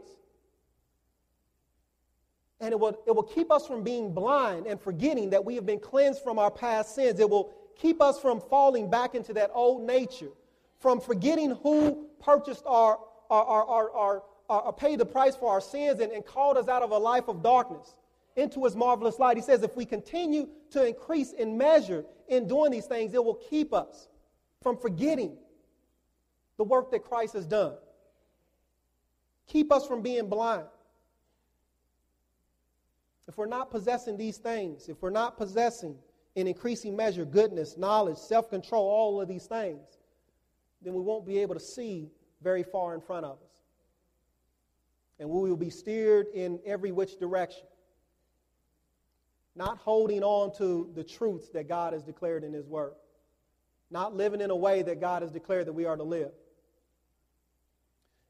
And 2.60 2.72
it 2.72 2.78
will, 2.78 2.98
it 3.06 3.14
will 3.14 3.22
keep 3.22 3.50
us 3.50 3.66
from 3.66 3.82
being 3.82 4.12
blind 4.12 4.66
and 4.66 4.78
forgetting 4.80 5.30
that 5.30 5.44
we 5.44 5.54
have 5.54 5.64
been 5.64 5.80
cleansed 5.80 6.22
from 6.22 6.38
our 6.38 6.50
past 6.50 6.94
sins. 6.94 7.18
It 7.18 7.28
will 7.28 7.52
keep 7.76 8.02
us 8.02 8.20
from 8.20 8.40
falling 8.40 8.90
back 8.90 9.14
into 9.14 9.32
that 9.34 9.50
old 9.54 9.86
nature, 9.86 10.30
from 10.78 11.00
forgetting 11.00 11.56
who 11.62 12.06
purchased 12.20 12.64
our, 12.66 12.98
our, 13.30 13.44
our, 13.44 13.66
our, 13.66 13.90
our, 13.90 14.22
our 14.50 14.68
uh, 14.68 14.72
paid 14.72 14.98
the 14.98 15.06
price 15.06 15.36
for 15.36 15.50
our 15.50 15.60
sins 15.60 16.00
and, 16.00 16.12
and 16.12 16.26
called 16.26 16.58
us 16.58 16.68
out 16.68 16.82
of 16.82 16.90
a 16.90 16.98
life 16.98 17.28
of 17.28 17.42
darkness 17.42 17.94
into 18.36 18.64
his 18.64 18.76
marvelous 18.76 19.18
light. 19.18 19.36
He 19.36 19.42
says 19.42 19.62
if 19.62 19.76
we 19.76 19.84
continue 19.84 20.48
to 20.70 20.86
increase 20.86 21.32
in 21.32 21.56
measure 21.56 22.04
in 22.28 22.46
doing 22.46 22.70
these 22.70 22.86
things, 22.86 23.14
it 23.14 23.24
will 23.24 23.40
keep 23.48 23.72
us 23.72 24.08
from 24.62 24.76
forgetting 24.76 25.36
the 26.56 26.64
work 26.64 26.90
that 26.90 27.04
Christ 27.04 27.34
has 27.34 27.46
done. 27.46 27.74
Keep 29.46 29.72
us 29.72 29.86
from 29.86 30.02
being 30.02 30.28
blind. 30.28 30.66
If 33.30 33.38
we're 33.38 33.46
not 33.46 33.70
possessing 33.70 34.16
these 34.16 34.38
things, 34.38 34.88
if 34.88 35.00
we're 35.00 35.10
not 35.10 35.36
possessing 35.36 35.96
in 36.34 36.48
increasing 36.48 36.96
measure 36.96 37.24
goodness, 37.24 37.76
knowledge, 37.76 38.16
self 38.16 38.50
control, 38.50 38.82
all 38.82 39.20
of 39.20 39.28
these 39.28 39.46
things, 39.46 39.86
then 40.82 40.94
we 40.94 41.00
won't 41.00 41.24
be 41.24 41.38
able 41.38 41.54
to 41.54 41.60
see 41.60 42.10
very 42.42 42.64
far 42.64 42.92
in 42.92 43.00
front 43.00 43.24
of 43.24 43.36
us. 43.36 43.62
And 45.20 45.30
we 45.30 45.48
will 45.48 45.56
be 45.56 45.70
steered 45.70 46.26
in 46.34 46.58
every 46.66 46.90
which 46.90 47.20
direction 47.20 47.62
not 49.54 49.78
holding 49.78 50.24
on 50.24 50.52
to 50.56 50.90
the 50.96 51.04
truths 51.04 51.50
that 51.50 51.68
God 51.68 51.92
has 51.92 52.02
declared 52.02 52.42
in 52.42 52.52
His 52.52 52.66
Word, 52.66 52.94
not 53.92 54.12
living 54.12 54.40
in 54.40 54.50
a 54.50 54.56
way 54.56 54.82
that 54.82 55.00
God 55.00 55.22
has 55.22 55.30
declared 55.30 55.68
that 55.68 55.72
we 55.72 55.84
are 55.84 55.96
to 55.96 56.02
live. 56.02 56.32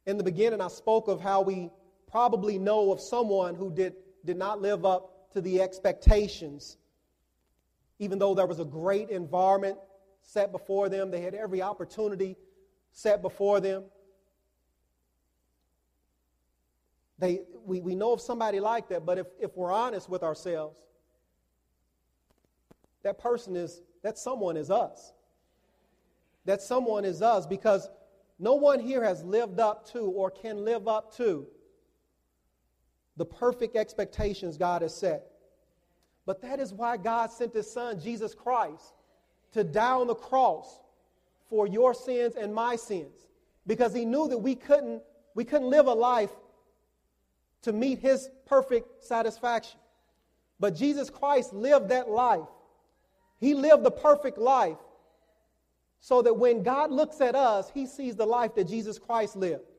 In 0.04 0.18
the 0.18 0.24
beginning, 0.24 0.60
I 0.60 0.68
spoke 0.68 1.08
of 1.08 1.22
how 1.22 1.40
we 1.40 1.70
probably 2.10 2.58
know 2.58 2.92
of 2.92 3.00
someone 3.00 3.54
who 3.54 3.72
did, 3.72 3.94
did 4.24 4.36
not 4.36 4.60
live 4.60 4.84
up 4.84 5.30
to 5.32 5.40
the 5.40 5.60
expectations, 5.60 6.76
even 7.98 8.18
though 8.18 8.34
there 8.34 8.46
was 8.46 8.60
a 8.60 8.64
great 8.64 9.10
environment 9.10 9.78
set 10.22 10.52
before 10.52 10.88
them, 10.88 11.10
they 11.10 11.20
had 11.20 11.34
every 11.34 11.62
opportunity 11.62 12.36
set 12.92 13.22
before 13.22 13.60
them. 13.60 13.84
They, 17.18 17.42
we, 17.64 17.80
we 17.80 17.94
know 17.94 18.12
of 18.12 18.20
somebody 18.20 18.60
like 18.60 18.88
that, 18.88 19.04
but 19.04 19.18
if, 19.18 19.26
if 19.38 19.56
we're 19.56 19.72
honest 19.72 20.08
with 20.08 20.22
ourselves, 20.22 20.78
that 23.02 23.18
person 23.18 23.56
is, 23.56 23.82
that 24.02 24.18
someone 24.18 24.56
is 24.56 24.70
us. 24.70 25.12
That 26.46 26.62
someone 26.62 27.04
is 27.04 27.20
us 27.20 27.46
because 27.46 27.88
no 28.38 28.54
one 28.54 28.80
here 28.80 29.04
has 29.04 29.22
lived 29.22 29.60
up 29.60 29.86
to 29.92 30.00
or 30.00 30.30
can 30.30 30.64
live 30.64 30.88
up 30.88 31.14
to 31.16 31.46
the 33.20 33.24
perfect 33.26 33.76
expectations 33.76 34.56
God 34.56 34.80
has 34.80 34.94
set. 34.94 35.26
But 36.24 36.40
that 36.40 36.58
is 36.58 36.72
why 36.72 36.96
God 36.96 37.30
sent 37.30 37.52
his 37.52 37.70
son, 37.70 38.00
Jesus 38.00 38.34
Christ, 38.34 38.94
to 39.52 39.62
die 39.62 39.92
on 39.92 40.06
the 40.06 40.14
cross 40.14 40.80
for 41.50 41.66
your 41.66 41.92
sins 41.92 42.34
and 42.34 42.54
my 42.54 42.76
sins. 42.76 43.28
Because 43.66 43.94
he 43.94 44.06
knew 44.06 44.26
that 44.28 44.38
we 44.38 44.54
couldn't, 44.54 45.02
we 45.34 45.44
couldn't 45.44 45.68
live 45.68 45.86
a 45.86 45.92
life 45.92 46.30
to 47.60 47.74
meet 47.74 47.98
his 47.98 48.30
perfect 48.46 49.04
satisfaction. 49.04 49.78
But 50.58 50.74
Jesus 50.74 51.10
Christ 51.10 51.52
lived 51.52 51.90
that 51.90 52.08
life 52.08 52.48
he 53.40 53.54
lived 53.54 53.84
the 53.84 53.90
perfect 53.90 54.38
life 54.38 54.78
so 55.98 56.22
that 56.22 56.34
when 56.34 56.62
God 56.62 56.90
looks 56.90 57.20
at 57.20 57.34
us, 57.34 57.70
he 57.72 57.86
sees 57.86 58.14
the 58.16 58.26
life 58.26 58.54
that 58.54 58.68
Jesus 58.68 58.98
Christ 58.98 59.34
lived. 59.34 59.69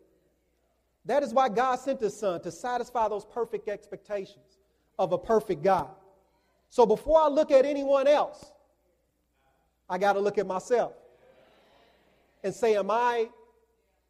That 1.06 1.24
is 1.24 1.34
why 1.34 1.50
God 1.50 1.78
sent 1.78 2.00
his 2.00 2.18
son 2.18 2.42
to 2.42 2.52
satisfy 2.52 3.08
those 3.08 3.26
perfect 3.26 3.68
expectations 3.68 4.60
of 5.00 5.14
a 5.14 5.18
perfect 5.18 5.64
God. 5.64 5.90
So 6.70 6.86
before 6.86 7.20
I 7.20 7.28
look 7.28 7.52
at 7.52 7.66
anyone 7.66 8.08
else, 8.08 8.52
I 9.90 9.98
got 9.98 10.14
to 10.14 10.20
look 10.20 10.38
at 10.38 10.48
myself 10.48 10.94
and 12.44 12.54
say, 12.54 12.76
Am 12.76 12.92
I 12.92 13.30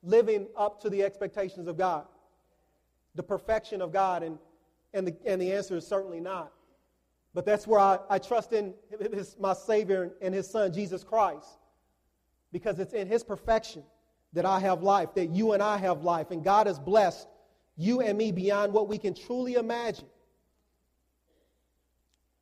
living 0.04 0.48
up 0.58 0.82
to 0.82 0.90
the 0.90 1.02
expectations 1.04 1.68
of 1.68 1.78
God? 1.78 2.06
The 3.16 3.24
perfection 3.24 3.82
of 3.82 3.92
God? 3.92 4.24
And, 4.24 4.38
and, 4.94 5.08
the, 5.08 5.16
and 5.26 5.42
the 5.42 5.52
answer 5.54 5.78
is 5.78 5.88
certainly 5.88 6.20
not. 6.20 6.52
But 7.34 7.46
that's 7.46 7.66
where 7.66 7.80
I, 7.80 8.00
I 8.10 8.20
trust 8.20 8.52
in 8.52 8.74
his, 9.14 9.38
my 9.40 9.54
Savior 9.54 10.12
and 10.22 10.36
his 10.36 10.50
Son, 10.50 10.74
Jesus 10.74 11.04
Christ. 11.04 11.48
Because 12.52 12.80
it's 12.80 12.94
in 12.94 13.08
his 13.08 13.24
perfection 13.24 13.84
that 14.34 14.46
I 14.46 14.60
have 14.60 14.82
life, 14.82 15.10
that 15.16 15.30
you 15.36 15.54
and 15.54 15.62
I 15.62 15.78
have 15.78 16.04
life. 16.04 16.32
And 16.32 16.44
God 16.44 16.68
has 16.68 16.80
blessed 16.80 17.28
you 17.78 18.02
and 18.02 18.18
me 18.18 18.32
beyond 18.32 18.74
what 18.74 18.88
we 18.88 18.98
can 18.98 19.14
truly 19.14 19.56
imagine. 19.56 20.06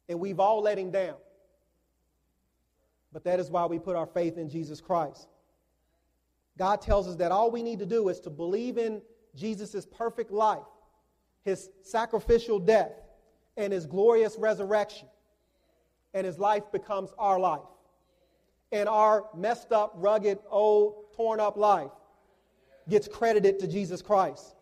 And 0.08 0.20
we've 0.20 0.40
all 0.40 0.62
let 0.62 0.78
him 0.78 0.92
down. 0.92 1.16
But 3.12 3.24
that 3.24 3.40
is 3.40 3.50
why 3.50 3.66
we 3.66 3.80
put 3.80 3.96
our 3.96 4.06
faith 4.06 4.38
in 4.38 4.50
Jesus 4.50 4.82
Christ. 4.82 5.28
God 6.58 6.82
tells 6.82 7.08
us 7.08 7.16
that 7.16 7.32
all 7.32 7.50
we 7.50 7.64
need 7.64 7.80
to 7.80 7.86
do 7.86 8.10
is 8.10 8.20
to 8.22 8.30
believe 8.30 8.78
in 8.78 9.02
Jesus' 9.36 9.86
perfect 9.86 10.32
life, 10.32 10.60
his 11.44 11.70
sacrificial 11.82 12.60
death, 12.60 12.92
and 13.58 13.74
his 13.74 13.86
glorious 13.86 14.36
resurrection. 14.38 15.08
And 16.14 16.26
his 16.26 16.38
life 16.40 16.64
becomes 16.72 17.12
our 17.18 17.40
life. 17.40 17.62
And 18.72 18.90
our 18.90 19.26
messed 19.36 19.72
up, 19.72 19.94
rugged, 19.96 20.40
old, 20.50 21.06
torn 21.20 21.42
up 21.42 21.58
life 21.58 21.92
gets 22.88 23.06
credited 23.06 23.60
to 23.60 23.68
Jesus 23.68 24.02
Christ 24.02 24.56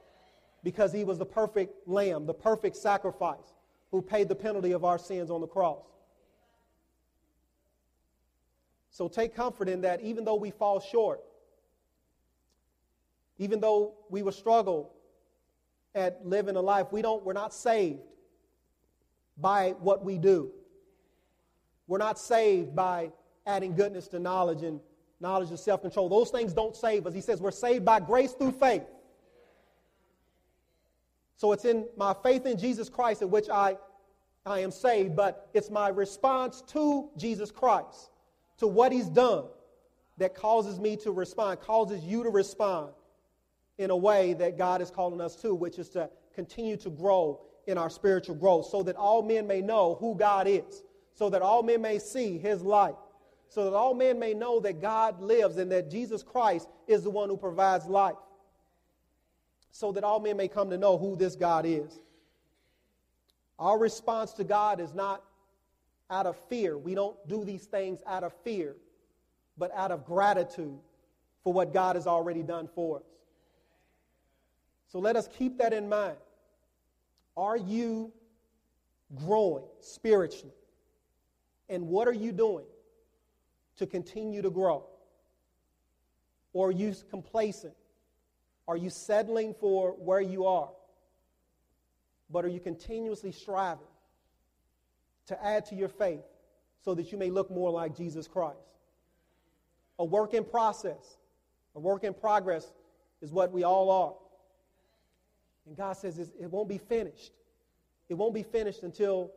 because 0.64 0.92
he 0.92 1.04
was 1.04 1.20
the 1.20 1.26
perfect 1.26 1.88
lamb, 1.88 2.26
the 2.26 2.34
perfect 2.34 2.76
sacrifice 2.76 3.54
who 3.92 4.02
paid 4.02 4.28
the 4.28 4.34
penalty 4.34 4.72
of 4.72 4.84
our 4.84 4.98
sins 4.98 5.30
on 5.30 5.40
the 5.40 5.48
cross. 5.48 5.86
So 8.90 9.08
take 9.08 9.36
comfort 9.36 9.70
in 9.70 9.82
that 9.82 10.02
even 10.02 10.26
though 10.26 10.34
we 10.34 10.50
fall 10.50 10.80
short, 10.80 11.24
even 13.38 13.60
though 13.60 13.94
we 14.10 14.24
will 14.24 14.32
struggle 14.32 14.96
at 15.94 16.26
living 16.26 16.56
a 16.56 16.62
life, 16.62 16.88
we 16.92 17.04
don't, 17.04 17.24
we're 17.24 17.34
not 17.34 17.54
saved 17.54 18.00
by 19.38 19.76
what 19.80 20.04
we 20.04 20.18
do. 20.18 20.50
We're 21.86 22.00
not 22.00 22.18
saved 22.18 22.76
by 22.76 23.12
adding 23.46 23.76
goodness 23.76 24.08
to 24.08 24.18
knowledge 24.18 24.64
and 24.64 24.80
knowledge 25.20 25.52
of 25.52 25.60
self 25.60 25.82
control. 25.82 26.10
Those 26.10 26.30
things 26.30 26.54
don't 26.54 26.76
save 26.76 27.08
us. 27.08 27.14
He 27.14 27.22
says 27.22 27.42
we're 27.42 27.52
saved 27.52 27.86
by 27.86 28.00
grace 28.00 28.34
through 28.34 28.52
faith. 28.54 28.84
So 31.36 31.52
it's 31.52 31.66
in 31.66 31.86
my 31.96 32.16
faith 32.24 32.46
in 32.46 32.58
Jesus 32.58 32.90
Christ 32.90 33.22
in 33.22 33.30
which 33.30 33.48
I, 33.50 33.78
I 34.46 34.60
am 34.60 34.72
saved, 34.72 35.16
but 35.16 35.50
it's 35.54 35.70
my 35.70 35.90
response 35.90 36.64
to 36.70 37.10
Jesus 37.16 37.52
Christ, 37.52 38.10
to 38.58 38.68
what 38.68 38.92
He's 38.92 39.08
done, 39.08 39.46
that 40.18 40.34
causes 40.34 40.80
me 40.80 40.98
to 40.98 41.12
respond, 41.12 41.62
causes 41.62 42.04
you 42.04 42.24
to 42.24 42.30
respond 42.30 42.90
in 43.78 43.92
a 43.92 43.96
way 43.96 44.34
that 44.34 44.58
God 44.58 44.82
is 44.82 44.90
calling 44.90 45.22
us 45.22 45.36
to, 45.38 45.54
which 45.54 45.78
is 45.78 45.90
to 45.90 46.10
continue 46.34 46.76
to 46.78 46.90
grow 46.90 47.42
in 47.68 47.78
our 47.78 47.90
spiritual 47.90 48.36
growth 48.36 48.66
so 48.66 48.82
that 48.82 48.96
all 48.96 49.22
men 49.22 49.46
may 49.46 49.62
know 49.62 49.96
who 50.00 50.16
God 50.16 50.48
is, 50.48 50.84
so 51.14 51.30
that 51.30 51.42
all 51.42 51.62
men 51.62 51.82
may 51.82 52.00
see 52.00 52.38
his 52.38 52.62
light, 52.62 52.96
so 53.50 53.64
that 53.64 53.74
all 53.74 53.94
men 53.94 54.20
may 54.20 54.34
know 54.34 54.60
that 54.60 54.82
God 54.82 55.22
lives 55.22 55.58
and 55.58 55.72
that 55.72 55.90
Jesus 55.90 56.24
Christ 56.24 56.68
is 56.88 57.04
the 57.04 57.10
one 57.10 57.30
who 57.30 57.38
provides 57.38 57.86
life, 57.86 58.16
so 59.72 59.92
that 59.94 60.04
all 60.04 60.20
men 60.20 60.38
may 60.38 60.48
come 60.48 60.70
to 60.70 60.78
know 60.78 60.98
who 60.98 61.16
this 61.16 61.36
God 61.36 61.66
is. 61.66 62.00
Our 63.60 63.78
response 63.78 64.34
to 64.34 64.44
God 64.44 64.80
is 64.80 64.94
not 64.94 65.24
out 66.10 66.26
of 66.26 66.38
fear. 66.50 66.78
We 66.78 66.94
don't 66.96 67.16
do 67.28 67.44
these 67.44 67.66
things 67.66 68.00
out 68.06 68.24
of 68.24 68.34
fear, 68.44 68.76
but 69.58 69.72
out 69.74 69.92
of 69.92 70.06
gratitude 70.06 70.78
for 71.44 71.54
what 71.54 71.74
God 71.74 71.96
has 71.96 72.08
already 72.08 72.44
done 72.44 72.70
for 72.76 72.98
us. 72.98 73.04
So 74.90 75.00
let 75.00 75.16
us 75.16 75.28
keep 75.38 75.58
that 75.58 75.74
in 75.74 75.90
mind. 75.90 76.18
Are 77.36 77.58
you 77.58 78.12
growing 79.16 79.64
spiritually? 79.80 80.54
And 81.70 81.88
what 81.88 82.08
are 82.08 82.14
you 82.14 82.32
doing 82.32 82.66
to 83.78 83.86
continue 83.86 84.42
to 84.42 84.50
grow? 84.50 84.84
Or 86.54 86.70
are 86.70 86.72
you 86.72 86.94
complacent? 87.10 87.74
Are 88.68 88.78
you 88.78 88.90
settling 88.90 89.54
for 89.54 89.92
where 89.92 90.22
you 90.22 90.46
are? 90.46 90.70
But 92.30 92.44
are 92.46 92.50
you 92.50 92.60
continuously 92.60 93.32
striving 93.32 93.88
to 95.28 95.46
add 95.46 95.66
to 95.68 95.76
your 95.76 95.88
faith 95.88 96.26
so 96.84 96.94
that 96.96 97.12
you 97.12 97.18
may 97.18 97.30
look 97.30 97.50
more 97.50 97.72
like 97.72 97.96
Jesus 97.96 98.28
Christ? 98.28 98.58
A 100.00 100.06
work 100.06 100.34
in 100.34 100.44
process, 100.44 101.18
a 101.76 101.80
work 101.80 102.04
in 102.04 102.14
progress 102.14 102.68
is 103.22 103.32
what 103.32 103.52
we 103.52 103.64
all 103.64 103.90
are. 103.90 104.14
And 105.66 105.76
God 105.76 105.94
says 105.94 106.18
it 106.18 106.52
won't 106.52 106.70
be 106.70 106.78
finished. 106.78 107.32
It 108.10 108.14
won't 108.14 108.34
be 108.34 108.44
finished 108.44 108.84
until 108.84 109.32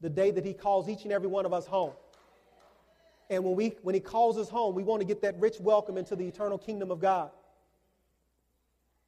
the 0.00 0.10
day 0.10 0.30
that 0.30 0.44
He 0.44 0.52
calls 0.52 0.88
each 0.88 1.04
and 1.04 1.12
every 1.12 1.28
one 1.28 1.46
of 1.46 1.52
us 1.52 1.66
home. 1.66 1.92
And 3.28 3.44
when, 3.44 3.56
we, 3.56 3.76
when 3.82 3.94
He 3.94 4.00
calls 4.00 4.38
us 4.38 4.48
home, 4.48 4.74
we 4.74 4.82
want 4.82 5.00
to 5.00 5.06
get 5.06 5.22
that 5.22 5.38
rich 5.38 5.58
welcome 5.60 5.98
into 5.98 6.14
the 6.14 6.26
eternal 6.26 6.58
kingdom 6.58 6.90
of 6.90 7.00
God. 7.00 7.30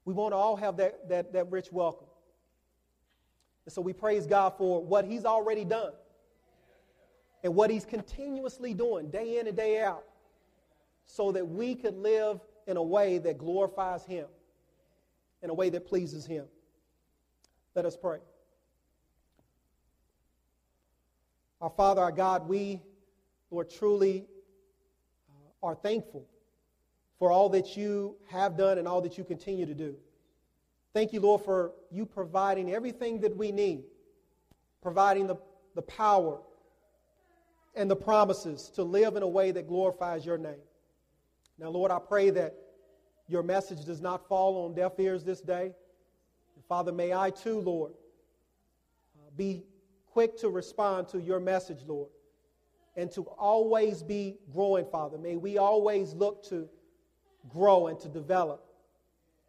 We 0.05 0.15
want 0.15 0.33
to 0.33 0.37
all 0.37 0.57
have 0.57 0.77
that, 0.79 1.09
that, 1.09 1.33
that 1.33 1.51
rich 1.51 1.71
welcome. 1.71 2.07
And 3.67 3.73
so 3.73 3.83
we 3.83 3.93
praise 3.93 4.27
God 4.27 4.55
for 4.57 4.83
what 4.83 5.05
He's 5.05 5.25
already 5.25 5.65
done 5.65 5.93
and 7.45 7.55
what 7.55 7.71
He's 7.71 7.85
continuously 7.85 8.75
doing 8.75 9.11
day 9.11 9.39
in 9.39 9.47
and 9.47 9.57
day 9.57 9.83
out 9.83 10.05
so 11.05 11.33
that 11.33 11.47
we 11.47 11.75
could 11.75 11.97
live 11.97 12.41
in 12.67 12.77
a 12.77 12.83
way 12.83 13.19
that 13.19 13.39
glorifies 13.39 14.05
Him, 14.05 14.27
in 15.43 15.51
a 15.51 15.55
way 15.55 15.69
that 15.71 15.87
pleases 15.87 16.27
Him. 16.27 16.47
Let 17.75 17.85
us 17.85 17.97
pray. 17.97 18.19
Our 21.61 21.71
Father, 21.71 22.01
our 22.01 22.13
God, 22.13 22.49
we, 22.49 22.83
Lord, 23.51 23.71
truly 23.71 24.27
uh, 25.31 25.67
are 25.67 25.75
thankful 25.75 26.27
for 27.19 27.31
all 27.31 27.49
that 27.51 27.77
you 27.77 28.17
have 28.29 28.57
done 28.57 28.79
and 28.79 28.87
all 28.87 29.01
that 29.03 29.19
you 29.19 29.25
continue 29.25 29.67
to 29.67 29.75
do. 29.75 29.97
Thank 30.95 31.13
you, 31.13 31.21
Lord, 31.21 31.43
for 31.43 31.73
you 31.91 32.07
providing 32.07 32.73
everything 32.73 33.21
that 33.21 33.37
we 33.37 33.53
need, 33.53 33.85
providing 34.83 35.27
the, 35.27 35.37
the 35.75 35.83
power 35.83 36.41
and 37.75 37.91
the 37.91 37.97
promises 37.97 38.71
to 38.75 38.83
live 38.83 39.17
in 39.17 39.23
a 39.23 39.29
way 39.29 39.51
that 39.51 39.69
glorifies 39.69 40.25
your 40.25 40.39
name. 40.39 40.61
Now, 41.59 41.69
Lord, 41.71 41.91
I 41.91 41.99
pray 41.99 42.31
that 42.31 42.55
your 43.29 43.43
message 43.43 43.85
does 43.85 44.01
not 44.01 44.27
fall 44.29 44.65
on 44.65 44.75
deaf 44.75 44.99
ears 44.99 45.25
this 45.25 45.41
day. 45.41 45.73
Father, 46.69 46.93
may 46.93 47.15
I 47.15 47.31
too, 47.31 47.61
Lord, 47.61 47.93
uh, 49.17 49.31
be 49.37 49.65
quick 50.13 50.37
to 50.39 50.49
respond 50.51 51.09
to 51.09 51.21
your 51.21 51.41
message, 51.41 51.79
Lord, 51.87 52.09
and 52.99 53.13
to 53.13 53.23
always 53.39 54.03
be 54.03 54.37
growing, 54.53 54.85
Father. 54.85 55.19
May 55.19 55.37
we 55.37 55.57
always 55.57 56.15
look 56.15 56.43
to 56.49 56.69
grow 57.49 57.87
and 57.87 57.99
to 58.01 58.09
develop 58.09 58.67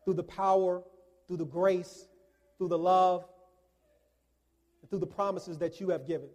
through 0.05 0.13
the 0.13 0.23
power, 0.23 0.83
through 1.27 1.37
the 1.37 1.45
grace, 1.45 2.07
through 2.59 2.67
the 2.67 2.77
love, 2.77 3.25
and 4.81 4.89
through 4.91 4.99
the 4.99 5.07
promises 5.07 5.57
that 5.57 5.81
you 5.81 5.89
have 5.89 6.05
given. 6.05 6.29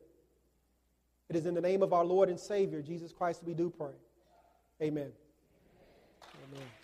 It 1.31 1.37
is 1.37 1.47
in 1.47 1.55
the 1.55 1.61
name 1.61 1.85
of 1.85 1.93
our 1.93 2.05
Lord 2.05 2.29
and 2.29 2.39
Savior, 2.39 2.83
Jesus 2.83 3.13
Christ, 3.13 3.45
we 3.45 3.55
do 3.55 3.71
pray. 3.71 3.95
Amen. 4.83 5.13
Amen. 6.53 6.84